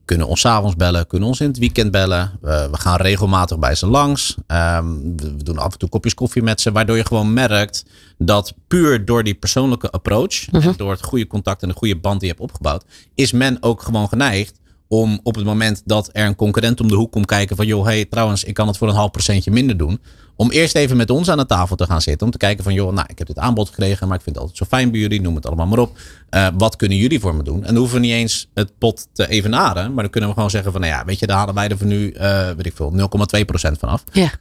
Kunnen 0.10 0.28
ons 0.28 0.46
avonds 0.46 0.76
bellen, 0.76 1.08
kunnen 1.08 1.28
ons 1.28 1.40
in 1.40 1.48
het 1.48 1.58
weekend 1.58 1.92
bellen. 1.92 2.32
we 2.42 2.70
gaan 2.72 2.96
regelmatig 2.96 3.60
bij 3.60 3.76
ze 3.76 3.88
langs. 3.88 4.36
Ehm, 4.48 4.86
we 5.16 5.44
doen 5.44 5.58
af 5.58 5.72
en 5.72 5.78
toe 5.80 5.90
kopjes 5.90 6.14
koffie 6.14 6.42
met 6.44 6.62
ze. 6.62 6.72
Waardoor 6.72 6.98
je 6.98 7.06
gewoon 7.06 7.34
merkt 7.34 7.86
dat 8.18 8.54
puur 8.68 9.06
door 9.06 9.24
die 9.24 9.34
persoonlijke 9.34 9.90
approach. 9.92 10.48
En 10.52 10.60
Mhm. 10.60 10.72
door 10.78 10.92
het 10.92 11.04
goede 11.04 11.28
contact 11.28 11.62
en 11.62 11.68
de 11.68 11.74
goede 11.76 11.96
band 12.00 12.20
die 12.20 12.30
je 12.30 12.36
hebt 12.36 12.50
opgebouwd. 12.50 12.86
Is 13.16 13.32
men 13.32 13.58
ook 13.64 13.82
gewoon 13.82 14.08
geneigd 14.08 14.60
om 14.88 15.20
op 15.24 15.36
het 15.36 15.46
moment 15.46 15.82
dat 15.86 16.10
er 16.12 16.26
een 16.26 16.36
concurrent 16.36 16.82
om 16.82 16.88
de 16.88 16.96
hoek 16.96 17.12
komt 17.12 17.26
kijken 17.26 17.56
van 17.56 17.66
joh, 17.66 17.86
hey, 17.86 18.06
trouwens, 18.06 18.44
ik 18.44 18.54
kan 18.54 18.68
het 18.68 18.78
voor 18.78 18.88
een 18.88 18.96
half 18.96 19.12
procentje 19.12 19.52
minder 19.52 19.78
doen. 19.78 20.00
Om 20.40 20.52
eerst 20.52 20.76
even 20.76 20.98
met 20.98 21.10
ons 21.10 21.30
aan 21.30 21.38
de 21.38 21.46
tafel 21.46 21.76
te 21.76 21.86
gaan 21.86 22.02
zitten. 22.02 22.26
Om 22.26 22.32
te 22.32 22.38
kijken 22.38 22.64
van 22.64 22.74
joh, 22.74 22.94
nou, 22.94 23.08
ik 23.10 23.18
heb 23.18 23.28
dit 23.28 23.38
aanbod 23.38 23.68
gekregen, 23.68 24.08
maar 24.08 24.18
ik 24.18 24.24
vind 24.24 24.36
het 24.36 24.46
altijd 24.46 24.58
zo 24.70 24.76
fijn 24.78 24.92
bij 24.92 25.00
jullie. 25.00 25.22
Noem 25.22 25.36
het 25.36 25.46
allemaal 25.46 25.68
maar 25.68 25.80
op. 25.80 25.98
Uh, 26.30 26.48
wat 26.58 26.76
kunnen 26.76 26.98
jullie 26.98 27.20
voor 27.20 27.36
me 27.36 27.44
doen? 27.44 27.60
En 27.60 27.68
dan 27.68 27.76
hoeven 27.76 28.00
we 28.00 28.06
niet 28.06 28.14
eens 28.14 28.50
het 28.54 28.78
pot 28.78 29.08
te 29.14 29.28
evenaren. 29.28 29.94
Maar 29.94 30.04
dan 30.04 30.12
kunnen 30.12 30.30
we 30.30 30.36
gewoon 30.36 30.50
zeggen 30.50 30.72
van 30.72 30.82
nou 30.82 30.94
ja, 30.94 31.06
weet 31.06 31.20
je, 31.20 31.28
daar 31.28 31.38
halen 31.38 31.56
wij 31.56 31.70
er 31.70 31.78
voor 31.78 31.88
nu, 31.88 32.14
uh, 32.14 32.50
weet 32.52 32.66
ik 32.66 32.76
veel, 32.76 32.94
0,2% 32.94 33.72
vanaf. 33.80 34.04
Ja. 34.12 34.32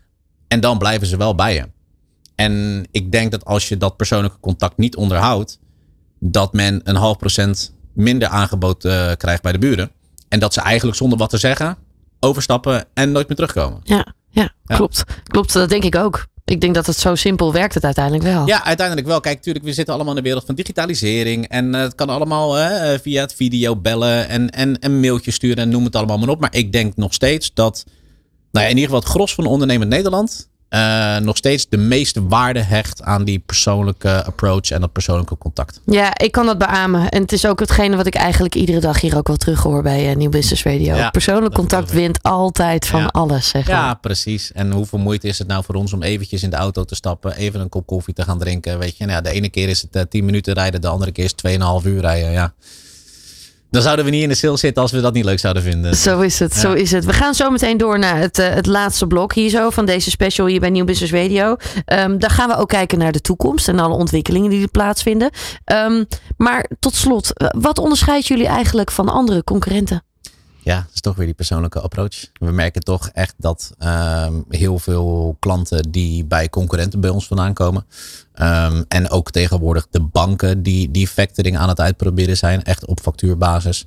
En 0.49 0.61
dan 0.61 0.78
blijven 0.78 1.07
ze 1.07 1.16
wel 1.16 1.34
bij 1.34 1.55
je. 1.55 1.68
En 2.34 2.84
ik 2.90 3.12
denk 3.12 3.30
dat 3.30 3.44
als 3.44 3.68
je 3.68 3.76
dat 3.76 3.96
persoonlijke 3.96 4.40
contact 4.40 4.76
niet 4.76 4.96
onderhoudt, 4.96 5.59
dat 6.20 6.53
men 6.53 6.80
een 6.84 6.96
half 6.96 7.18
procent 7.18 7.74
minder 7.92 8.28
aangebod 8.28 8.84
uh, 8.84 9.12
krijgt 9.12 9.42
bij 9.42 9.53
de 9.53 9.59
buren. 9.59 9.90
En 10.28 10.40
dat 10.40 10.55
ze 10.55 10.61
eigenlijk 10.61 10.96
zonder 10.96 11.18
wat 11.18 11.30
te 11.30 11.38
zeggen 11.38 11.76
overstappen 12.20 12.84
en 12.94 13.12
nooit 13.12 13.28
meer 13.28 13.36
terugkomen. 13.36 13.80
Ja, 13.84 14.14
ja, 14.41 14.53
ja. 14.64 14.76
klopt. 14.76 15.05
Klopt, 15.24 15.53
dat 15.53 15.68
denk 15.68 15.84
ik 15.84 15.97
ook. 15.97 16.26
Ik 16.45 16.61
denk 16.61 16.74
dat 16.74 16.86
het 16.86 16.97
zo 16.97 17.14
simpel 17.14 17.53
werkt 17.53 17.74
het 17.74 17.84
uiteindelijk 17.84 18.24
wel. 18.24 18.47
Ja, 18.47 18.64
uiteindelijk 18.64 19.07
wel. 19.07 19.20
Kijk, 19.20 19.36
natuurlijk, 19.36 19.64
we 19.64 19.72
zitten 19.72 19.95
allemaal 19.95 20.12
in 20.12 20.22
de 20.22 20.28
wereld 20.28 20.47
van 20.47 20.55
digitalisering. 20.55 21.49
En 21.49 21.74
uh, 21.74 21.80
het 21.80 21.95
kan 21.95 22.09
allemaal 22.09 22.55
hè, 22.55 22.99
via 22.99 23.20
het 23.20 23.34
video 23.34 23.76
bellen 23.76 24.28
en, 24.28 24.51
en, 24.51 24.78
en 24.78 25.01
mailtjes 25.01 25.34
sturen 25.34 25.57
en 25.57 25.68
noem 25.68 25.84
het 25.84 25.97
allemaal 25.97 26.18
maar 26.18 26.28
op. 26.28 26.41
Maar 26.41 26.55
ik 26.55 26.72
denk 26.72 26.97
nog 26.97 27.14
steeds 27.14 27.55
dat, 27.55 27.84
nou 28.51 28.64
ja, 28.64 28.70
in 28.70 28.76
ieder 28.76 28.84
geval 28.84 29.01
het 29.01 29.09
gros 29.09 29.34
van 29.34 29.47
ondernemend 29.47 29.91
Nederland 29.91 30.49
uh, 30.71 31.16
nog 31.16 31.37
steeds 31.37 31.69
de 31.69 31.77
meeste 31.77 32.27
waarde 32.27 32.61
hecht 32.61 33.03
aan 33.03 33.25
die 33.25 33.39
persoonlijke 33.39 34.25
approach 34.25 34.71
en 34.71 34.81
dat 34.81 34.93
persoonlijke 34.93 35.39
contact. 35.39 35.81
Ja, 35.87 36.19
ik 36.19 36.33
kan 36.33 36.47
dat 36.47 36.59
beamen. 36.59 37.09
En 37.09 37.23
het 37.23 37.33
is 37.33 37.47
ook 37.47 37.61
hetgene 37.61 37.97
wat 37.97 38.07
ik 38.07 38.14
eigenlijk 38.14 38.55
iedere 38.55 38.81
dag 38.81 39.01
hier 39.01 39.16
ook 39.16 39.27
wel 39.27 39.37
terughoor 39.37 39.83
bij 39.83 40.11
uh, 40.11 40.16
Nieuw 40.16 40.31
Business 40.31 40.62
Radio. 40.62 40.97
Ja, 40.97 41.11
Persoonlijk 41.11 41.55
contact 41.55 41.93
wint 41.93 42.23
altijd 42.23 42.87
van 42.87 43.01
ja. 43.01 43.07
alles. 43.07 43.49
Zeg 43.49 43.66
ja, 43.66 43.95
precies. 43.95 44.53
En 44.53 44.73
hoeveel 44.73 44.99
moeite 44.99 45.29
is 45.29 45.39
het 45.39 45.49
nou 45.49 45.64
voor 45.64 45.75
ons 45.75 45.93
om 45.93 46.03
eventjes 46.03 46.43
in 46.43 46.51
de 46.51 46.57
auto 46.57 46.85
te 46.85 46.95
stappen, 46.95 47.37
even 47.37 47.61
een 47.61 47.69
kop 47.69 47.87
koffie 47.87 48.14
te 48.14 48.23
gaan 48.23 48.39
drinken. 48.39 48.79
Weet 48.79 48.97
je, 48.97 49.07
nou, 49.07 49.23
de 49.23 49.31
ene 49.31 49.49
keer 49.49 49.69
is 49.69 49.83
het 49.83 49.97
uh, 49.97 50.03
10 50.09 50.25
minuten 50.25 50.55
rijden, 50.55 50.81
de 50.81 50.89
andere 50.89 51.12
keer 51.12 51.25
is 51.25 51.35
het 51.37 51.83
2,5 51.83 51.87
uur 51.87 52.01
rijden. 52.01 52.31
Ja. 52.31 52.55
Dan 53.71 53.83
zouden 53.83 54.05
we 54.05 54.11
niet 54.11 54.23
in 54.23 54.29
de 54.29 54.35
sale 54.35 54.57
zitten 54.57 54.83
als 54.83 54.93
we 54.93 55.01
dat 55.01 55.12
niet 55.12 55.25
leuk 55.25 55.39
zouden 55.39 55.62
vinden. 55.62 55.97
Zo 55.97 56.21
is 56.21 56.39
het, 56.39 56.55
ja. 56.55 56.61
zo 56.61 56.73
is 56.73 56.91
het. 56.91 57.05
We 57.05 57.12
gaan 57.12 57.35
zo 57.35 57.51
meteen 57.51 57.77
door 57.77 57.99
naar 57.99 58.19
het, 58.19 58.39
uh, 58.39 58.49
het 58.49 58.66
laatste 58.66 59.07
blok 59.07 59.35
hier 59.35 59.51
zo 59.51 59.71
van 59.71 59.87
deze 59.87 60.11
special 60.11 60.47
hier 60.47 60.61
bij 60.61 60.71
Nieuw 60.71 60.85
Business 60.85 61.12
Radio. 61.12 61.57
Um, 61.87 62.19
daar 62.19 62.31
gaan 62.31 62.49
we 62.49 62.57
ook 62.57 62.69
kijken 62.69 62.99
naar 62.99 63.12
de 63.12 63.21
toekomst 63.21 63.69
en 63.69 63.79
alle 63.79 63.95
ontwikkelingen 63.95 64.51
die 64.51 64.62
er 64.62 64.69
plaatsvinden. 64.69 65.31
Um, 65.73 66.07
maar 66.37 66.71
tot 66.79 66.95
slot, 66.95 67.33
wat 67.59 67.79
onderscheidt 67.79 68.27
jullie 68.27 68.47
eigenlijk 68.47 68.91
van 68.91 69.09
andere 69.09 69.45
concurrenten? 69.45 70.03
Ja, 70.69 70.77
dat 70.77 70.95
is 70.95 71.01
toch 71.01 71.16
weer 71.16 71.27
die 71.27 71.35
persoonlijke 71.35 71.81
approach. 71.81 72.27
We 72.33 72.51
merken 72.51 72.83
toch 72.83 73.09
echt 73.09 73.35
dat 73.37 73.75
um, 73.79 74.45
heel 74.49 74.79
veel 74.79 75.37
klanten 75.39 75.91
die 75.91 76.25
bij 76.25 76.49
concurrenten 76.49 77.01
bij 77.01 77.11
ons 77.11 77.27
vandaan 77.27 77.55
komen. 77.55 77.87
Um, 78.35 78.85
en 78.89 79.11
ook 79.11 79.31
tegenwoordig 79.31 79.87
de 79.91 80.01
banken 80.01 80.62
die, 80.62 80.91
die 80.91 81.09
factoring 81.09 81.59
aan 81.59 81.69
het 81.69 81.81
uitproberen 81.81 82.37
zijn, 82.37 82.64
echt 82.64 82.87
op 82.87 83.01
factuurbasis. 83.01 83.87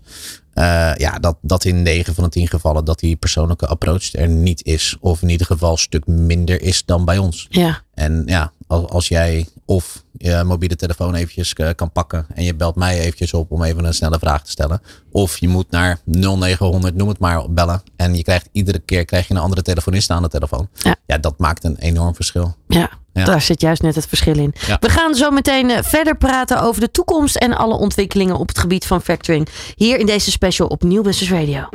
Uh, 0.53 0.91
ja, 0.95 1.19
dat, 1.19 1.37
dat 1.41 1.65
in 1.65 1.81
9 1.81 2.13
van 2.13 2.23
de 2.23 2.29
10 2.29 2.47
gevallen 2.47 2.85
dat 2.85 2.99
die 2.99 3.15
persoonlijke 3.15 3.67
approach 3.67 4.13
er 4.13 4.27
niet 4.27 4.65
is. 4.65 4.97
Of 4.99 5.21
in 5.21 5.29
ieder 5.29 5.47
geval 5.47 5.71
een 5.71 5.77
stuk 5.77 6.07
minder 6.07 6.61
is 6.61 6.85
dan 6.85 7.05
bij 7.05 7.17
ons. 7.17 7.47
Ja. 7.49 7.81
En 7.93 8.23
ja, 8.25 8.51
als, 8.67 8.89
als 8.89 9.07
jij 9.07 9.47
of 9.71 10.03
je 10.17 10.43
mobiele 10.45 10.75
telefoon 10.75 11.15
eventjes 11.15 11.53
uh, 11.57 11.69
kan 11.75 11.91
pakken 11.91 12.25
en 12.35 12.43
je 12.43 12.55
belt 12.55 12.75
mij 12.75 12.99
eventjes 12.99 13.33
op 13.33 13.51
om 13.51 13.63
even 13.63 13.83
een 13.83 13.93
snelle 13.93 14.19
vraag 14.19 14.43
te 14.43 14.51
stellen. 14.51 14.81
Of 15.11 15.37
je 15.37 15.47
moet 15.47 15.71
naar 15.71 15.99
0900, 16.05 16.95
noem 16.95 17.07
het 17.07 17.19
maar, 17.19 17.49
bellen. 17.49 17.81
En 17.95 18.15
je 18.15 18.23
krijgt 18.23 18.49
iedere 18.51 18.79
keer 18.79 19.05
krijg 19.05 19.27
je 19.27 19.33
een 19.33 19.39
andere 19.39 19.61
telefonist 19.61 20.09
aan 20.09 20.21
de 20.21 20.27
telefoon. 20.27 20.69
Ja, 20.73 20.95
ja 21.05 21.17
dat 21.17 21.37
maakt 21.37 21.63
een 21.63 21.77
enorm 21.77 22.15
verschil. 22.15 22.55
Ja, 22.67 22.89
ja. 23.13 23.25
Daar 23.25 23.41
zit 23.41 23.61
juist 23.61 23.81
net 23.81 23.95
het 23.95 24.05
verschil 24.05 24.37
in. 24.37 24.53
Ja. 24.67 24.77
We 24.79 24.89
gaan 24.89 25.15
zo 25.15 25.29
meteen 25.29 25.69
uh, 25.69 25.77
verder 25.81 26.17
praten 26.17 26.61
over 26.61 26.81
de 26.81 26.91
toekomst 26.91 27.35
en 27.35 27.57
alle 27.57 27.75
ontwikkelingen 27.75 28.35
op 28.35 28.47
het 28.47 28.59
gebied 28.59 28.85
van 28.85 29.01
factoring. 29.01 29.47
Hier 29.75 29.99
in 29.99 30.05
deze 30.05 30.31
special 30.31 30.67
op 30.67 30.83
Nieuw 30.83 31.01
Business 31.01 31.31
Radio. 31.31 31.69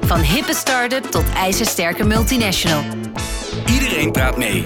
Van 0.00 0.20
hippe 0.20 0.54
start-up 0.54 1.04
tot 1.04 1.24
ijzersterke 1.34 2.04
multinational. 2.04 2.82
Iedereen 3.66 4.12
praat 4.12 4.36
mee. 4.36 4.64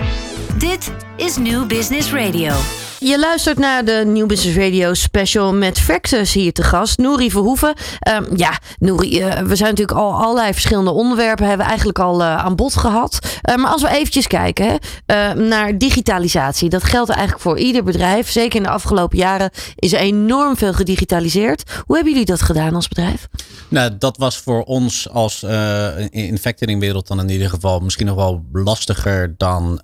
Dit 0.58 0.92
is 1.16 1.36
Nieuw 1.36 1.66
Business 1.66 2.12
Radio. 2.12 2.81
Je 3.04 3.18
luistert 3.18 3.58
naar 3.58 3.84
de 3.84 4.02
Nieuw 4.06 4.26
Business 4.26 4.58
Radio 4.58 4.94
special 4.94 5.54
met 5.54 5.78
Verxus 5.78 6.32
hier 6.32 6.52
te 6.52 6.62
gast. 6.62 6.98
Nouri 6.98 7.30
Verhoeven. 7.30 7.74
Um, 8.08 8.26
ja, 8.36 8.58
Nouri, 8.78 9.20
uh, 9.20 9.38
we 9.38 9.56
zijn 9.56 9.70
natuurlijk 9.70 9.98
al 9.98 10.12
allerlei 10.12 10.52
verschillende 10.52 10.90
onderwerpen 10.90 11.46
hebben 11.46 11.64
we 11.64 11.68
eigenlijk 11.68 11.98
al 11.98 12.20
uh, 12.20 12.36
aan 12.36 12.56
bod 12.56 12.76
gehad. 12.76 13.18
Uh, 13.50 13.56
maar 13.56 13.70
als 13.70 13.82
we 13.82 13.88
eventjes 13.88 14.26
kijken 14.26 14.66
hè, 14.66 14.76
ehm, 15.06 15.48
naar 15.48 15.78
digitalisatie. 15.78 16.68
Dat 16.68 16.84
geldt 16.84 17.10
eigenlijk 17.10 17.40
voor 17.40 17.58
ieder 17.58 17.84
bedrijf. 17.84 18.30
Zeker 18.30 18.56
in 18.56 18.62
de 18.62 18.68
afgelopen 18.68 19.18
jaren 19.18 19.50
is 19.76 19.92
er 19.92 19.98
enorm 19.98 20.56
veel 20.56 20.72
gedigitaliseerd. 20.72 21.70
Hoe 21.86 21.94
hebben 21.94 22.12
jullie 22.12 22.28
dat 22.28 22.42
gedaan 22.42 22.74
als 22.74 22.88
bedrijf? 22.88 23.28
Nou, 23.68 23.90
dat 23.98 24.16
was 24.16 24.36
voor 24.36 24.62
ons 24.62 25.08
als 25.08 25.42
uh, 25.42 25.98
in 26.10 26.34
de 26.34 26.40
factoringwereld 26.40 27.06
dan 27.06 27.20
in 27.20 27.30
ieder 27.30 27.48
geval 27.48 27.80
misschien 27.80 28.06
nog 28.06 28.16
wel 28.16 28.44
lastiger 28.52 29.34
dan 29.36 29.80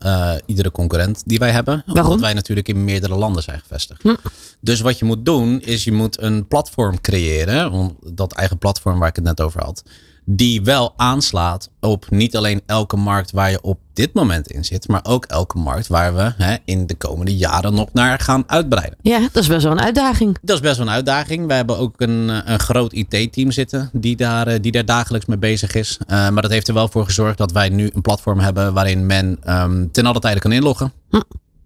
iedere 0.46 0.70
concurrent 0.70 1.22
die 1.26 1.38
wij 1.38 1.50
hebben. 1.50 1.82
Waarom? 1.86 2.04
Omdat 2.04 2.20
wij 2.20 2.34
natuurlijk 2.34 2.68
in 2.68 2.84
meerdere 2.84 3.07
landen 3.16 3.42
zijn 3.42 3.60
gevestigd. 3.60 4.02
Hm. 4.02 4.14
Dus 4.60 4.80
wat 4.80 4.98
je 4.98 5.04
moet 5.04 5.24
doen 5.24 5.60
is 5.60 5.84
je 5.84 5.92
moet 5.92 6.20
een 6.20 6.46
platform 6.46 7.00
creëren, 7.00 7.96
dat 8.12 8.32
eigen 8.32 8.58
platform 8.58 8.98
waar 8.98 9.08
ik 9.08 9.16
het 9.16 9.24
net 9.24 9.40
over 9.40 9.64
had, 9.64 9.82
die 10.30 10.62
wel 10.62 10.92
aanslaat 10.96 11.70
op 11.80 12.10
niet 12.10 12.36
alleen 12.36 12.62
elke 12.66 12.96
markt 12.96 13.30
waar 13.30 13.50
je 13.50 13.62
op 13.62 13.78
dit 13.92 14.14
moment 14.14 14.50
in 14.50 14.64
zit, 14.64 14.88
maar 14.88 15.00
ook 15.02 15.24
elke 15.24 15.58
markt 15.58 15.86
waar 15.86 16.14
we 16.14 16.32
hè, 16.36 16.56
in 16.64 16.86
de 16.86 16.94
komende 16.94 17.36
jaren 17.36 17.74
nog 17.74 17.88
naar 17.92 18.18
gaan 18.18 18.44
uitbreiden. 18.46 18.98
Ja, 19.02 19.20
dat 19.20 19.42
is 19.42 19.48
best 19.48 19.62
wel 19.62 19.72
een 19.72 19.80
uitdaging. 19.80 20.38
Dat 20.42 20.56
is 20.56 20.62
best 20.62 20.76
wel 20.76 20.86
een 20.86 20.92
uitdaging. 20.92 21.46
We 21.46 21.52
hebben 21.52 21.78
ook 21.78 22.00
een, 22.00 22.50
een 22.52 22.58
groot 22.58 22.92
IT-team 22.92 23.50
zitten 23.50 23.90
die 23.92 24.16
daar, 24.16 24.60
die 24.60 24.72
daar 24.72 24.84
dagelijks 24.84 25.26
mee 25.26 25.38
bezig 25.38 25.74
is. 25.74 25.98
Uh, 26.00 26.08
maar 26.08 26.42
dat 26.42 26.50
heeft 26.50 26.68
er 26.68 26.74
wel 26.74 26.88
voor 26.88 27.04
gezorgd 27.04 27.38
dat 27.38 27.52
wij 27.52 27.68
nu 27.68 27.90
een 27.94 28.02
platform 28.02 28.38
hebben 28.38 28.72
waarin 28.74 29.06
men 29.06 29.38
um, 29.48 29.90
ten 29.92 30.06
alle 30.06 30.20
tijde 30.20 30.40
kan 30.40 30.52
inloggen, 30.52 30.92
hm. 31.10 31.20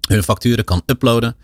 Hun 0.08 0.22
facturen 0.22 0.64
kan 0.64 0.82
uploaden 0.86 1.36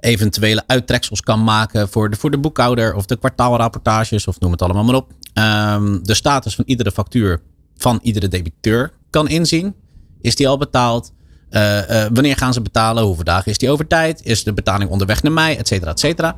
eventuele 0.00 0.62
uittreksels 0.66 1.20
kan 1.20 1.44
maken 1.44 1.88
voor 1.88 2.10
de, 2.10 2.16
voor 2.16 2.30
de 2.30 2.38
boekhouder 2.38 2.94
of 2.94 3.06
de 3.06 3.16
kwartaalrapportages 3.16 4.26
of 4.26 4.40
noem 4.40 4.50
het 4.50 4.62
allemaal 4.62 4.84
maar 4.84 4.94
op. 4.94 5.12
Um, 5.34 6.00
de 6.02 6.14
status 6.14 6.54
van 6.54 6.64
iedere 6.66 6.90
factuur 6.90 7.40
van 7.76 7.98
iedere 8.02 8.28
debiteur 8.28 8.92
kan 9.10 9.28
inzien. 9.28 9.74
Is 10.20 10.36
die 10.36 10.48
al 10.48 10.58
betaald? 10.58 11.12
Uh, 11.50 11.90
uh, 11.90 12.06
wanneer 12.12 12.36
gaan 12.36 12.52
ze 12.52 12.60
betalen? 12.60 13.04
Hoeveel 13.04 13.24
dagen 13.24 13.50
is 13.50 13.58
die 13.58 13.70
over 13.70 13.86
tijd? 13.86 14.24
Is 14.24 14.44
de 14.44 14.52
betaling 14.52 14.90
onderweg 14.90 15.22
naar 15.22 15.32
mij? 15.32 15.58
Et 15.58 15.68
cetera, 15.68 15.90
et 15.90 16.00
cetera. 16.00 16.36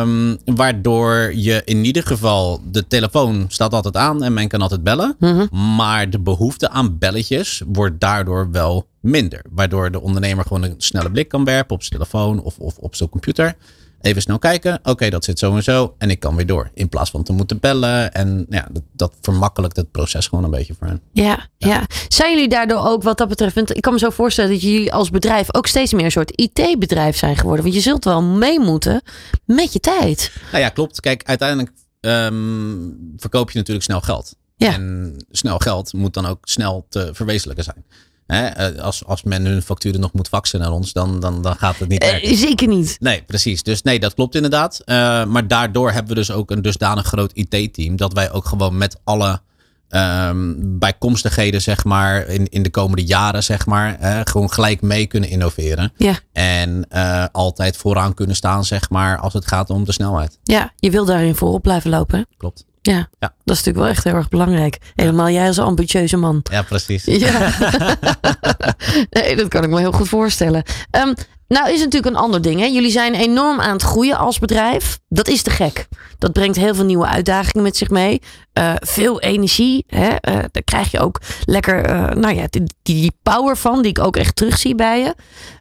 Um, 0.00 0.38
waardoor 0.44 1.34
je 1.34 1.62
in 1.64 1.84
ieder 1.84 2.02
geval, 2.02 2.60
de 2.70 2.86
telefoon 2.86 3.44
staat 3.48 3.72
altijd 3.72 3.96
aan 3.96 4.22
en 4.22 4.32
men 4.34 4.48
kan 4.48 4.60
altijd 4.60 4.82
bellen. 4.82 5.16
Mhm. 5.18 5.74
Maar 5.76 6.10
de 6.10 6.20
behoefte 6.20 6.70
aan 6.70 6.98
belletjes 6.98 7.62
wordt 7.66 8.00
daardoor 8.00 8.50
wel 8.50 8.86
minder. 9.04 9.44
Waardoor 9.50 9.90
de 9.90 10.00
ondernemer 10.00 10.44
gewoon 10.44 10.62
een 10.62 10.74
snelle 10.78 11.10
blik 11.10 11.28
kan 11.28 11.44
werpen 11.44 11.74
op 11.74 11.82
zijn 11.82 11.92
telefoon 11.92 12.42
of, 12.42 12.58
of 12.58 12.78
op 12.78 12.94
zijn 12.94 13.08
computer. 13.08 13.56
Even 14.00 14.22
snel 14.22 14.38
kijken. 14.38 14.74
Oké, 14.74 14.90
okay, 14.90 15.10
dat 15.10 15.24
zit 15.24 15.38
zo 15.38 15.56
en 15.56 15.62
zo. 15.62 15.94
En 15.98 16.10
ik 16.10 16.20
kan 16.20 16.36
weer 16.36 16.46
door. 16.46 16.70
In 16.74 16.88
plaats 16.88 17.10
van 17.10 17.22
te 17.22 17.32
moeten 17.32 17.60
bellen. 17.60 18.12
En 18.12 18.46
ja, 18.48 18.68
dat, 18.72 18.82
dat 18.92 19.14
vermakkelijkt 19.20 19.76
het 19.76 19.90
proces 19.90 20.26
gewoon 20.26 20.44
een 20.44 20.50
beetje 20.50 20.74
voor 20.78 20.86
hen. 20.86 21.00
Ja, 21.12 21.48
ja, 21.56 21.68
ja. 21.68 21.86
Zijn 22.08 22.34
jullie 22.34 22.48
daardoor 22.48 22.86
ook 22.86 23.02
wat 23.02 23.18
dat 23.18 23.28
betreft... 23.28 23.54
Want 23.54 23.76
ik 23.76 23.82
kan 23.82 23.92
me 23.92 23.98
zo 23.98 24.10
voorstellen 24.10 24.50
dat 24.50 24.62
jullie 24.62 24.92
als 24.92 25.10
bedrijf... 25.10 25.54
ook 25.54 25.66
steeds 25.66 25.92
meer 25.92 26.04
een 26.04 26.10
soort 26.10 26.40
IT-bedrijf 26.40 27.16
zijn 27.16 27.36
geworden. 27.36 27.62
Want 27.62 27.76
je 27.76 27.82
zult 27.82 28.04
wel 28.04 28.22
mee 28.22 28.60
moeten 28.60 29.02
met 29.44 29.72
je 29.72 29.80
tijd. 29.80 30.32
Nou 30.52 30.64
ja, 30.64 30.68
klopt. 30.68 31.00
Kijk, 31.00 31.22
uiteindelijk 31.24 31.70
um, 32.00 33.14
verkoop 33.16 33.50
je 33.50 33.58
natuurlijk 33.58 33.84
snel 33.84 34.00
geld. 34.00 34.36
Ja. 34.56 34.72
En 34.72 35.16
snel 35.30 35.58
geld 35.58 35.92
moet 35.92 36.14
dan 36.14 36.26
ook 36.26 36.38
snel 36.42 36.86
te 36.88 37.10
verwezenlijken 37.12 37.64
zijn. 37.64 37.84
Hè, 38.26 38.46
eh, 38.46 38.82
als, 38.82 39.04
als 39.04 39.22
men 39.22 39.44
hun 39.44 39.62
facturen 39.62 40.00
nog 40.00 40.12
moet 40.12 40.28
faxen 40.28 40.60
naar 40.60 40.70
ons, 40.72 40.92
dan, 40.92 41.20
dan, 41.20 41.42
dan 41.42 41.56
gaat 41.56 41.78
het 41.78 41.88
niet 41.88 42.02
Eh, 42.02 42.10
werken. 42.10 42.36
zeker 42.36 42.68
niet. 42.68 42.96
Nee, 43.00 43.22
precies. 43.22 43.62
Dus 43.62 43.82
nee, 43.82 43.98
dat 44.00 44.14
klopt 44.14 44.34
inderdaad. 44.34 44.80
Eh, 44.84 45.24
maar 45.24 45.48
daardoor 45.48 45.90
hebben 45.90 46.08
we 46.08 46.14
dus 46.14 46.30
ook 46.30 46.50
een 46.50 46.62
dusdanig 46.62 47.06
groot 47.06 47.30
IT-team. 47.34 47.96
Dat 47.96 48.12
wij 48.12 48.32
ook 48.32 48.44
gewoon 48.46 48.76
met 48.78 49.00
alle 49.04 49.40
ehm, 49.88 50.52
bijkomstigheden, 50.58 51.62
zeg 51.62 51.84
maar, 51.84 52.26
in, 52.26 52.48
in 52.48 52.62
de 52.62 52.70
komende 52.70 53.04
jaren, 53.04 53.42
zeg 53.44 53.66
maar, 53.66 53.98
gewoon 54.24 54.50
gelijk 54.52 54.80
mee 54.82 55.06
kunnen 55.06 55.28
innoveren. 55.30 55.92
Ja. 55.96 56.14
En 56.32 56.88
altijd 57.32 57.76
vooraan 57.76 58.14
kunnen 58.14 58.36
staan, 58.36 58.64
zeg 58.64 58.90
maar, 58.90 59.18
als 59.18 59.32
het 59.32 59.46
gaat 59.46 59.70
om 59.70 59.84
de 59.84 59.92
snelheid. 59.92 60.38
Ja, 60.42 60.72
je 60.76 60.90
wil 60.90 61.04
daarin 61.04 61.34
voorop 61.34 61.62
blijven 61.62 61.90
lopen. 61.90 62.26
Klopt. 62.36 62.64
Ja. 62.92 63.08
Ja. 63.18 63.34
dat 63.44 63.56
is 63.56 63.64
natuurlijk 63.64 63.76
wel 63.76 63.86
echt 63.86 64.04
heel 64.04 64.14
erg 64.14 64.28
belangrijk. 64.28 64.78
Helemaal 64.94 65.30
jij 65.30 65.46
als 65.46 65.58
ambitieuze 65.58 66.16
man. 66.16 66.40
Ja, 66.50 66.62
precies. 66.62 67.04
Ja, 67.24 67.52
nee, 69.10 69.36
dat 69.36 69.48
kan 69.48 69.62
ik 69.62 69.70
me 69.70 69.78
heel 69.78 69.92
goed 69.92 70.08
voorstellen. 70.08 70.62
Ehm, 70.90 71.12
nou 71.48 71.72
is 71.72 71.78
natuurlijk 71.78 72.14
een 72.14 72.20
ander 72.20 72.42
ding. 72.42 72.60
Hè? 72.60 72.66
Jullie 72.66 72.90
zijn 72.90 73.14
enorm 73.14 73.60
aan 73.60 73.72
het 73.72 73.82
groeien 73.82 74.18
als 74.18 74.38
bedrijf. 74.38 74.98
Dat 75.08 75.28
is 75.28 75.42
te 75.42 75.50
gek. 75.50 75.88
Dat 76.18 76.32
brengt 76.32 76.56
heel 76.56 76.74
veel 76.74 76.84
nieuwe 76.84 77.06
uitdagingen 77.06 77.62
met 77.62 77.76
zich 77.76 77.90
mee. 77.90 78.22
Eh, 78.52 78.72
veel 78.78 79.20
energie. 79.20 79.84
Hè? 79.86 80.08
Eh, 80.08 80.34
daar 80.34 80.62
krijg 80.64 80.90
je 80.90 81.00
ook 81.00 81.20
lekker 81.44 81.84
eh, 81.84 82.10
nou 82.10 82.34
ja, 82.34 82.46
die, 82.50 82.62
die 82.82 83.12
power 83.22 83.56
van, 83.56 83.82
die 83.82 83.90
ik 83.90 83.98
ook 83.98 84.16
echt 84.16 84.36
terugzie 84.36 84.74
bij 84.74 85.00
je. 85.00 85.14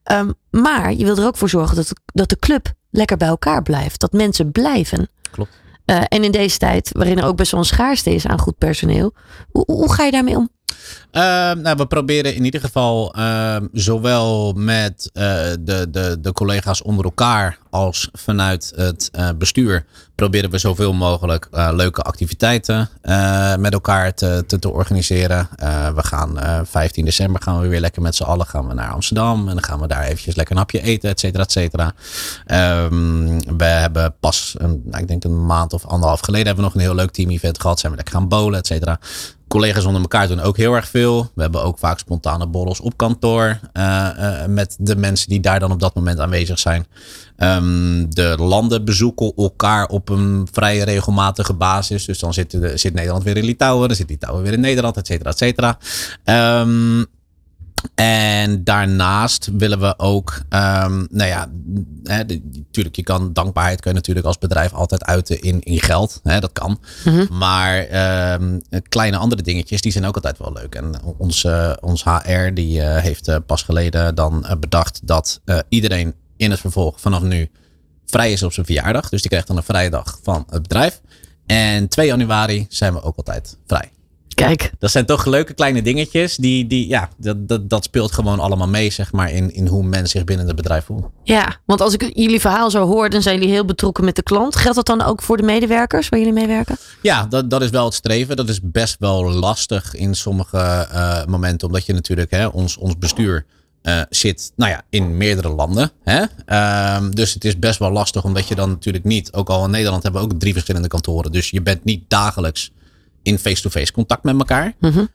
Ehm, 0.03 0.31
maar 0.49 0.93
je 0.93 1.05
wil 1.05 1.17
er 1.17 1.25
ook 1.25 1.37
voor 1.37 1.49
zorgen 1.49 1.75
dat, 1.75 1.93
dat 2.05 2.29
de 2.29 2.39
club 2.39 2.71
lekker 2.89 3.17
bij 3.17 3.27
elkaar 3.27 3.61
blijft. 3.61 3.99
Dat 3.99 4.11
mensen 4.11 4.51
blijven. 4.51 5.09
Klopt. 5.31 5.61
Eh, 5.85 6.01
en 6.07 6.23
in 6.23 6.31
deze 6.31 6.57
tijd, 6.57 6.89
waarin 6.93 7.17
er 7.17 7.25
ook 7.25 7.35
best 7.35 7.51
wel 7.51 7.59
een 7.59 7.65
schaarste 7.65 8.13
is 8.13 8.27
aan 8.27 8.39
goed 8.39 8.57
personeel. 8.57 9.13
Hoe, 9.51 9.63
hoe 9.65 9.93
ga 9.93 10.03
je 10.03 10.11
daarmee 10.11 10.37
om? 10.37 10.49
Ehm, 11.11 11.61
nou, 11.61 11.75
we 11.77 11.85
proberen 11.85 12.35
in 12.35 12.45
ieder 12.45 12.59
geval 12.59 13.13
ehm, 13.15 13.67
zowel 13.73 14.53
met 14.53 15.09
eh, 15.13 15.23
de, 15.59 15.87
de, 15.89 16.17
de 16.21 16.31
collega's 16.31 16.81
onder 16.81 17.05
elkaar 17.05 17.57
als 17.69 18.09
vanuit 18.13 18.73
het 18.75 19.09
eh, 19.11 19.29
bestuur 19.37 19.85
proberen 20.15 20.49
we 20.49 20.57
zoveel 20.57 20.93
mogelijk 20.93 21.47
eh, 21.51 21.69
leuke 21.73 22.01
activiteiten 22.01 22.89
met 23.59 23.73
elkaar 23.73 24.13
te, 24.13 24.43
te, 24.47 24.59
te 24.59 24.69
organiseren. 24.69 25.49
We 25.95 26.03
gaan 26.03 26.39
eh 26.39 26.59
15 26.63 27.05
december 27.05 27.41
gaan 27.41 27.61
we 27.61 27.67
weer 27.67 27.79
lekker 27.79 28.01
met 28.01 28.15
z'n 28.15 28.23
allen 28.23 28.45
gaan 28.45 28.67
we 28.67 28.73
naar 28.73 28.91
Amsterdam 28.91 29.47
en 29.47 29.53
dan 29.53 29.63
gaan 29.63 29.79
we 29.79 29.87
daar 29.87 30.03
eventjes 30.03 30.35
lekker 30.35 30.53
een 30.55 30.61
hapje 30.61 30.81
eten, 30.81 31.09
et 31.09 31.19
cetera, 31.19 31.43
et 31.43 31.51
cetera. 31.51 31.93
Ehm, 32.45 33.39
we 33.57 33.63
hebben 33.63 34.15
pas, 34.19 34.55
een, 34.57 34.81
nou, 34.85 35.01
ik 35.01 35.07
denk 35.07 35.23
een 35.23 35.45
maand 35.45 35.73
of 35.73 35.85
anderhalf 35.85 36.19
geleden 36.19 36.45
hebben 36.45 36.63
we 36.63 36.69
nog 36.69 36.79
een 36.79 36.87
heel 36.87 36.95
leuk 36.95 37.11
team 37.11 37.29
event 37.29 37.61
gehad. 37.61 37.79
Zijn 37.79 37.91
we 37.91 37.97
lekker 37.97 38.15
gaan 38.15 38.27
bowlen, 38.27 38.59
et 38.59 38.67
cetera 38.67 38.99
collega's 39.53 39.85
onder 39.85 40.01
elkaar 40.01 40.27
doen 40.27 40.39
ook 40.39 40.57
heel 40.57 40.73
erg 40.73 40.87
veel. 40.87 41.31
We 41.35 41.41
hebben 41.41 41.63
ook 41.63 41.77
vaak 41.77 41.99
spontane 41.99 42.47
borrels 42.47 42.79
op 42.79 42.97
kantoor. 42.97 43.59
eh, 43.73 44.41
eh, 44.41 44.47
met 44.49 44.75
de 44.79 44.95
mensen 44.95 45.29
die 45.29 45.39
daar 45.39 45.59
dan 45.59 45.71
op 45.71 45.79
dat 45.79 45.95
moment 45.95 46.19
aanwezig 46.19 46.59
zijn. 46.59 46.85
Ehm, 47.37 48.05
de 48.09 48.35
landen 48.37 48.85
bezoeken 48.85 49.33
elkaar 49.35 49.87
op 49.87 50.09
een 50.09 50.47
vrij 50.51 50.79
regelmatige 50.79 51.53
basis. 51.53 52.05
Dus 52.05 52.19
dan 52.19 52.33
zit, 52.33 52.57
zit 52.75 52.93
Nederland 52.93 53.23
weer 53.23 53.37
in 53.37 53.45
Litouwen. 53.45 53.87
Dan 53.87 53.97
zit 53.97 54.09
Litouwen 54.09 54.43
weer 54.43 54.53
in 54.53 54.59
Nederland, 54.59 54.97
et 54.97 55.07
cetera, 55.07 55.29
et 55.29 55.37
cetera. 55.37 55.77
Ehm, 56.23 57.03
en 57.95 58.63
daarnaast 58.63 59.49
willen 59.57 59.79
we 59.79 59.99
ook, 59.99 60.41
ehm, 60.49 61.05
nou 61.09 61.29
ja, 61.29 61.51
natuurlijk, 62.03 62.95
je 62.95 63.03
kan 63.03 63.33
dankbaarheid 63.33 63.79
kun 63.79 63.91
je 63.91 63.97
natuurlijk 63.97 64.25
als 64.25 64.37
bedrijf 64.37 64.73
altijd 64.73 65.03
uiten 65.03 65.41
in, 65.41 65.61
in 65.61 65.81
geld. 65.81 66.19
Hè, 66.23 66.39
dat 66.39 66.51
kan. 66.51 66.79
Maar 67.31 67.77
ehm, 67.77 68.59
kleine 68.89 69.17
andere 69.17 69.41
dingetjes, 69.41 69.81
die 69.81 69.91
zijn 69.91 70.05
ook 70.05 70.15
altijd 70.15 70.37
wel 70.37 70.53
leuk. 70.53 70.75
En 70.75 70.93
ons, 71.17 71.47
ons 71.79 72.03
HR, 72.03 72.53
die 72.53 72.81
eh, 72.81 73.01
heeft 73.01 73.27
eh, 73.27 73.37
pas 73.45 73.61
geleden 73.61 74.15
dan 74.15 74.45
eh, 74.45 74.55
bedacht 74.57 74.99
dat 75.03 75.41
iedereen 75.69 76.13
in 76.37 76.51
het 76.51 76.59
vervolg 76.59 76.99
vanaf 76.99 77.21
nu 77.21 77.49
vrij 78.05 78.31
is 78.31 78.43
op 78.43 78.53
zijn 78.53 78.65
verjaardag. 78.65 79.09
Dus 79.09 79.21
die 79.21 79.29
krijgt 79.29 79.47
dan 79.47 79.57
een 79.57 79.63
vrije 79.63 79.89
dag 79.89 80.19
van 80.23 80.45
het 80.49 80.61
bedrijf. 80.61 81.01
En 81.45 81.87
2 81.87 82.07
januari 82.07 82.65
zijn 82.69 82.93
we 82.93 83.01
ook 83.01 83.17
altijd 83.17 83.57
vrij. 83.67 83.91
Kijk, 84.33 84.71
Dat 84.79 84.91
zijn 84.91 85.05
toch 85.05 85.25
leuke 85.25 85.53
kleine 85.53 85.81
dingetjes. 85.81 86.35
Die, 86.35 86.67
die, 86.67 86.87
ja, 86.87 87.09
dat, 87.17 87.47
dat, 87.47 87.69
dat 87.69 87.83
speelt 87.83 88.11
gewoon 88.11 88.39
allemaal 88.39 88.67
mee, 88.67 88.89
zeg 88.89 89.11
maar, 89.11 89.31
in, 89.31 89.53
in 89.53 89.67
hoe 89.67 89.83
men 89.83 90.07
zich 90.07 90.23
binnen 90.23 90.47
het 90.47 90.55
bedrijf 90.55 90.85
voelt. 90.85 91.05
ja, 91.23 91.55
want 91.65 91.81
als 91.81 91.93
ik 91.93 92.11
jullie 92.13 92.39
verhaal 92.39 92.71
zo 92.71 92.85
hoor, 92.85 93.09
dan 93.09 93.21
zijn 93.21 93.35
jullie 93.39 93.53
heel 93.53 93.65
betrokken 93.65 94.05
met 94.05 94.15
de 94.15 94.23
klant. 94.23 94.55
Geldt 94.55 94.75
dat 94.75 94.85
dan 94.85 95.01
ook 95.01 95.21
voor 95.21 95.37
de 95.37 95.43
medewerkers 95.43 96.09
waar 96.09 96.19
jullie 96.19 96.33
mee 96.33 96.47
werken? 96.47 96.77
Ja, 97.01 97.25
dat, 97.25 97.49
dat 97.49 97.61
is 97.61 97.69
wel 97.69 97.85
het 97.85 97.93
streven. 97.93 98.35
Dat 98.35 98.49
is 98.49 98.59
best 98.63 98.95
wel 98.99 99.31
lastig 99.31 99.95
in 99.95 100.15
sommige 100.15 100.57
eh, 100.57 101.25
momenten. 101.25 101.67
Omdat 101.67 101.85
je 101.85 101.93
natuurlijk, 101.93 102.31
hè, 102.31 102.45
ons, 102.45 102.77
ons 102.77 102.97
bestuur 102.97 103.45
eh, 103.81 104.01
zit 104.09 104.51
nou 104.55 104.71
ja, 104.71 104.81
in 104.89 105.17
meerdere 105.17 105.49
landen. 105.49 105.91
Hè? 106.03 106.23
Ehm, 106.45 107.11
dus 107.11 107.33
het 107.33 107.45
is 107.45 107.59
best 107.59 107.79
wel 107.79 107.91
lastig, 107.91 108.23
omdat 108.23 108.47
je 108.47 108.55
dan 108.55 108.69
natuurlijk 108.69 109.03
niet, 109.03 109.33
ook 109.33 109.49
al 109.49 109.65
in 109.65 109.71
Nederland 109.71 110.03
hebben 110.03 110.21
we 110.21 110.27
ook 110.27 110.39
drie 110.39 110.53
verschillende 110.53 110.87
kantoren. 110.87 111.31
Dus 111.31 111.49
je 111.49 111.61
bent 111.61 111.83
niet 111.83 112.03
dagelijks 112.07 112.71
in 113.23 113.39
face-to-face 113.39 113.91
contact 113.91 114.23
met 114.23 114.37
elkaar. 114.37 114.73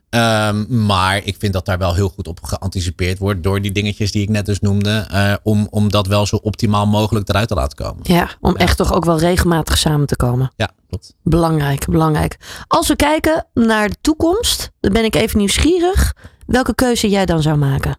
Ehm, 0.09 0.85
maar 0.85 1.21
ik 1.23 1.35
vind 1.39 1.53
dat 1.53 1.65
daar 1.65 1.77
wel 1.77 1.93
heel 1.93 2.09
goed 2.09 2.27
op 2.27 2.39
geanticipeerd 2.43 3.17
wordt 3.17 3.43
door 3.43 3.61
die 3.61 3.71
dingetjes 3.71 4.11
die 4.11 4.21
ik 4.21 4.29
net 4.29 4.45
dus 4.45 4.59
noemde. 4.59 5.07
eh, 5.09 5.33
om, 5.43 5.67
om 5.69 5.89
dat 5.91 6.07
wel 6.07 6.25
zo 6.25 6.35
optimaal 6.35 6.87
mogelijk 6.87 7.29
eruit 7.29 7.47
te 7.47 7.53
laten 7.53 7.77
komen. 7.77 7.99
Ja, 8.03 8.29
om 8.39 8.55
echt 8.55 8.77
toch 8.77 8.93
ook 8.93 9.05
wel 9.05 9.19
regelmatig 9.19 9.77
samen 9.77 10.07
te 10.07 10.15
komen. 10.15 10.51
Ja, 10.55 10.69
klopt. 10.87 11.13
Belangrijk, 11.23 11.85
belangrijk. 11.85 12.37
Als 12.67 12.87
we 12.87 12.95
kijken 12.95 13.45
naar 13.53 13.89
de 13.89 13.97
toekomst, 14.01 14.71
dan 14.79 14.93
ben 14.93 15.03
ik 15.03 15.15
even 15.15 15.37
nieuwsgierig. 15.37 16.15
Welke 16.45 16.75
keuze 16.75 17.09
jij 17.09 17.25
dan 17.25 17.41
zou 17.41 17.57
maken? 17.57 17.97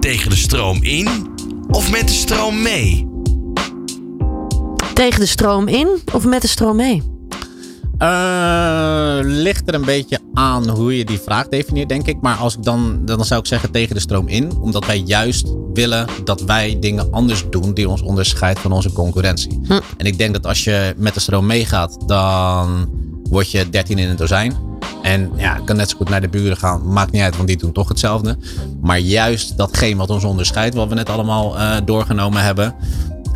Tegen 0.00 0.30
de 0.30 0.36
stroom 0.36 0.82
in 0.82 1.08
of 1.70 1.90
met 1.90 2.08
de 2.08 2.14
stroom 2.14 2.62
mee? 2.62 3.08
Tegen 4.94 5.20
de 5.20 5.26
stroom 5.26 5.68
in 5.68 5.88
of 6.12 6.24
met 6.24 6.42
de 6.42 6.48
stroom 6.48 6.76
mee? 6.76 7.02
Eh, 7.98 9.18
ligt 9.22 9.68
er 9.68 9.74
een 9.74 9.84
beetje 9.84 10.18
aan 10.34 10.68
hoe 10.68 10.98
je 10.98 11.04
die 11.04 11.18
vraag 11.18 11.48
definieert, 11.48 11.88
denk 11.88 12.06
ik. 12.06 12.20
Maar 12.20 12.36
als 12.36 12.56
ik 12.56 12.62
dan, 12.62 13.00
dan 13.04 13.24
zou 13.24 13.40
ik 13.40 13.46
zeggen 13.46 13.70
tegen 13.70 13.94
de 13.94 14.00
stroom 14.00 14.28
in. 14.28 14.52
Omdat 14.60 14.86
wij 14.86 14.98
juist 14.98 15.54
willen 15.72 16.06
dat 16.24 16.42
wij 16.42 16.76
dingen 16.80 17.12
anders 17.12 17.44
doen 17.50 17.74
die 17.74 17.88
ons 17.88 18.02
onderscheidt 18.02 18.58
van 18.58 18.72
onze 18.72 18.92
concurrentie. 18.92 19.60
En 19.96 20.06
ik 20.06 20.18
denk 20.18 20.32
dat 20.32 20.46
als 20.46 20.64
je 20.64 20.94
met 20.96 21.14
de 21.14 21.20
stroom 21.20 21.46
meegaat, 21.46 22.08
dan 22.08 22.88
word 23.30 23.50
je 23.50 23.70
13 23.70 23.98
in 23.98 24.08
een 24.08 24.16
dozijn. 24.16 24.54
En 25.02 25.30
ja, 25.36 25.56
ik 25.56 25.64
kan 25.64 25.76
net 25.76 25.90
zo 25.90 25.96
goed 25.96 26.08
naar 26.08 26.20
de 26.20 26.28
buren 26.28 26.56
gaan. 26.56 26.92
Maakt 26.92 27.12
niet 27.12 27.22
uit, 27.22 27.36
want 27.36 27.48
die 27.48 27.56
doen 27.56 27.72
toch 27.72 27.88
hetzelfde. 27.88 28.36
Maar 28.80 28.98
juist 28.98 29.56
datgene 29.56 29.96
wat 29.96 30.10
ons 30.10 30.24
onderscheidt, 30.24 30.74
wat 30.74 30.88
we 30.88 30.94
net 30.94 31.08
allemaal 31.08 31.58
eh, 31.58 31.76
doorgenomen 31.84 32.42
hebben. 32.42 32.74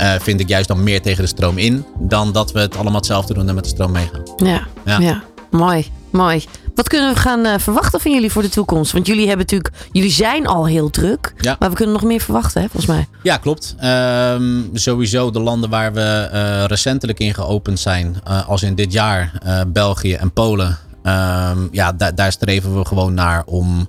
Eh, 0.02 0.20
vind 0.20 0.40
ik 0.40 0.48
juist 0.48 0.68
dan 0.68 0.82
meer 0.82 1.02
tegen 1.02 1.22
de 1.22 1.28
stroom 1.28 1.58
in. 1.58 1.84
Dan 1.98 2.32
dat 2.32 2.52
we 2.52 2.60
het 2.60 2.74
allemaal 2.76 2.94
hetzelfde 2.94 3.34
doen 3.34 3.48
en 3.48 3.54
met 3.54 3.64
de 3.64 3.70
stroom 3.70 3.92
meegaan. 3.92 4.22
Ja, 4.36 4.66
ja. 4.84 4.98
Ja. 5.00 5.22
mooi, 5.50 5.86
mooi. 6.10 6.44
Wat 6.74 6.88
kunnen 6.88 7.14
we 7.14 7.20
gaan 7.20 7.44
eh, 7.44 7.54
verwachten 7.58 8.00
van 8.00 8.12
jullie 8.12 8.32
voor 8.32 8.42
de 8.42 8.48
toekomst? 8.48 8.92
Want 8.92 9.06
jullie 9.06 9.28
hebben 9.28 9.46
natuurlijk, 9.50 9.74
jullie 9.92 10.10
zijn 10.10 10.46
al 10.46 10.66
heel 10.66 10.90
druk. 10.90 11.34
Ja. 11.40 11.56
Maar 11.58 11.70
we 11.70 11.76
kunnen 11.76 11.94
nog 11.94 12.04
meer 12.04 12.20
verwachten, 12.20 12.60
hè, 12.62 12.68
volgens 12.68 12.92
mij. 12.92 13.06
Ja, 13.22 13.36
klopt. 13.36 13.74
Ehm, 13.78 14.60
sowieso 14.72 15.30
de 15.30 15.40
landen 15.40 15.70
waar 15.70 15.92
we 15.92 16.28
eh, 16.32 16.64
recentelijk 16.64 17.18
in 17.18 17.34
geopend 17.34 17.80
zijn, 17.80 18.16
als 18.46 18.62
in 18.62 18.74
dit 18.74 18.92
jaar, 18.92 19.32
België 19.68 20.12
en 20.14 20.32
Polen. 20.32 20.78
Ehm, 21.02 21.58
ja, 21.70 21.92
da- 21.92 22.12
daar 22.12 22.32
streven 22.32 22.78
we 22.78 22.84
gewoon 22.86 23.14
naar 23.14 23.42
om 23.46 23.88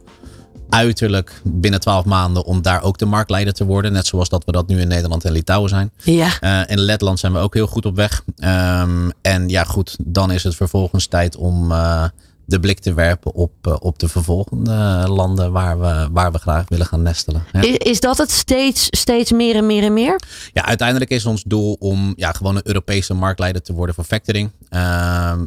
uiterlijk 0.73 1.41
binnen 1.43 1.79
12 1.79 2.05
maanden 2.05 2.43
om 2.45 2.61
daar 2.61 2.83
ook 2.83 2.97
de 2.97 3.05
marktleider 3.05 3.53
te 3.53 3.65
worden. 3.65 3.91
Net 3.93 4.07
zoals 4.07 4.29
dat 4.29 4.45
we 4.45 4.51
dat 4.51 4.67
nu 4.67 4.79
in 4.79 4.87
Nederland 4.87 5.25
en 5.25 5.31
Litouwen 5.31 5.69
zijn. 5.69 5.91
Ja, 6.03 6.31
Eh, 6.39 6.61
in 6.65 6.79
Letland 6.79 7.19
zijn 7.19 7.33
we 7.33 7.39
ook 7.39 7.53
heel 7.53 7.67
goed 7.67 7.85
op 7.85 7.95
weg. 7.95 8.23
Ehm, 8.37 9.09
en 9.21 9.49
ja, 9.49 9.63
goed, 9.63 9.95
dan 9.99 10.31
is 10.31 10.43
het 10.43 10.55
vervolgens 10.55 11.07
tijd 11.07 11.35
om 11.35 11.71
eh, 11.71 12.03
de 12.45 12.59
blik 12.59 12.79
te 12.79 12.93
werpen 12.93 13.33
op, 13.33 13.51
eh, 13.61 13.75
op 13.79 13.99
de 13.99 14.07
vervolgende 14.07 15.05
landen 15.07 15.51
waar 15.51 15.79
we, 15.79 16.09
waar 16.11 16.31
we 16.31 16.37
graag 16.37 16.63
willen 16.67 16.85
gaan 16.85 17.01
nestelen. 17.01 17.43
Ja. 17.51 17.61
is, 17.61 17.77
is 17.77 17.99
dat 17.99 18.17
het 18.17 18.31
steeds, 18.31 18.87
steeds 18.89 19.31
meer 19.31 19.55
en 19.55 19.65
meer 19.65 19.83
en 19.83 19.93
meer? 19.93 20.19
Ja, 20.53 20.65
uiteindelijk 20.65 21.11
is 21.11 21.25
ons 21.25 21.43
doel 21.43 21.75
om 21.79 22.13
ja, 22.15 22.31
gewoon 22.31 22.55
een 22.55 22.67
Europese 22.67 23.13
marktleider 23.13 23.61
te 23.61 23.73
worden 23.73 23.95
voor 23.95 24.03
factoring. 24.03 24.51
Ehm, 24.69 25.39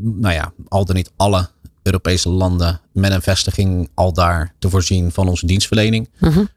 nou 0.00 0.34
ja, 0.34 0.52
al 0.68 0.84
dan 0.84 0.96
niet 0.96 1.10
alle 1.16 1.48
Europese 1.82 2.28
landen 2.28 2.80
met 2.92 3.12
een 3.12 3.22
vestiging 3.22 3.90
al 3.94 4.12
daar 4.12 4.54
te 4.58 4.70
voorzien 4.70 5.12
van 5.12 5.28
onze 5.28 5.46
dienstverlening. 5.46 6.08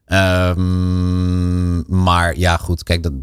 Ehm, 0.06 2.02
maar 2.04 2.38
ja, 2.38 2.58
goed, 2.58 2.84
kijk, 2.84 3.04
dat, 3.04 3.14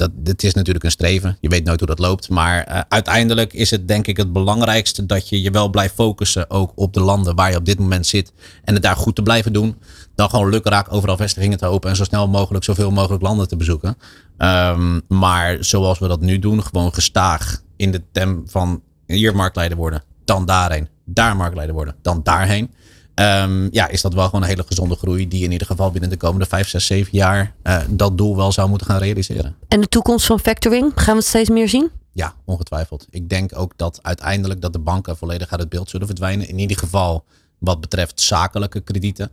dat, 0.00 0.10
dit 0.14 0.42
is 0.42 0.54
natuurlijk 0.54 0.84
een 0.84 0.90
streven. 0.90 1.36
Je 1.40 1.48
weet 1.48 1.64
nooit 1.64 1.78
hoe 1.78 1.88
dat 1.88 1.98
loopt. 1.98 2.28
Maar 2.28 2.64
eh, 2.64 2.80
uiteindelijk 2.88 3.52
is 3.52 3.70
het 3.70 3.88
denk 3.88 4.06
ik 4.06 4.16
het 4.16 4.32
belangrijkste 4.32 5.06
dat 5.06 5.28
je 5.28 5.42
je 5.42 5.50
wel 5.50 5.68
blijft 5.68 5.94
focussen 5.94 6.50
ook 6.50 6.72
op 6.74 6.92
de 6.94 7.00
landen 7.00 7.34
waar 7.34 7.50
je 7.50 7.56
op 7.56 7.64
dit 7.64 7.78
moment 7.78 8.06
zit. 8.06 8.32
En 8.64 8.74
het 8.74 8.82
daar 8.82 8.96
goed 8.96 9.14
te 9.14 9.22
blijven 9.22 9.52
doen. 9.52 9.76
Dan 10.14 10.30
gewoon 10.30 10.50
lukraak 10.50 10.92
overal 10.92 11.16
vestigingen 11.16 11.58
te 11.58 11.66
openen 11.66 11.90
en 11.90 11.96
zo 11.96 12.04
snel 12.04 12.28
mogelijk 12.28 12.64
zoveel 12.64 12.90
mogelijk 12.90 13.22
landen 13.22 13.48
te 13.48 13.56
bezoeken. 13.56 13.96
Ehm, 14.36 15.00
maar 15.08 15.64
zoals 15.64 15.98
we 15.98 16.08
dat 16.08 16.20
nu 16.20 16.38
doen, 16.38 16.62
gewoon 16.62 16.94
gestaag 16.94 17.62
in 17.76 17.90
de 17.90 18.02
tem 18.12 18.42
van 18.46 18.82
hier 19.06 19.36
marktleider 19.36 19.76
worden, 19.76 20.02
dan 20.24 20.46
daarheen, 20.46 20.88
daar 21.14 21.36
marktleider 21.36 21.74
worden, 21.74 21.94
dan 22.02 22.20
daarheen. 22.22 22.70
Ehm, 23.14 23.68
ja, 23.70 23.88
is 23.88 24.00
dat 24.00 24.14
wel 24.14 24.24
gewoon 24.24 24.42
een 24.42 24.48
hele 24.48 24.64
gezonde 24.66 24.94
groei 24.94 25.28
die 25.28 25.44
in 25.44 25.52
ieder 25.52 25.66
geval 25.66 25.90
binnen 25.90 26.10
de 26.10 26.16
komende 26.16 26.46
5, 26.46 26.68
6, 26.68 26.86
7 26.86 27.08
jaar 27.12 27.54
uh, 27.62 27.78
dat 27.88 28.18
doel 28.18 28.36
wel 28.36 28.52
zou 28.52 28.68
moeten 28.68 28.86
gaan 28.86 28.98
realiseren. 28.98 29.56
En 29.68 29.80
de 29.80 29.88
toekomst 29.88 30.26
van 30.26 30.40
factoring, 30.40 30.92
gaan 30.94 31.14
we 31.14 31.20
het 31.20 31.28
steeds 31.28 31.48
meer 31.48 31.68
zien? 31.68 31.90
Ja, 32.12 32.34
ongetwijfeld. 32.44 33.06
Ik 33.10 33.28
denk 33.28 33.58
ook 33.58 33.72
dat 33.76 33.98
uiteindelijk 34.02 34.60
dat 34.60 34.72
de 34.72 34.78
banken 34.78 35.16
volledig 35.16 35.50
uit 35.50 35.60
het 35.60 35.68
beeld 35.68 35.90
zullen 35.90 36.06
verdwijnen. 36.06 36.48
In 36.48 36.58
ieder 36.58 36.76
geval 36.76 37.24
wat 37.58 37.80
betreft 37.80 38.20
zakelijke 38.20 38.80
kredieten. 38.80 39.30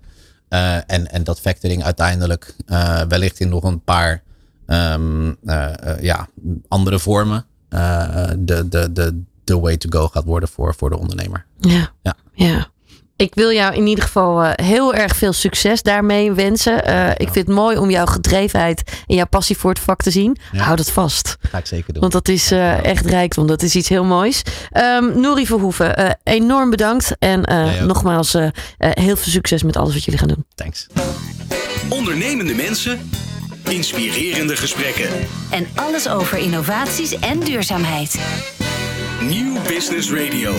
Uh, 0.49 0.75
en, 0.75 1.11
en 1.11 1.23
dat 1.23 1.39
factoring 1.39 1.84
uiteindelijk 1.84 2.55
uh, 2.67 3.01
wellicht 3.01 3.39
in 3.39 3.49
nog 3.49 3.63
een 3.63 3.84
paar 3.84 4.23
um, 4.67 5.38
ja, 6.01 6.28
andere 6.67 6.99
vormen 6.99 7.45
de, 7.69 8.65
de, 8.69 8.91
de, 8.93 9.21
de 9.48 9.60
way 9.60 9.78
to 9.78 10.00
go 10.00 10.08
gaat 10.08 10.24
worden 10.24 10.50
voor, 10.50 10.76
voor 10.78 10.89
de 10.89 10.98
ondernemer. 10.98 11.45
Ja. 11.60 11.91
ja. 12.02 12.16
ja. 12.34 12.68
Ik 13.16 13.36
wil 13.36 13.52
jou 13.52 13.76
in 13.76 13.88
ieder 13.88 14.04
geval 14.04 14.43
uh, 14.43 14.52
heel 14.56 14.93
erg 14.93 15.16
veel 15.16 15.34
succes 15.34 15.82
daarmee 15.82 16.32
wensen. 16.32 16.89
Uh, 16.89 17.10
ik 17.10 17.30
vind 17.32 17.36
het 17.36 17.48
mooi 17.48 17.78
om 17.78 17.89
jouw 17.89 18.06
gedrevenheid 18.06 19.04
en 19.08 19.16
jouw 19.16 19.26
passie 19.26 19.58
voor 19.58 19.70
het 19.70 19.80
vak 19.80 20.02
te 20.02 20.12
zien. 20.12 20.38
Ja. 20.52 20.64
Hou 20.64 20.76
dat 20.76 20.91
vast. 20.91 21.38
Ga 21.41 21.58
ik 21.58 21.66
zeker 21.66 21.93
doen. 21.93 22.02
Want 22.02 22.14
dat 22.14 22.28
is 22.28 22.52
uh, 22.52 22.86
echt 22.86 23.06
rijkdom. 23.06 23.48
Dat 23.48 23.62
is 23.62 23.76
iets 23.76 23.89
heel 23.89 24.04
moois. 24.04 24.41
Um, 24.74 25.20
Nouri 25.20 25.45
Verhoeven, 25.45 26.20
enorm 26.24 26.70
bedankt. 26.70 27.16
En 27.20 27.41
nogmaals, 27.88 28.34
heel 28.78 29.16
veel 29.16 29.32
succes 29.32 29.64
met 29.64 29.78
alles 29.78 29.93
wat 29.93 30.04
jullie 30.04 30.20
gaan 30.20 30.30
doen. 30.30 30.45
Thanks. 30.56 30.88
Ondernemende 31.89 32.54
mensen, 32.54 33.10
inspirerende 33.64 34.56
gesprekken. 34.56 35.10
En 35.50 35.68
alles 35.76 36.10
over 36.10 36.38
innovaties 36.38 37.20
en 37.20 37.39
duurzaamheid. 37.39 38.20
New 39.22 39.55
Business 39.68 40.11
Radio. 40.11 40.53